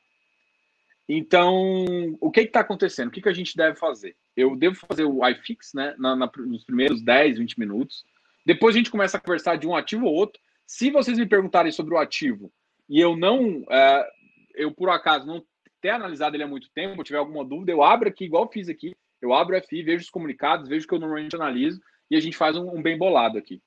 [1.09, 1.75] Então,
[2.19, 3.07] o que está acontecendo?
[3.07, 4.15] O que, que a gente deve fazer?
[4.37, 5.95] Eu devo fazer o iFix, né?
[5.97, 8.05] Na, na, nos primeiros 10, 20 minutos.
[8.45, 10.39] Depois a gente começa a conversar de um ativo ou outro.
[10.65, 12.51] Se vocês me perguntarem sobre o ativo
[12.87, 14.07] e eu não, é,
[14.53, 15.43] eu por acaso não
[15.81, 18.95] ter analisado ele há muito tempo, tiver alguma dúvida, eu abro aqui, igual fiz aqui,
[19.21, 22.19] eu abro o FI, vejo os comunicados, vejo o que eu normalmente analiso e a
[22.19, 23.61] gente faz um, um bem bolado aqui.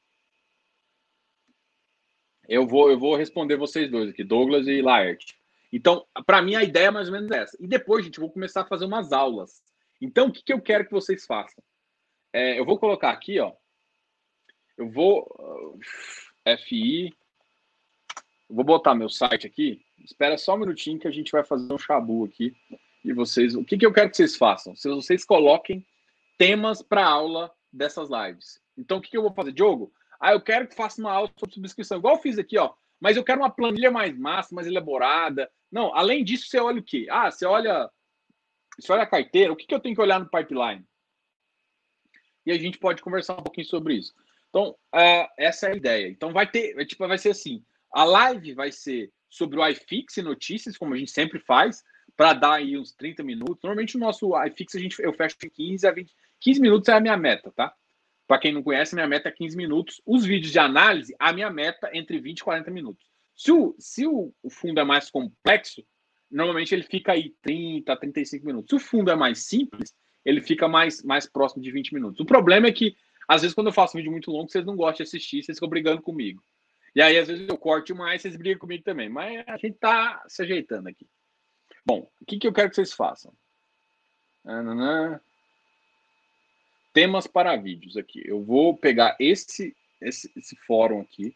[2.49, 5.35] Eu vou, eu vou responder vocês dois aqui, Douglas e Laert.
[5.73, 7.57] Então, para mim, a ideia é mais ou menos essa.
[7.61, 9.63] E depois, gente, eu vou começar a fazer umas aulas.
[10.01, 11.63] Então, o que, que eu quero que vocês façam?
[12.33, 13.53] É, eu vou colocar aqui, ó.
[14.77, 15.27] Eu vou.
[15.39, 17.15] Uh, FI.
[18.49, 19.85] Eu vou botar meu site aqui.
[19.99, 22.55] Espera só um minutinho que a gente vai fazer um chabu aqui.
[23.05, 24.75] E vocês, o que, que eu quero que vocês façam?
[24.75, 25.87] Se vocês coloquem
[26.39, 28.61] temas para aula dessas lives.
[28.77, 29.53] Então, o que, que eu vou fazer?
[29.53, 32.73] Diogo, ah, eu quero que faça uma aula sobre subscrição, igual eu fiz aqui, ó.
[33.01, 35.51] Mas eu quero uma planilha mais massa, mais elaborada.
[35.71, 37.07] Não, além disso, você olha o quê?
[37.11, 37.91] Ah, você olha,
[38.81, 40.85] você olha a carteira, o que, que eu tenho que olhar no pipeline?
[42.45, 44.15] E a gente pode conversar um pouquinho sobre isso.
[44.49, 46.09] Então, uh, essa é a ideia.
[46.09, 50.23] Então, vai ter, tipo, vai ser assim: a live vai ser sobre o iFix e
[50.23, 51.85] notícias, como a gente sempre faz,
[52.17, 53.63] para dar aí uns 30 minutos.
[53.63, 56.13] Normalmente o nosso iFix a gente, eu fecho em 15 a 20.
[56.41, 57.73] 15 minutos é a minha meta, tá?
[58.27, 60.01] Para quem não conhece, minha meta é 15 minutos.
[60.05, 63.07] Os vídeos de análise, a minha meta é entre 20 e 40 minutos.
[63.37, 65.85] Se o, se o fundo é mais complexo,
[66.31, 68.69] normalmente ele fica aí 30, 35 minutos.
[68.71, 69.95] Se o fundo é mais simples,
[70.25, 72.21] ele fica mais, mais próximo de 20 minutos.
[72.21, 72.95] O problema é que,
[73.27, 75.57] às vezes, quando eu faço um vídeo muito longo, vocês não gostam de assistir, vocês
[75.57, 76.43] ficam brigando comigo.
[76.95, 79.09] E aí, às vezes, eu corto mais, vocês brigam comigo também.
[79.09, 81.07] Mas a gente tá se ajeitando aqui.
[81.85, 83.33] Bom, o que, que eu quero que vocês façam?
[86.93, 88.23] Temas para vídeos aqui.
[88.25, 91.35] Eu vou pegar esse, esse, esse fórum aqui.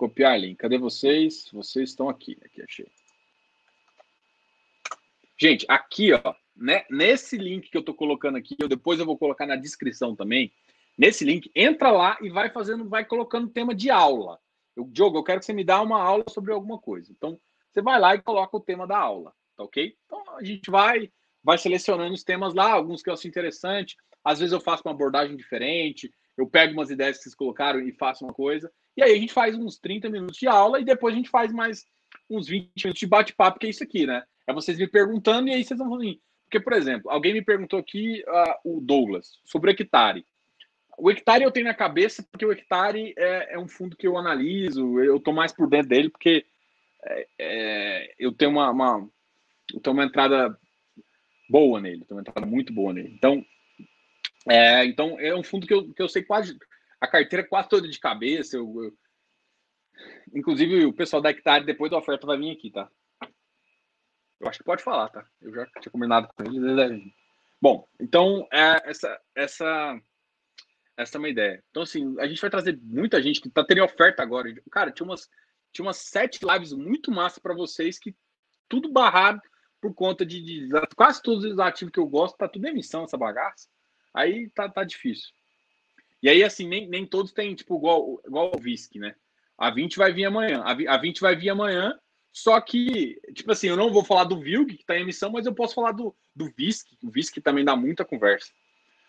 [0.00, 0.56] Copiar link.
[0.56, 1.50] Cadê vocês?
[1.52, 2.38] Vocês estão aqui.
[2.42, 2.86] Aqui, achei.
[5.38, 9.18] Gente, aqui, ó, né, nesse link que eu estou colocando aqui, eu depois eu vou
[9.18, 10.50] colocar na descrição também.
[10.96, 14.38] Nesse link, entra lá e vai fazendo, vai colocando tema de aula.
[14.74, 17.12] Eu, Diogo, eu quero que você me dá uma aula sobre alguma coisa.
[17.12, 17.38] Então,
[17.70, 19.94] você vai lá e coloca o tema da aula, tá ok?
[20.06, 21.12] Então, a gente vai,
[21.44, 23.98] vai selecionando os temas lá, alguns que eu acho interessante.
[24.24, 27.92] Às vezes eu faço uma abordagem diferente, eu pego umas ideias que vocês colocaram e
[27.92, 28.72] faço uma coisa.
[29.00, 31.50] E aí a gente faz uns 30 minutos de aula e depois a gente faz
[31.50, 31.86] mais
[32.28, 34.22] uns 20 minutos de bate-papo, que é isso aqui, né?
[34.46, 36.20] É vocês me perguntando e aí vocês vão falando.
[36.44, 40.26] Porque, por exemplo, alguém me perguntou aqui, uh, o Douglas, sobre o hectare.
[40.98, 44.18] O hectare eu tenho na cabeça porque o hectare é, é um fundo que eu
[44.18, 46.44] analiso, eu estou mais por dentro dele porque
[47.02, 49.08] é, é, eu tenho uma, uma,
[49.72, 50.54] eu tenho uma entrada
[51.48, 53.14] boa nele, tenho uma entrada muito boa nele.
[53.14, 53.42] Então,
[54.46, 56.58] é, então é um fundo que eu, que eu sei quase,
[57.00, 58.56] a carteira quase toda de cabeça.
[58.56, 58.98] Eu, eu,
[60.34, 62.90] inclusive, o pessoal da hectare, depois da oferta, vai vir aqui, tá?
[64.40, 65.26] Eu acho que pode falar, tá?
[65.40, 67.12] Eu já tinha combinado com eles.
[67.60, 70.00] Bom, então é, essa, essa,
[70.96, 71.62] essa é uma ideia.
[71.70, 74.50] Então, assim, a gente vai trazer muita gente que tá tendo oferta agora.
[74.70, 75.28] Cara, tinha umas,
[75.72, 78.16] tinha umas sete lives muito massa para vocês que
[78.66, 79.42] tudo barrado
[79.80, 83.16] por conta de, de, quase todos os ativos que eu gosto, tá tudo emissão essa
[83.16, 83.68] bagaça.
[84.14, 85.30] Aí tá, tá difícil.
[86.22, 89.14] E aí, assim, nem, nem todos têm, tipo, igual, igual o VISC, né?
[89.56, 90.62] A 20 vai vir amanhã.
[90.62, 91.98] A 20 vai vir amanhã,
[92.32, 95.46] só que, tipo assim, eu não vou falar do Vilg, que está em emissão, mas
[95.46, 96.86] eu posso falar do, do Visc.
[97.02, 98.52] O Visc também dá muita conversa.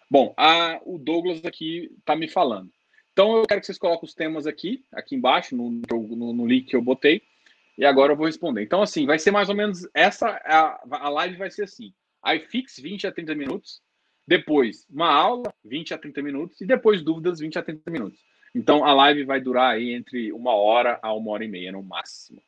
[0.09, 2.69] Bom, a, o Douglas aqui está me falando.
[3.13, 6.67] Então eu quero que vocês coloquem os temas aqui, aqui embaixo, no, no, no link
[6.67, 7.21] que eu botei.
[7.77, 8.63] E agora eu vou responder.
[8.63, 10.29] Então, assim, vai ser mais ou menos essa.
[10.43, 11.93] A, a live vai ser assim:
[12.35, 13.81] iFix 20 a 30 minutos,
[14.27, 18.19] depois uma aula, 20 a 30 minutos, e depois dúvidas, 20 a 30 minutos.
[18.53, 21.81] Então a live vai durar aí entre uma hora a uma hora e meia no
[21.81, 22.41] máximo.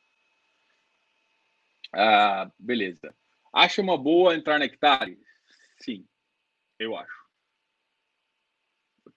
[1.93, 3.13] Ah, beleza.
[3.53, 5.17] Acha uma boa entrar na Hectare?
[5.79, 6.05] Sim,
[6.79, 7.23] eu acho.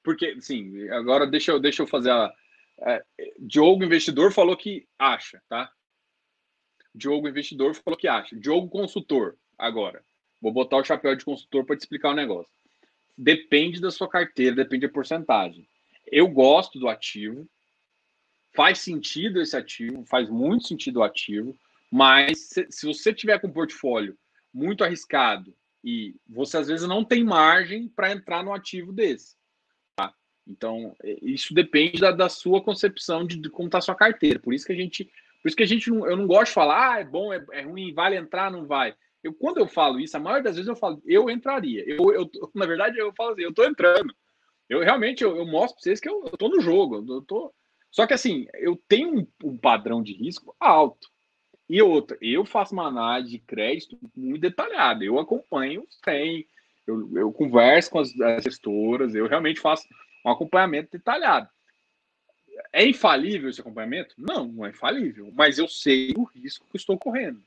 [0.02, 2.32] Porque, sim, agora deixa eu, deixa eu fazer a.
[2.82, 3.02] É,
[3.40, 5.72] Diogo Investidor falou que acha, tá?
[6.94, 8.36] Diogo Investidor falou que acha.
[8.36, 10.04] Diogo Consultor, agora.
[10.40, 12.52] Vou botar o chapéu de consultor para te explicar o negócio.
[13.16, 15.66] Depende da sua carteira, depende da porcentagem.
[16.06, 17.48] Eu gosto do ativo,
[18.54, 21.58] faz sentido esse ativo, faz muito sentido o ativo,
[21.90, 24.16] mas se, se você tiver com um portfólio
[24.52, 25.54] muito arriscado
[25.84, 29.36] e você às vezes não tem margem para entrar no ativo desse.
[29.94, 30.12] Tá?
[30.46, 34.38] Então, é, isso depende da, da sua concepção de, de como está a sua carteira.
[34.38, 35.04] Por isso que a gente,
[35.42, 37.44] por isso que a gente não, eu não gosto de falar, ah, é bom, é,
[37.52, 38.94] é ruim, vale entrar, não vai.
[39.22, 41.84] Eu, quando eu falo isso, a maioria das vezes eu falo, eu entraria.
[41.86, 44.14] Eu, eu, na verdade, eu falo assim, eu tô entrando.
[44.68, 47.04] Eu realmente eu, eu mostro para vocês que eu, eu tô no jogo.
[47.08, 47.52] Eu tô...
[47.90, 51.08] Só que assim, eu tenho um, um padrão de risco alto.
[51.68, 55.04] E outra, eu faço uma análise de crédito muito detalhada.
[55.04, 56.46] Eu acompanho os tem,
[56.86, 59.86] eu, eu converso com as, as gestoras, eu realmente faço
[60.24, 61.48] um acompanhamento detalhado.
[62.72, 64.14] É infalível esse acompanhamento?
[64.16, 67.42] Não, não é infalível, mas eu sei o risco que estou correndo.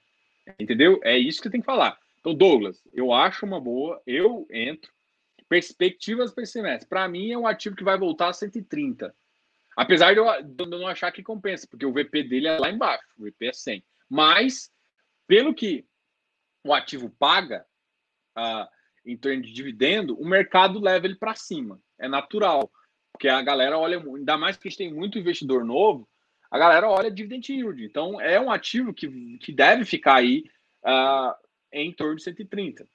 [0.60, 1.00] Entendeu?
[1.04, 1.98] É isso que tem que falar.
[2.20, 4.92] Então, Douglas, eu acho uma boa, eu entro.
[5.48, 6.88] Perspectivas para esse semestre.
[6.88, 9.14] Para mim, é um ativo que vai voltar a 130.
[9.76, 12.70] Apesar de eu, de eu não achar que compensa, porque o VP dele é lá
[12.70, 13.84] embaixo, o VP é 100.
[14.10, 14.70] Mas,
[15.26, 15.86] pelo que
[16.66, 17.66] o ativo paga
[18.38, 18.68] uh,
[19.06, 21.82] em termos de dividendo, o mercado leva ele para cima.
[21.98, 22.70] É natural.
[23.12, 26.08] Porque a galera olha, ainda mais que a gente tem muito investidor novo,
[26.52, 27.84] a galera olha dividend yield.
[27.84, 30.44] Então, é um ativo que, que deve ficar aí
[30.84, 31.34] uh,
[31.72, 32.88] em torno de 130.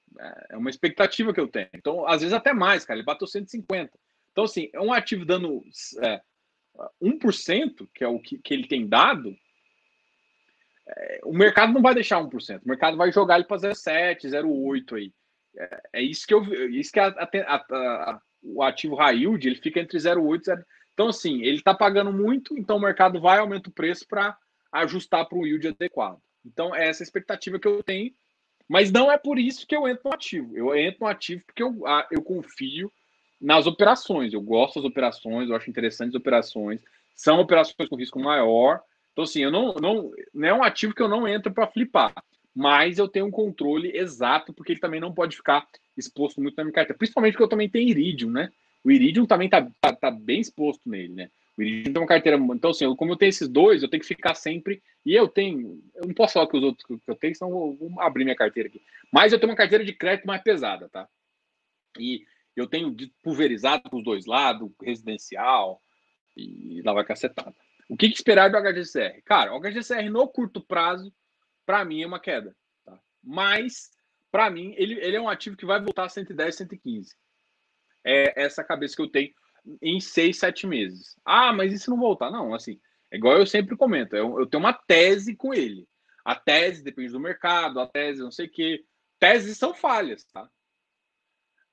[0.51, 1.69] É uma expectativa que eu tenho.
[1.75, 2.99] Então, às vezes até mais, cara.
[2.99, 3.91] Ele bateu 150.
[4.33, 5.63] Então, assim, é um ativo dando
[6.03, 6.21] é,
[7.03, 9.37] 1%, que é o que, que ele tem dado,
[10.87, 12.63] é, o mercado não vai deixar 1%.
[12.63, 15.13] O mercado vai jogar ele para 0,7, 0,8 aí.
[15.57, 19.57] É, é, isso que eu isso que a, a, a, o ativo high yield, ele
[19.57, 20.65] fica entre 0,8 e 0,8.
[20.95, 24.37] Então, assim, ele está pagando muito, então o mercado vai aumentar o preço para
[24.73, 26.19] ajustar para um yield adequado.
[26.47, 28.13] Então, é essa a expectativa que eu tenho.
[28.69, 30.57] Mas não é por isso que eu entro no ativo.
[30.57, 32.91] Eu entro no ativo porque eu, eu confio
[33.41, 34.33] nas operações.
[34.33, 36.81] Eu gosto das operações, eu acho interessantes as operações.
[37.15, 38.81] São operações com risco maior.
[39.13, 42.15] Então, assim, eu não, não, não é um ativo que eu não entro para flipar.
[42.55, 45.67] Mas eu tenho um controle exato, porque ele também não pode ficar
[45.97, 46.97] exposto muito na minha carteira.
[46.97, 48.51] Principalmente porque eu também tenho Iridium, né?
[48.85, 51.31] O Iridium também tá, tá, tá, bem exposto nele, né?
[51.57, 52.37] O Iridium tem uma carteira.
[52.37, 54.83] Então, assim, como eu tenho esses dois, eu tenho que ficar sempre.
[55.07, 55.83] E eu tenho.
[55.95, 58.37] Eu não posso falar que os outros que eu tenho, senão eu vou abrir minha
[58.37, 58.83] carteira aqui.
[59.11, 61.09] Mas eu tenho uma carteira de crédito mais pesada, tá?
[61.99, 65.81] E eu tenho pulverizado para os dois lados, residencial,
[66.37, 67.55] e lá vai cacetada.
[67.89, 69.23] O que, que esperar do HGCR?
[69.25, 71.13] Cara, o HGCR no curto prazo,
[71.65, 72.55] para mim, é uma queda.
[72.85, 72.99] Tá?
[73.23, 73.91] Mas,
[74.31, 77.15] para mim, ele, ele é um ativo que vai voltar a 110, 115
[78.05, 79.33] é essa cabeça que eu tenho
[79.81, 81.17] em seis, sete meses.
[81.25, 82.31] Ah, mas e se não voltar?
[82.31, 82.79] Não, assim,
[83.11, 85.89] é igual eu sempre comento, eu, eu tenho uma tese com ele.
[86.25, 88.85] A tese depende do mercado, a tese não sei o quê.
[89.19, 90.49] Teses são falhas, tá?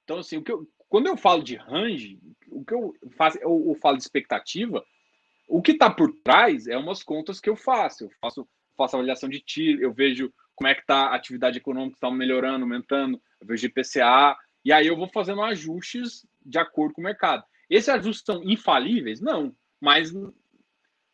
[0.04, 3.66] Então, assim, o que eu, quando eu falo de range, o que eu faço, eu,
[3.70, 4.84] eu falo de expectativa,
[5.48, 8.06] o que está por trás é umas contas que eu faço.
[8.06, 8.48] Eu faço,
[8.78, 12.64] faço avaliação de tiro, eu vejo como é que está a atividade econômica, está melhorando,
[12.64, 17.44] aumentando, eu vejo IPCA, e aí eu vou fazendo ajustes de acordo com o mercado.
[17.70, 19.22] Esses ajustes são infalíveis?
[19.22, 20.14] Não, mas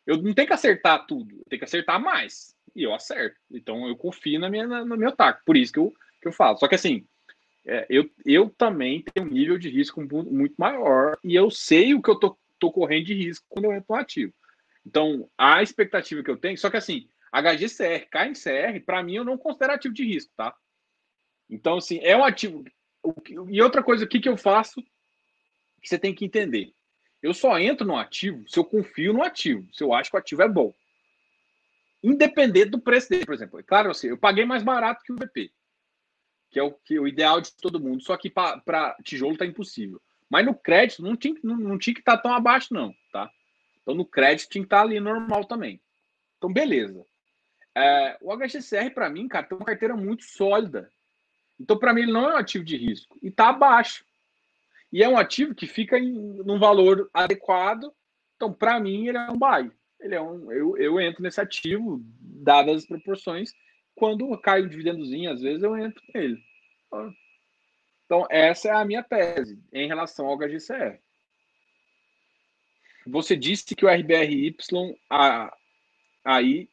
[0.06, 2.54] eu não tenho que acertar tudo, eu tenho que acertar mais.
[2.74, 3.36] E eu acerto.
[3.50, 5.42] Então eu confio na minha, na, no meu taco.
[5.44, 6.58] Por isso que eu, que eu falo.
[6.58, 7.06] Só que assim,
[7.66, 12.02] é, eu, eu também tenho um nível de risco muito maior e eu sei o
[12.02, 14.32] que eu tô, tô correndo de risco quando eu entro no ativo.
[14.86, 19.36] Então, a expectativa que eu tenho, só que assim, HGCR, KNCR, para mim eu não
[19.36, 20.54] considero ativo de risco, tá?
[21.50, 22.64] Então, assim, é um ativo
[23.48, 24.82] e outra coisa aqui que eu faço
[25.80, 26.72] que você tem que entender.
[27.22, 30.20] Eu só entro no ativo se eu confio no ativo, se eu acho que o
[30.20, 30.72] ativo é bom.
[32.02, 33.58] Independente do preço dele, por exemplo.
[33.58, 35.50] É claro, assim, eu paguei mais barato que o VP,
[36.50, 39.44] que é o, que é o ideal de todo mundo, só que para tijolo está
[39.44, 40.00] impossível.
[40.30, 43.30] Mas no crédito não tinha, não, não tinha que estar tá tão abaixo, não, tá?
[43.82, 45.80] Então, no crédito tinha que estar ali normal também.
[46.36, 47.04] Então, beleza.
[47.74, 50.90] É, o HGCR, para mim, cara, tem uma carteira muito sólida.
[51.60, 53.18] Então, para mim, ele não é um ativo de risco.
[53.22, 54.04] E está abaixo.
[54.92, 57.92] E é um ativo que fica em num valor adequado.
[58.36, 59.70] Então, para mim, ele é um buy.
[60.00, 63.52] Ele é um, eu, eu entro nesse ativo, dadas as proporções.
[63.94, 66.40] Quando cai um dividendozinho, às vezes eu entro nele.
[68.04, 70.98] Então, essa é a minha tese em relação ao HGCR.
[73.06, 74.56] Você disse que o RBRY
[75.10, 75.54] a,
[76.24, 76.68] aí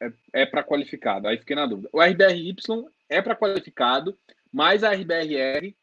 [0.00, 1.28] é, é para qualificado.
[1.28, 1.88] Aí fiquei na dúvida.
[1.92, 2.56] O RBRY
[3.08, 4.18] é para qualificado,
[4.52, 5.74] mas a RBRR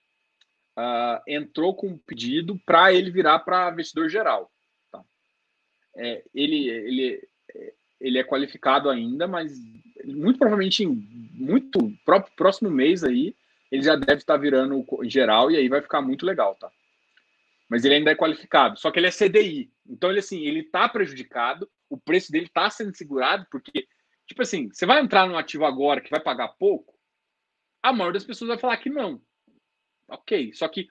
[0.78, 4.52] uh, entrou com um pedido para ele virar para investidor geral.
[4.92, 5.04] Tá?
[5.96, 7.30] É, ele, ele,
[8.00, 9.58] ele é qualificado ainda, mas
[10.04, 10.90] muito provavelmente em
[11.34, 11.92] muito
[12.36, 13.36] próximo mês aí
[13.72, 16.70] ele já deve estar virando geral e aí vai ficar muito legal, tá?
[17.68, 19.72] Mas ele ainda é qualificado, só que ele é CDI.
[19.88, 23.88] Então ele assim, ele está prejudicado, o preço dele está sendo segurado porque
[24.28, 26.95] tipo assim, você vai entrar num ativo agora que vai pagar pouco,
[27.86, 29.22] a maioria das pessoas vai falar que não.
[30.08, 30.88] Ok, só que,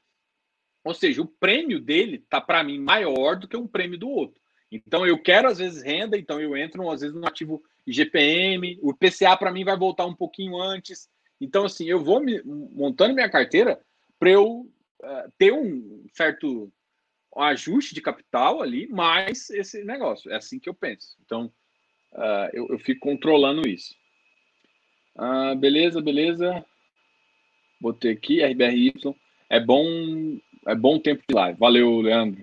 [0.84, 4.40] ou seja, o prêmio dele tá para mim maior do que um prêmio do outro.
[4.70, 8.94] Então eu quero às vezes renda, então eu entro às vezes no ativo IGPM, o
[8.94, 11.08] PCA para mim vai voltar um pouquinho antes.
[11.40, 13.80] Então assim, eu vou me, montando minha carteira
[14.18, 14.60] para eu
[15.02, 16.72] uh, ter um certo
[17.36, 20.30] ajuste de capital ali, mais esse negócio.
[20.30, 21.16] É assim que eu penso.
[21.24, 21.52] Então
[22.12, 23.94] uh, eu, eu, fico controlando isso.
[25.16, 26.64] Uh, beleza, beleza.
[27.84, 28.94] Botei aqui, RBRY.
[29.50, 29.84] É bom,
[30.66, 31.58] é bom tempo de live.
[31.58, 32.40] Valeu, Leandro.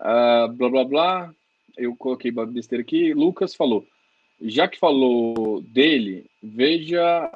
[0.00, 1.34] Uh, blá, blá, blá.
[1.76, 3.14] Eu coloquei besteira aqui.
[3.14, 3.86] Lucas falou.
[4.40, 7.30] Já que falou dele, veja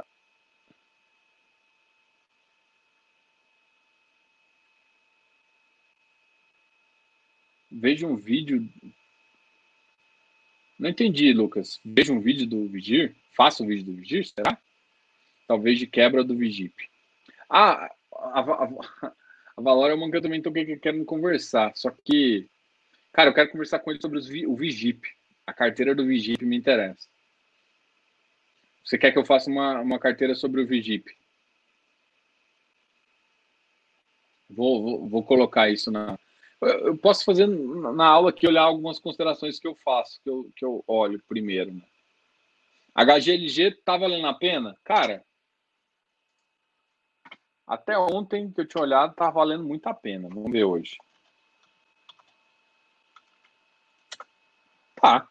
[7.70, 8.68] veja um vídeo.
[10.76, 11.80] Não entendi, Lucas.
[11.84, 13.14] Veja um vídeo do Vigir.
[13.36, 14.58] Faça um vídeo do Vigir, será?
[15.46, 16.74] Talvez de quebra do Vigip.
[17.48, 18.68] Ah, a, a,
[19.56, 22.48] a Valor é uma que eu também estou querendo conversar, só que,
[23.12, 25.06] cara, eu quero conversar com ele sobre os, o Vigip.
[25.46, 27.08] A carteira do Vigip me interessa.
[28.84, 31.04] Você quer que eu faça uma, uma carteira sobre o Vigip?
[34.50, 36.18] Vou, vou, vou colocar isso na.
[36.60, 40.64] Eu posso fazer na aula aqui, olhar algumas considerações que eu faço, que eu, que
[40.64, 41.72] eu olho primeiro.
[41.72, 41.82] Né?
[42.94, 44.76] HGLG tá valendo a pena?
[44.84, 45.24] Cara,
[47.72, 50.28] até ontem que eu tinha olhado, tá valendo muito a pena.
[50.28, 50.98] Vamos ver hoje.
[55.00, 55.26] Tá.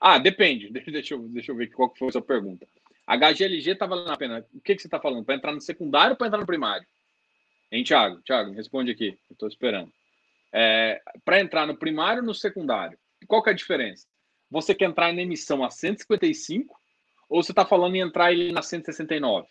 [0.00, 0.70] Ah, depende.
[0.90, 2.66] Deixa eu, deixa eu ver qual foi a sua pergunta.
[3.06, 4.46] HGLG tá valendo a pena.
[4.54, 5.26] O que, que você está falando?
[5.26, 6.86] Para entrar no secundário ou para entrar no primário?
[7.70, 8.22] Hein, Thiago?
[8.22, 9.18] Thiago, responde aqui.
[9.28, 9.92] Eu estou esperando.
[10.50, 12.98] É, para entrar no primário ou no secundário?
[13.26, 14.06] Qual que é a diferença?
[14.50, 16.74] Você quer entrar na emissão a 155
[17.28, 19.46] ou você está falando em entrar ele na 169?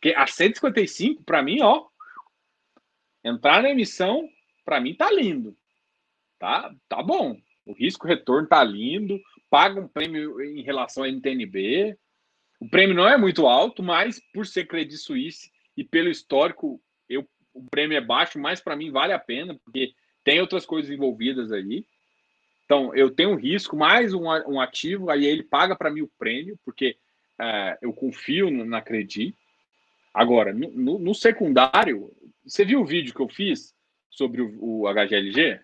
[0.00, 1.86] Porque a 155, para mim, ó,
[3.22, 4.26] entrar na emissão,
[4.64, 5.54] para mim tá lindo.
[6.38, 7.36] Tá, tá bom.
[7.66, 9.20] O risco retorno tá lindo,
[9.50, 11.98] paga um prêmio em relação à NTNB.
[12.58, 17.28] O prêmio não é muito alto, mas por ser Credit Suisse e pelo histórico, eu,
[17.52, 19.92] o prêmio é baixo, mas para mim vale a pena, porque
[20.24, 21.84] tem outras coisas envolvidas aí.
[22.64, 26.10] Então, eu tenho um risco, mais um, um ativo, aí ele paga para mim o
[26.18, 26.96] prêmio, porque
[27.38, 29.34] é, eu confio na Credit.
[30.12, 32.12] Agora, no, no, secundário,
[32.44, 33.74] você viu o vídeo que eu fiz
[34.10, 35.60] sobre o, o HGLG?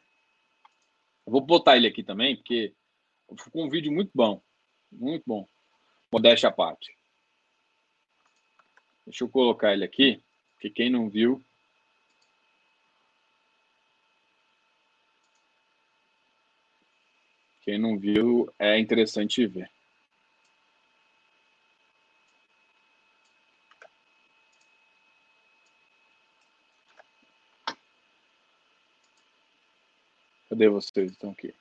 [1.26, 2.72] Eu vou botar ele aqui também, porque
[3.42, 4.40] ficou um vídeo muito bom.
[4.92, 5.48] Muito bom.
[6.12, 6.96] Modéstia à parte.
[9.04, 11.42] Deixa eu colocar ele aqui, porque quem não viu.
[17.62, 19.68] Quem não viu, é interessante ver.
[30.56, 31.12] Cadê vocês?
[31.12, 31.54] Estão aqui.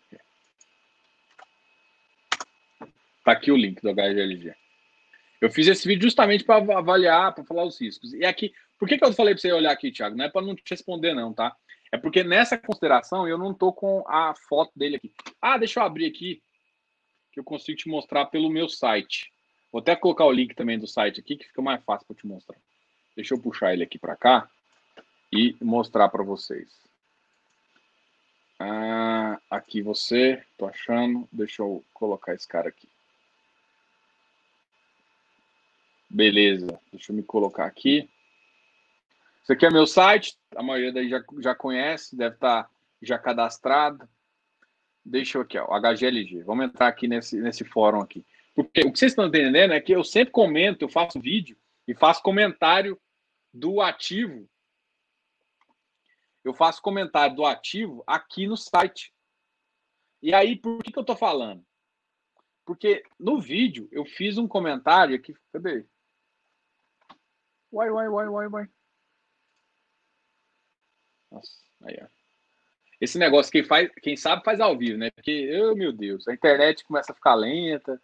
[3.26, 4.56] Tá aqui o link do HGLG.
[5.42, 8.14] Eu fiz esse vídeo justamente para avaliar, para falar os riscos.
[8.14, 10.16] E aqui, por que, que eu falei para você olhar aqui, Thiago?
[10.16, 11.54] Não é para não te responder, não, tá?
[11.92, 15.12] É porque nessa consideração eu não tô com a foto dele aqui.
[15.42, 16.42] Ah, deixa eu abrir aqui,
[17.34, 19.30] que eu consigo te mostrar pelo meu site.
[19.74, 22.26] Vou até colocar o link também do site aqui, que fica mais fácil para te
[22.26, 22.58] mostrar.
[23.14, 24.50] Deixa eu puxar ele aqui para cá
[25.34, 26.85] e mostrar para vocês.
[28.60, 31.28] Ah, aqui você, tô achando.
[31.32, 32.88] Deixa eu colocar esse cara aqui.
[36.10, 38.10] Beleza, deixa eu me colocar aqui.
[39.44, 42.70] Isso aqui é meu site, a maioria daí já, já conhece, deve estar tá
[43.02, 44.08] já cadastrado.
[45.04, 46.42] deixa eu aqui, ó, HGLG.
[46.44, 48.26] Vamos entrar aqui nesse, nesse fórum aqui.
[48.56, 51.58] Porque o que vocês estão entendendo é que eu sempre comento, eu faço vídeo
[51.88, 53.00] e faço comentário
[53.54, 54.50] do ativo.
[56.46, 59.12] Eu faço comentário do ativo aqui no site.
[60.22, 61.66] E aí, por que, que eu estou falando?
[62.64, 65.36] Porque no vídeo eu fiz um comentário aqui.
[65.52, 65.88] Cadê?
[67.72, 68.70] Uai, uai, uai, uai, uai.
[71.32, 71.52] Nossa,
[71.82, 72.08] aí, ó.
[73.02, 75.10] Esse negócio, quem, faz, quem sabe faz ao vivo, né?
[75.10, 78.00] Porque, oh, meu Deus, a internet começa a ficar lenta.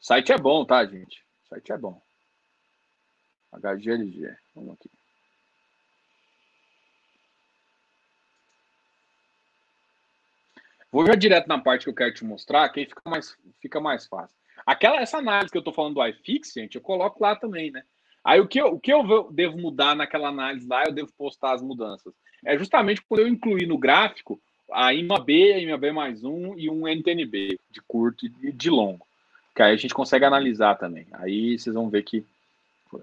[0.00, 1.24] O site é bom, tá, gente?
[1.44, 2.05] O site é bom.
[3.52, 4.36] HGLG.
[4.54, 4.90] Vamos aqui.
[10.90, 13.80] Vou já direto na parte que eu quero te mostrar, que aí fica mais, fica
[13.80, 14.34] mais fácil.
[14.64, 17.82] Aquela, essa análise que eu estou falando do iFix, gente, eu coloco lá também, né?
[18.24, 21.52] Aí o que, eu, o que eu devo mudar naquela análise lá, eu devo postar
[21.52, 22.12] as mudanças.
[22.44, 24.40] É justamente quando eu incluir no gráfico
[24.72, 29.06] a IMAB, a IMAB mais um e um NTNB de curto e de longo.
[29.54, 31.06] Que aí a gente consegue analisar também.
[31.12, 32.26] Aí vocês vão ver que.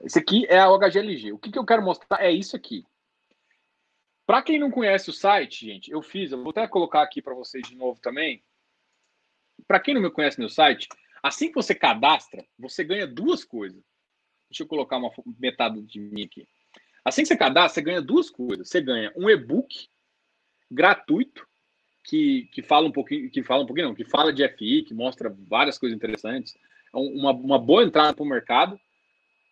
[0.04, 1.34] Esse aqui é a OHGLG.
[1.34, 2.86] O que, que eu quero mostrar é isso aqui.
[4.26, 7.34] Para quem não conhece o site, gente, eu fiz, eu vou até colocar aqui para
[7.34, 8.42] vocês de novo também.
[9.68, 10.88] Para quem não me conhece meu site,
[11.22, 13.84] assim que você cadastra, você ganha duas coisas.
[14.50, 16.48] Deixa eu colocar uma metade de mim aqui.
[17.04, 18.70] Assim que você cadastra, você ganha duas coisas.
[18.70, 19.90] Você ganha um e-book
[20.72, 21.46] gratuito
[22.04, 24.94] que, que fala um pouquinho, que fala um pouquinho, não, que fala de FI, que
[24.94, 26.56] mostra várias coisas interessantes.
[26.94, 28.80] É uma, uma boa entrada para o mercado.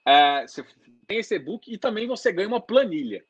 [0.06, 0.64] É, você
[1.08, 3.24] tem esse e-book e também você ganha uma planilha.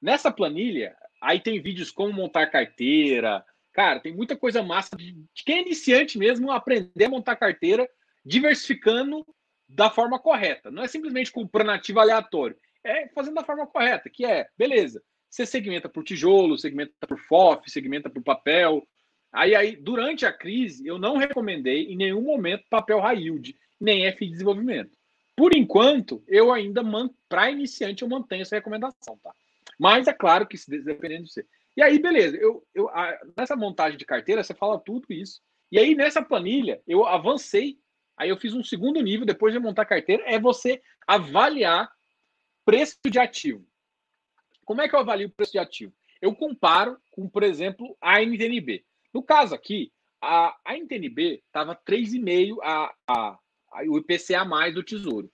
[0.00, 3.44] Nessa planilha, aí tem vídeos como montar carteira.
[3.72, 7.88] Cara, tem muita coisa massa de, de quem é iniciante mesmo aprender a montar carteira,
[8.24, 9.24] diversificando
[9.68, 10.70] da forma correta.
[10.70, 12.56] Não é simplesmente comprando ativo aleatório.
[12.82, 17.70] É fazendo da forma correta, que é, beleza, você segmenta por tijolo, segmenta por FOF,
[17.70, 18.86] segmenta por papel.
[19.32, 24.06] Aí, aí, durante a crise, eu não recomendei em nenhum momento papel high yield, nem
[24.06, 24.96] F de desenvolvimento.
[25.38, 26.82] Por enquanto, eu ainda,
[27.28, 29.32] para iniciante, eu mantenho essa recomendação, tá?
[29.78, 31.46] Mas é claro que dependendo de você.
[31.76, 35.40] E aí, beleza, eu, eu, a, nessa montagem de carteira, você fala tudo isso.
[35.70, 37.78] E aí, nessa planilha, eu avancei
[38.18, 41.88] Aí eu fiz um segundo nível, depois de montar a carteira, é você avaliar
[42.64, 43.64] preço de ativo.
[44.64, 45.94] Como é que eu avalio o preço de ativo?
[46.20, 48.84] Eu comparo com, por exemplo, a NTNB.
[49.14, 53.38] No caso aqui, a, a NTNB estava 3,5 a, a, a,
[53.88, 55.30] o IPCA mais do Tesouro.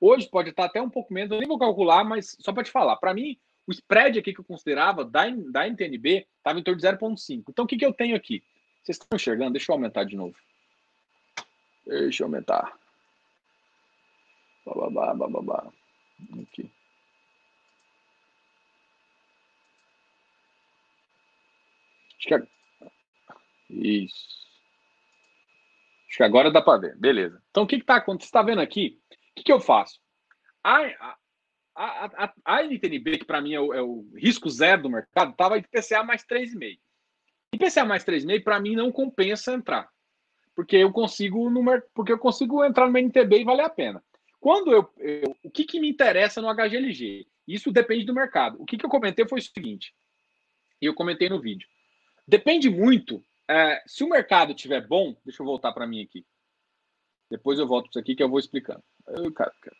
[0.00, 2.70] Hoje pode estar até um pouco menos, eu nem vou calcular, mas só para te
[2.70, 2.96] falar.
[2.96, 3.36] Para mim,
[3.66, 7.44] o spread aqui que eu considerava da, da NTNB estava em torno de 0,5.
[7.48, 8.42] Então, o que, que eu tenho aqui?
[8.82, 9.52] Vocês estão enxergando?
[9.52, 10.36] Deixa eu aumentar de novo.
[11.86, 12.78] Deixa eu aumentar.
[14.64, 15.72] Bababá, bababá.
[16.42, 16.70] Aqui.
[22.18, 22.46] Acho que é...
[23.70, 24.47] Isso.
[26.08, 26.96] Acho que agora dá para ver.
[26.96, 27.42] Beleza.
[27.50, 28.22] Então, o que está acontecendo?
[28.22, 28.98] Você está vendo aqui?
[29.10, 30.00] O que, que eu faço?
[30.64, 31.16] A,
[31.74, 35.30] a, a, a NTNB, que para mim é o, é o, risco zero do mercado,
[35.30, 36.78] estava IPCA mais 3,5.
[37.54, 39.88] IPCA mais 3,5, para mim, não compensa entrar
[40.58, 41.62] porque eu consigo no,
[41.94, 44.02] porque eu consigo entrar no NTB e vale a pena.
[44.40, 47.28] Quando eu, eu o que, que me interessa no HGLG?
[47.46, 48.60] Isso depende do mercado.
[48.60, 49.94] O que, que eu comentei foi o seguinte,
[50.82, 51.68] e eu comentei no vídeo.
[52.26, 53.22] Depende muito.
[53.48, 56.24] É, se o mercado estiver bom, deixa eu voltar para mim aqui.
[57.30, 58.82] Depois eu volto para isso aqui que eu vou explicando.
[59.06, 59.76] Eu, cara, cara.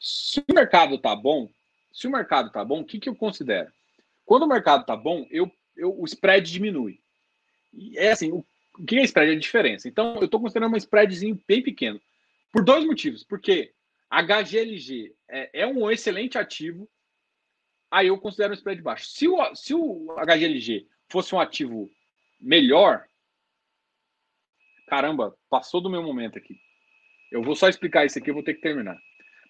[0.00, 1.50] Se o mercado está bom,
[1.92, 3.72] se o mercado está bom, o que, que eu considero?
[4.24, 7.00] Quando o mercado está bom, eu, eu, o spread diminui.
[7.72, 8.44] E é assim, o
[8.78, 9.32] o que é spread?
[9.32, 9.88] É a diferença.
[9.88, 12.00] Então, eu estou considerando um spreadzinho bem pequeno.
[12.52, 13.24] Por dois motivos.
[13.24, 13.72] Porque
[14.10, 16.88] HGLG é, é, um excelente ativo,
[17.90, 19.06] aí eu considero um spread baixo.
[19.08, 21.90] Se o, se o HGLG fosse um ativo
[22.40, 23.04] melhor,
[24.86, 26.56] caramba, passou do meu momento aqui.
[27.30, 28.96] Eu vou só explicar isso aqui, eu vou ter que terminar.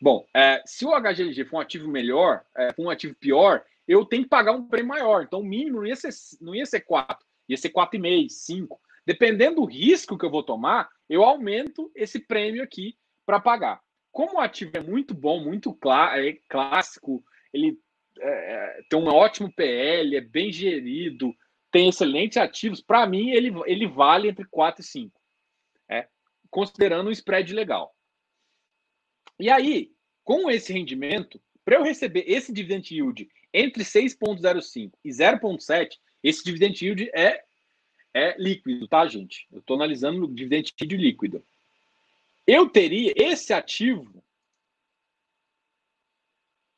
[0.01, 4.05] Bom, é, se o HGLG for um ativo melhor, é, for um ativo pior, eu
[4.05, 5.23] tenho que pagar um prêmio maior.
[5.23, 6.10] Então, o mínimo não ia ser,
[6.40, 8.81] não ia ser 4, ia ser 4,5, 5.
[9.06, 13.81] Dependendo do risco que eu vou tomar, eu aumento esse prêmio aqui para pagar.
[14.12, 17.78] Como o ativo é muito bom, muito clá é clássico, ele
[18.20, 21.35] é, é tem um ótimo PL, é bem gerido,
[21.70, 25.20] tem excelentes ativos, para mim ele, ele vale entre 4 e 5.
[25.89, 26.09] É,
[26.51, 27.95] considerando um spread legal.
[29.39, 29.93] E aí,
[30.24, 36.85] com esse rendimento, para eu receber esse dividend yield entre 6,05 e 0,7, esse dividend
[36.85, 37.45] yield é
[38.15, 39.47] é líquido, tá, gente?
[39.53, 41.45] Eu estou analisando o dividend yield líquido.
[42.47, 44.24] Eu teria esse ativo.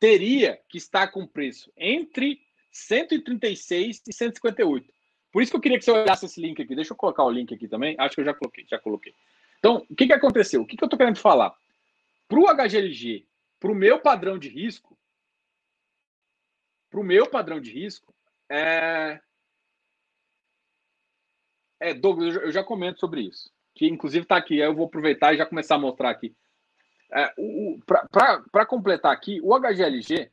[0.01, 4.93] teria que estar com preço entre 136 e 158.
[5.33, 6.75] Por isso que eu queria que você olhasse esse link aqui.
[6.75, 7.95] Deixa eu colocar o link aqui também.
[7.99, 9.15] Acho que eu já coloquei, já coloquei.
[9.59, 10.63] Então, o que, que aconteceu?
[10.63, 11.55] O que, que eu estou querendo falar?
[12.27, 13.27] Para o HGLG,
[13.59, 14.99] para o meu padrão de risco,
[16.91, 18.15] para o meu padrão de risco,
[18.49, 19.21] é...
[21.79, 23.51] É, Douglas, eu já comento sobre isso.
[23.75, 24.61] Que inclusive está aqui.
[24.61, 26.35] Aí eu vou aproveitar e já começar a mostrar aqui.
[27.13, 27.33] É,
[28.53, 30.31] Para completar aqui, o HGLG,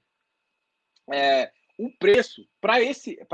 [1.12, 2.82] é, o preço para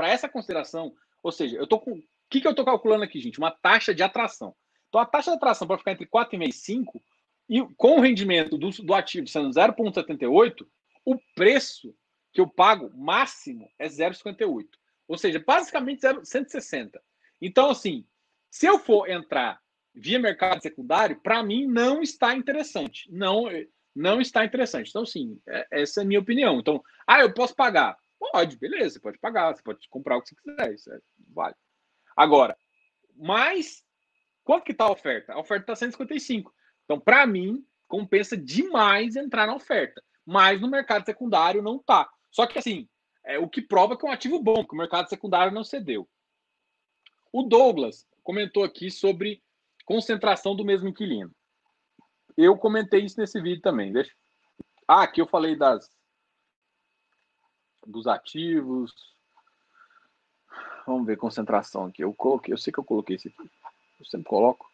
[0.08, 1.92] essa consideração, ou seja, eu tô com.
[1.92, 3.38] O que, que eu estou calculando aqui, gente?
[3.38, 4.54] Uma taxa de atração.
[4.88, 7.02] Então, a taxa de atração para ficar entre 4,5 e 5,
[7.48, 10.66] e com o rendimento do, do ativo sendo 0,78,
[11.04, 11.94] o preço
[12.32, 14.66] que eu pago máximo é 0,58.
[15.06, 17.00] Ou seja, basicamente 0, 160.
[17.40, 18.04] Então, assim,
[18.50, 19.60] se eu for entrar
[19.94, 23.08] via mercado secundário, para mim não está interessante.
[23.12, 23.44] Não,
[23.94, 24.88] não está interessante.
[24.88, 26.58] Então, sim, é, essa é a minha opinião.
[26.58, 27.96] Então, ah, eu posso pagar.
[28.32, 30.98] Pode, beleza, você pode pagar, você pode comprar o que você quiser, isso é,
[31.28, 31.54] vale.
[32.16, 32.56] Agora,
[33.14, 33.84] mas
[34.42, 35.34] quanto que está a oferta?
[35.34, 36.52] A oferta está 155.
[36.84, 40.02] Então, para mim, compensa demais entrar na oferta.
[40.24, 42.08] Mas no mercado secundário não tá.
[42.30, 42.88] Só que assim,
[43.24, 46.08] é o que prova que é um ativo bom, que o mercado secundário não cedeu.
[47.32, 49.42] O Douglas comentou aqui sobre
[49.84, 51.30] concentração do mesmo inquilino.
[52.36, 53.92] Eu comentei isso nesse vídeo também.
[53.92, 54.12] Deixa...
[54.88, 55.93] Ah, aqui eu falei das
[57.86, 58.92] dos ativos.
[60.86, 62.02] Vamos ver concentração aqui.
[62.02, 63.50] Eu coloquei, eu sei que eu coloquei isso aqui.
[63.98, 64.70] Eu sempre coloco.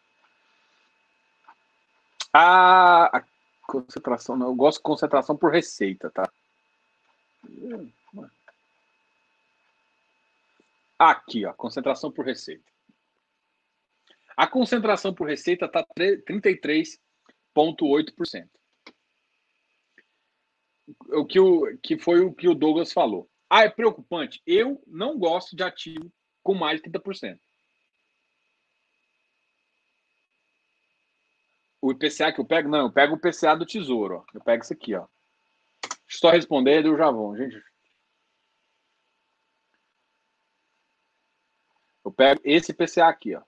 [2.33, 3.23] Ah, a
[3.67, 4.47] concentração, não.
[4.47, 6.31] Eu gosto de concentração por receita, tá?
[10.97, 12.71] Aqui, ó, concentração por receita.
[14.37, 18.49] A concentração por receita está 33,8%.
[21.11, 23.29] O que, o que foi o que o Douglas falou.
[23.49, 24.41] Ah, é preocupante.
[24.45, 26.11] Eu não gosto de ativo
[26.41, 27.37] com mais de 30%.
[31.81, 32.69] O IPCA que eu pego?
[32.69, 34.17] Não, eu pego o IPCA do Tesouro.
[34.17, 34.25] Ó.
[34.33, 35.01] Eu pego isso aqui, ó.
[35.01, 37.61] Eu só responder do Javon, gente.
[42.05, 43.41] Eu pego esse IPCA aqui, ó.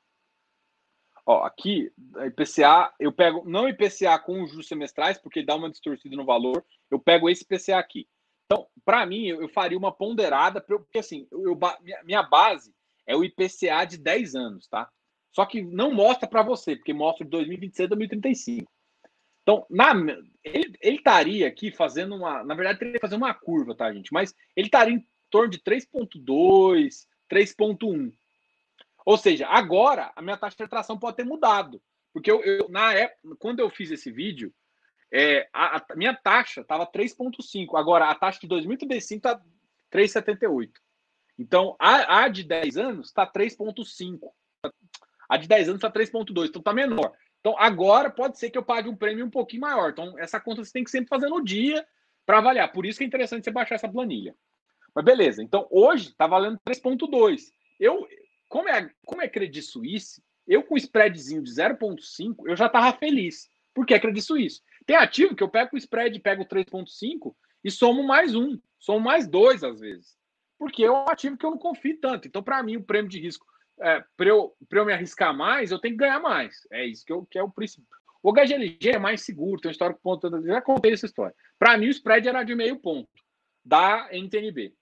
[1.25, 1.91] Ó, aqui,
[2.27, 6.65] IPCA, eu pego não IPCA com os juros semestrais, porque dá uma distorcida no valor,
[6.91, 8.07] eu pego esse IPCA aqui.
[8.45, 12.73] Então, para mim, eu, eu, faria uma ponderada, porque assim, eu, minha, minha base
[13.07, 14.89] é o IPCA de 10 anos, tá?
[15.31, 18.71] Só que não mostra para você, porque mostra de 2026 a 2035.
[19.41, 19.93] Então, na,
[20.43, 22.43] ele estaria aqui fazendo uma.
[22.43, 24.13] Na verdade, teria que fazer uma curva, tá, gente?
[24.13, 28.13] Mas ele estaria em torno de 3,2, 3,1.
[29.05, 31.81] Ou seja, agora a minha taxa de retração pode ter mudado.
[32.13, 34.53] Porque eu, eu na época, quando eu fiz esse vídeo,
[35.11, 37.77] é, a, a minha taxa estava 3,5.
[37.77, 39.41] Agora, a taxa de 2035 está
[39.91, 40.71] 3,78.
[41.38, 44.31] Então, a, a de 10 anos está 3,5.
[45.30, 46.47] A de 10 anos está 3,2.
[46.47, 47.11] Então, está menor.
[47.39, 49.91] Então, agora pode ser que eu pague um prêmio um pouquinho maior.
[49.91, 51.85] Então, essa conta você tem que sempre fazer no dia
[52.25, 52.71] para avaliar.
[52.71, 54.35] Por isso que é interessante você baixar essa planilha.
[54.95, 55.43] Mas beleza.
[55.43, 57.51] Então, hoje está valendo 3,2.
[57.80, 58.07] Eu,
[58.53, 63.49] como é, como é Credit Suisse, eu com spreadzinho de 0,5, eu já estava feliz.
[63.73, 64.61] Porque é Credit Suisse.
[64.85, 69.27] Tem ativo que eu pego o spread, pego 3,5 e somo mais um, somo mais
[69.27, 70.15] dois às vezes.
[70.59, 72.27] Porque é um ativo que eu não confio tanto.
[72.27, 73.43] Então, para mim, o prêmio de risco,
[73.81, 76.67] é, para eu, eu me arriscar mais, eu tenho que ganhar mais.
[76.71, 77.88] É isso que, eu, que é o princípio.
[78.21, 80.30] O HGLG é mais seguro, tem um histórico ponto.
[80.43, 81.35] Já contei essa história.
[81.57, 83.09] Para mim, o spread era de meio ponto
[83.65, 84.75] da NTNB.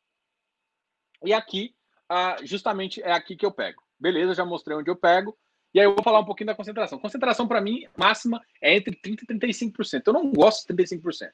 [1.23, 1.73] E aqui
[2.13, 3.81] ah, justamente é aqui que eu pego.
[3.97, 5.37] Beleza, já mostrei onde eu pego.
[5.73, 6.99] E aí eu vou falar um pouquinho da concentração.
[6.99, 10.01] Concentração, para mim, máxima é entre 30% e 35%.
[10.05, 11.31] Eu não gosto de 35%.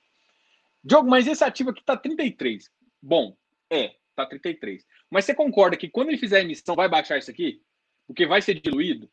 [0.83, 2.69] Diogo, mas esse ativo aqui está 33%.
[3.01, 3.35] Bom,
[3.71, 4.83] é, está 33%.
[5.09, 7.59] Mas você concorda que quando ele fizer a emissão, vai baixar isso aqui?
[8.05, 9.09] Porque vai ser diluído?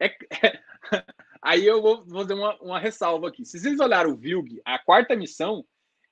[0.00, 0.16] É.
[1.40, 3.44] Aí eu vou fazer uma, uma ressalva aqui.
[3.44, 5.64] Se vocês olharem o VILG, a quarta emissão,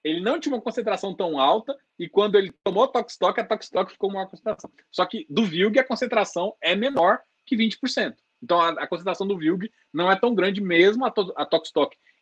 [0.04, 4.10] ele não tinha uma concentração tão alta e quando ele tomou Tokstok, a Tokstok ficou
[4.10, 4.72] maior concentração.
[4.90, 8.16] Só que do VILG a concentração é menor que 20%.
[8.42, 11.46] Então a, a concentração do VILG não é tão grande mesmo a, to, a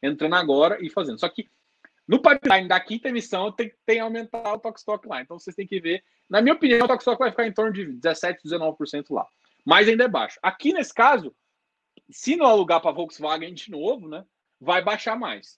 [0.03, 1.21] entrando agora e fazendo.
[1.21, 1.49] Só que
[2.09, 5.23] no pipeline da quinta emissão tem, tem que aumentar o Tokstok lá.
[5.23, 6.03] Então vocês têm que ver.
[6.29, 9.29] Na minha opinião, o Tokstok vai ficar em torno de 17, 19% lá.
[9.65, 10.41] Mas ainda é baixo.
[10.43, 11.33] Aqui nesse caso,
[12.11, 14.25] se não alugar para Volkswagen de novo, né,
[14.61, 15.57] vai baixar mais.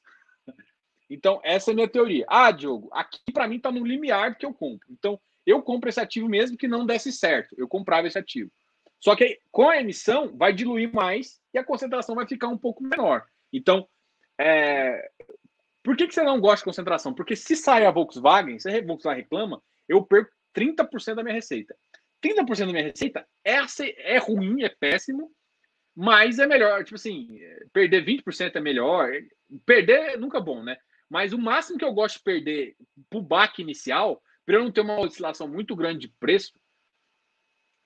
[1.10, 2.24] Então, essa é a minha teoria.
[2.28, 4.86] Ah, Diogo, aqui para mim está no limiar que eu compro.
[4.90, 7.54] Então, eu compro esse ativo mesmo que não desse certo.
[7.58, 8.50] Eu comprava esse ativo.
[9.00, 12.82] Só que com a emissão vai diluir mais e a concentração vai ficar um pouco
[12.82, 13.24] menor.
[13.52, 13.88] Então,
[14.38, 15.10] é,
[15.82, 17.14] Por que, que você não gosta de concentração?
[17.14, 21.74] Porque se sair a Volkswagen, se a Volkswagen reclama, eu perco 30% da minha receita.
[22.22, 23.56] 30% da minha receita é,
[23.98, 25.32] é ruim, é péssimo,
[25.96, 26.84] mas é melhor.
[26.84, 27.40] Tipo assim,
[27.72, 29.10] perder 20% é melhor.
[29.64, 30.76] Perder é nunca bom, né?
[31.10, 32.76] Mas o máximo que eu gosto de perder
[33.10, 36.52] pro baque inicial, para eu não ter uma oscilação muito grande de preço,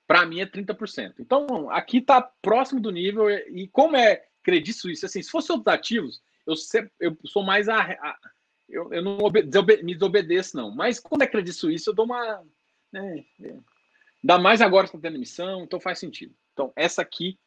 [0.06, 1.14] para mim é 30%.
[1.18, 5.74] Então, aqui está próximo do nível, e como é Credit Suisse, assim, se fosse outros
[5.74, 6.54] ativos, eu,
[7.00, 8.18] eu sou mais a, a
[8.68, 10.70] eu, eu, não me desobedeço, não.
[10.70, 12.42] Mas quando é Credit Suisse, eu dou uma.
[12.92, 13.56] Né, é,
[14.22, 16.34] dá mais agora está tendo emissão, então faz sentido.
[16.52, 17.38] Então, essa aqui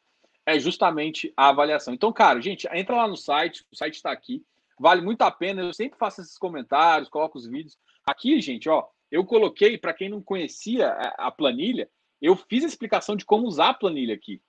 [0.44, 1.94] é justamente a avaliação.
[1.94, 4.44] Então, cara, gente, entra lá no site, o site está aqui.
[4.78, 5.62] Vale muito a pena.
[5.62, 7.76] Eu sempre faço esses comentários, coloco os vídeos.
[8.06, 11.88] Aqui, gente, ó, eu coloquei, para quem não conhecia a planilha,
[12.20, 14.42] eu fiz a explicação de como usar a planilha aqui.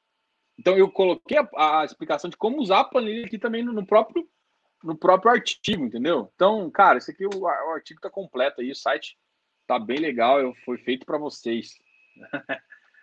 [0.58, 3.86] Então eu coloquei a, a explicação de como usar a planilha aqui também no, no,
[3.86, 4.28] próprio
[4.84, 6.32] no próprio artigo, entendeu?
[6.36, 9.18] Então, cara, esse aqui o, o artigo está completo aí, o site
[9.66, 11.78] tá bem legal, eu, foi feito para vocês.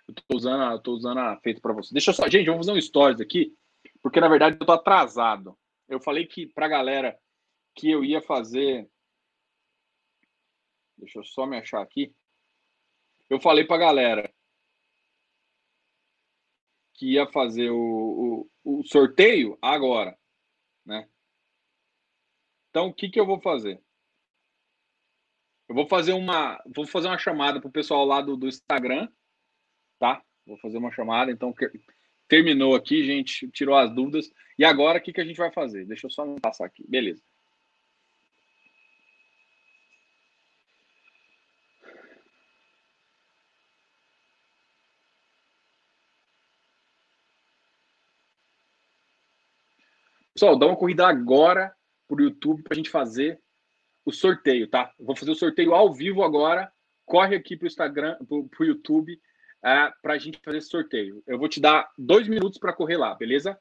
[0.09, 1.93] eu tô usando, eu tô usando a feito para vocês.
[1.93, 3.55] Deixa eu só, gente, vamos fazer um stories aqui,
[4.03, 5.57] porque na verdade eu tô atrasado.
[5.89, 7.19] Eu falei que pra galera
[7.75, 8.89] que eu ia fazer
[10.97, 12.15] Deixa eu só me achar aqui.
[13.29, 14.33] Eu falei pra galera
[16.95, 20.19] que ia fazer o, o, o sorteio agora,
[20.85, 21.09] né?
[22.71, 23.83] Então, o que, que eu vou fazer?
[25.69, 29.13] Eu vou fazer uma, vou fazer uma chamada pro pessoal lá do, do Instagram,
[29.99, 30.25] tá?
[30.47, 31.31] Vou fazer uma chamada.
[31.31, 31.53] Então,
[32.29, 34.31] terminou aqui, gente, tirou as dúvidas.
[34.59, 35.85] E agora, o que, que a gente vai fazer?
[35.87, 36.85] Deixa eu só passar aqui.
[36.89, 37.23] Beleza.
[50.37, 51.75] Pessoal, dá uma corrida agora
[52.07, 53.41] pro YouTube para a gente fazer
[54.05, 54.93] o sorteio, tá?
[55.01, 56.71] vou fazer o sorteio ao vivo agora.
[57.07, 59.19] Corre aqui pro Instagram, pro, YouTube,
[59.67, 61.25] é, para a gente fazer esse sorteio.
[61.27, 63.61] Eu vou te dar dois minutos para correr lá, beleza?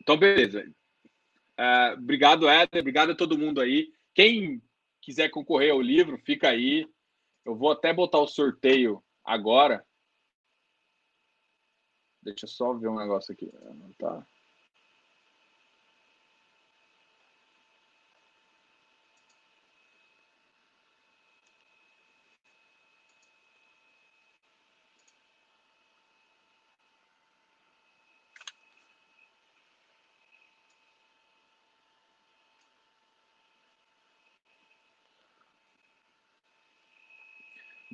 [0.00, 0.64] Então, beleza.
[1.56, 2.80] É, obrigado, Éder.
[2.80, 3.92] Obrigado a todo mundo aí.
[4.14, 4.62] Quem
[5.02, 6.88] quiser concorrer ao livro, fica aí.
[7.44, 9.84] Eu vou até botar o sorteio agora.
[12.22, 13.50] Deixa eu só ver um negócio aqui.
[13.74, 14.24] Não tá.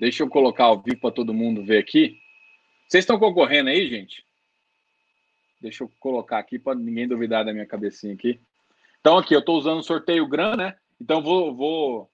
[0.05, 2.21] Deixa eu colocar ao vivo para todo mundo ver aqui.
[2.87, 4.23] Vocês estão concorrendo aí, gente?
[5.63, 8.39] Deixa eu colocar aqui para ninguém duvidar da minha cabecinha aqui.
[9.01, 10.77] Então, aqui, eu estou usando o sorteio GRAM, né?
[11.01, 12.11] Então, vou, vou,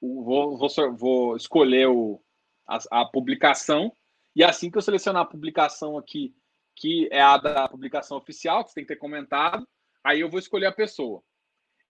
[0.00, 2.22] vou, vou, vou escolher o,
[2.68, 3.92] a, a, publicação.
[4.36, 6.32] E assim que eu selecionar a publicação aqui,
[6.76, 9.66] que é a da publicação oficial, que você tem que ter comentado,
[10.04, 11.20] aí eu vou escolher a pessoa.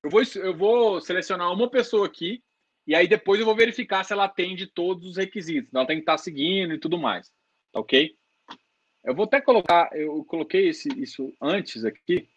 [0.03, 2.43] Eu vou, eu vou selecionar uma pessoa aqui
[2.87, 5.73] e aí depois eu vou verificar se ela atende todos os requisitos.
[5.73, 7.33] Ela tem que estar seguindo e tudo mais.
[7.73, 8.17] Tá ok?
[9.05, 12.29] Eu vou até colocar, eu coloquei esse, isso antes aqui.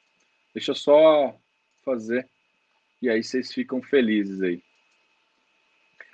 [0.53, 1.35] Deixa eu só
[1.83, 2.27] fazer.
[3.01, 4.63] E aí vocês ficam felizes aí.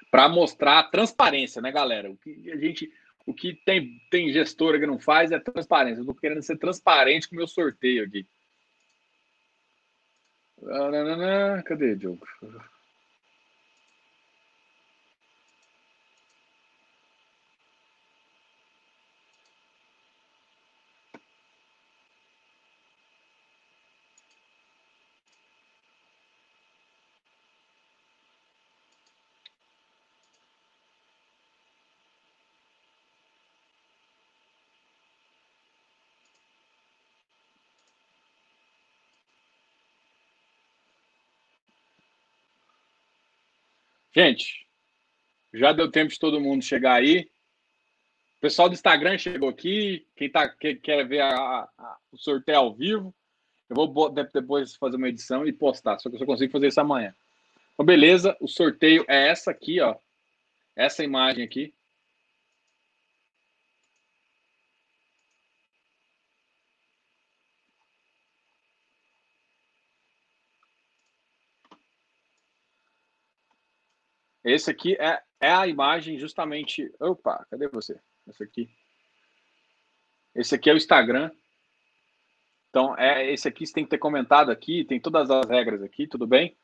[0.10, 2.12] Para mostrar a transparência, né, galera?
[2.12, 2.92] O que a gente,
[3.26, 6.00] o que tem, tem gestora que não faz é transparência.
[6.00, 8.26] Eu estou querendo ser transparente com o meu sorteio aqui.
[11.66, 12.28] Cadê, Diogo?
[44.14, 44.68] Gente,
[45.54, 47.30] já deu tempo de todo mundo chegar aí.
[48.38, 50.06] O pessoal do Instagram chegou aqui.
[50.16, 53.14] Quem tá, quer, quer ver a, a, o sorteio ao vivo,
[53.70, 55.98] eu vou depois fazer uma edição e postar.
[56.00, 57.16] Só que eu só consigo fazer isso amanhã.
[57.74, 58.36] Então, beleza.
[58.42, 59.96] O sorteio é essa aqui, ó.
[60.76, 61.74] Essa imagem aqui.
[74.44, 76.94] Esse aqui é é a imagem justamente.
[77.00, 78.00] Opa, cadê você?
[78.30, 78.70] Esse aqui.
[80.36, 81.32] Esse aqui é o Instagram.
[82.70, 86.08] Então, é esse aqui você tem que ter comentado aqui, tem todas as regras aqui,
[86.08, 86.56] tudo bem?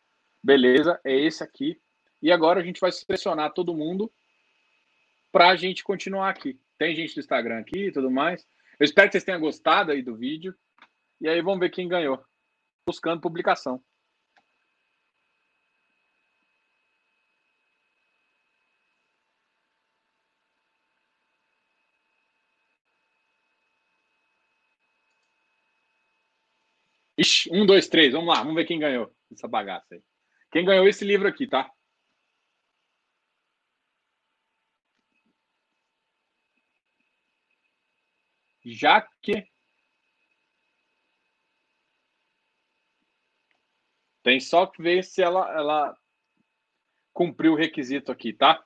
[0.41, 1.81] Beleza, é esse aqui.
[2.21, 4.09] E agora a gente vai selecionar todo mundo
[5.31, 6.57] para a gente continuar aqui.
[6.77, 8.47] Tem gente do Instagram aqui e tudo mais.
[8.79, 10.55] Eu espero que vocês tenham gostado aí do vídeo.
[11.19, 12.23] E aí vamos ver quem ganhou.
[12.87, 13.83] Buscando publicação.
[27.17, 28.13] Ixi, um, dois, três.
[28.13, 30.03] Vamos lá, vamos ver quem ganhou essa bagaça aí.
[30.51, 31.69] Quem ganhou esse livro aqui, tá?
[38.65, 39.47] Jaque.
[44.23, 45.97] Tem só que ver se ela, ela
[47.13, 48.61] cumpriu o requisito aqui, tá?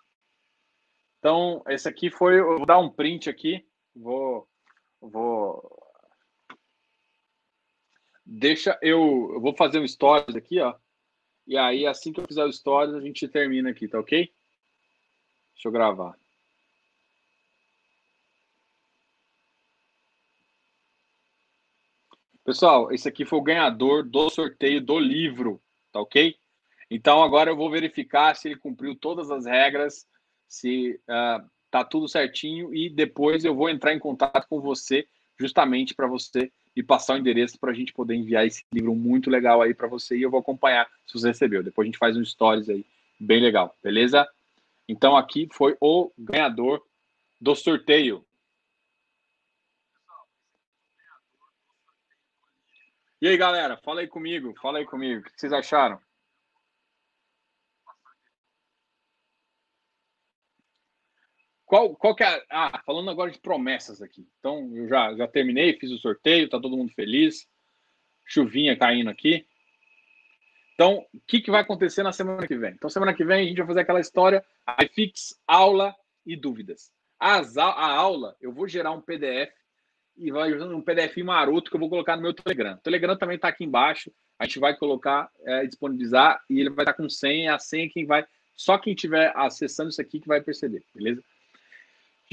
[1.20, 2.40] Então, esse aqui foi.
[2.40, 3.64] Eu vou dar um print aqui.
[3.96, 4.50] Vou.
[5.00, 5.81] Vou.
[8.34, 9.32] Deixa eu.
[9.34, 10.74] Eu vou fazer um stories aqui, ó.
[11.46, 14.32] E aí, assim que eu fizer o stories, a gente termina aqui, tá ok?
[15.54, 16.18] Deixa eu gravar.
[22.46, 26.34] Pessoal, esse aqui foi o ganhador do sorteio do livro, tá ok?
[26.90, 30.08] Então agora eu vou verificar se ele cumpriu todas as regras,
[30.48, 35.06] se uh, tá tudo certinho e depois eu vou entrar em contato com você
[35.38, 39.30] justamente para você e passar o endereço para a gente poder enviar esse livro muito
[39.30, 41.64] legal aí para você e eu vou acompanhar se você recebeu.
[41.64, 42.86] Depois a gente faz um stories aí
[43.20, 44.28] bem legal, beleza?
[44.88, 46.82] Então aqui foi o ganhador
[47.40, 48.26] do sorteio.
[53.22, 56.00] E aí, galera, fala aí comigo, fala aí comigo, o que vocês acharam?
[61.72, 62.44] Qual, qual que é.
[62.50, 64.28] Ah, falando agora de promessas aqui.
[64.40, 67.48] Então, eu já, já terminei, fiz o sorteio, tá todo mundo feliz.
[68.26, 69.48] Chuvinha caindo aqui.
[70.74, 72.72] Então, o que, que vai acontecer na semana que vem?
[72.72, 74.44] Então, semana que vem a gente vai fazer aquela história
[74.84, 75.96] iFix, aula
[76.26, 76.92] e dúvidas.
[77.18, 79.54] As, a aula, eu vou gerar um PDF
[80.18, 82.74] e vai usando um PDF maroto que eu vou colocar no meu Telegram.
[82.74, 84.12] O Telegram também está aqui embaixo.
[84.38, 87.56] A gente vai colocar, é, disponibilizar e ele vai estar com senha.
[87.56, 88.26] A senha quem vai,
[88.58, 91.24] só quem estiver acessando isso aqui que vai perceber, beleza?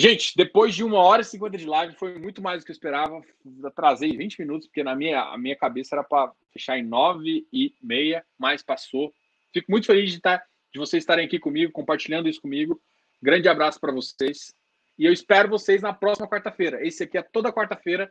[0.01, 2.75] Gente, depois de uma hora e cinquenta de live, foi muito mais do que eu
[2.75, 3.21] esperava.
[3.65, 7.75] Atrasei 20 minutos, porque na minha, a minha cabeça era para fechar em nove e
[7.83, 9.13] meia, mas passou.
[9.53, 10.41] Fico muito feliz de, estar,
[10.73, 12.81] de vocês estarem aqui comigo, compartilhando isso comigo.
[13.21, 14.55] Grande abraço para vocês.
[14.97, 16.87] E eu espero vocês na próxima quarta-feira.
[16.87, 18.09] Esse aqui é toda quarta-feira,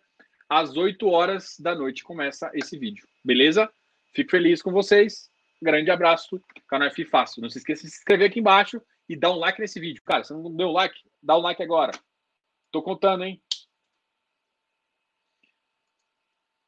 [0.50, 3.08] às 8 horas da noite, começa esse vídeo.
[3.24, 3.72] Beleza?
[4.14, 5.30] Fico feliz com vocês.
[5.62, 6.42] Grande abraço.
[6.68, 7.42] Canal F Fácil.
[7.42, 10.02] Não se esqueça de se inscrever aqui embaixo e dar um like nesse vídeo.
[10.04, 11.92] Cara, se não deu like, dá um like agora.
[12.72, 13.42] Tô contando, hein?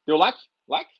[0.06, 0.38] Deu like?
[0.66, 0.99] Like?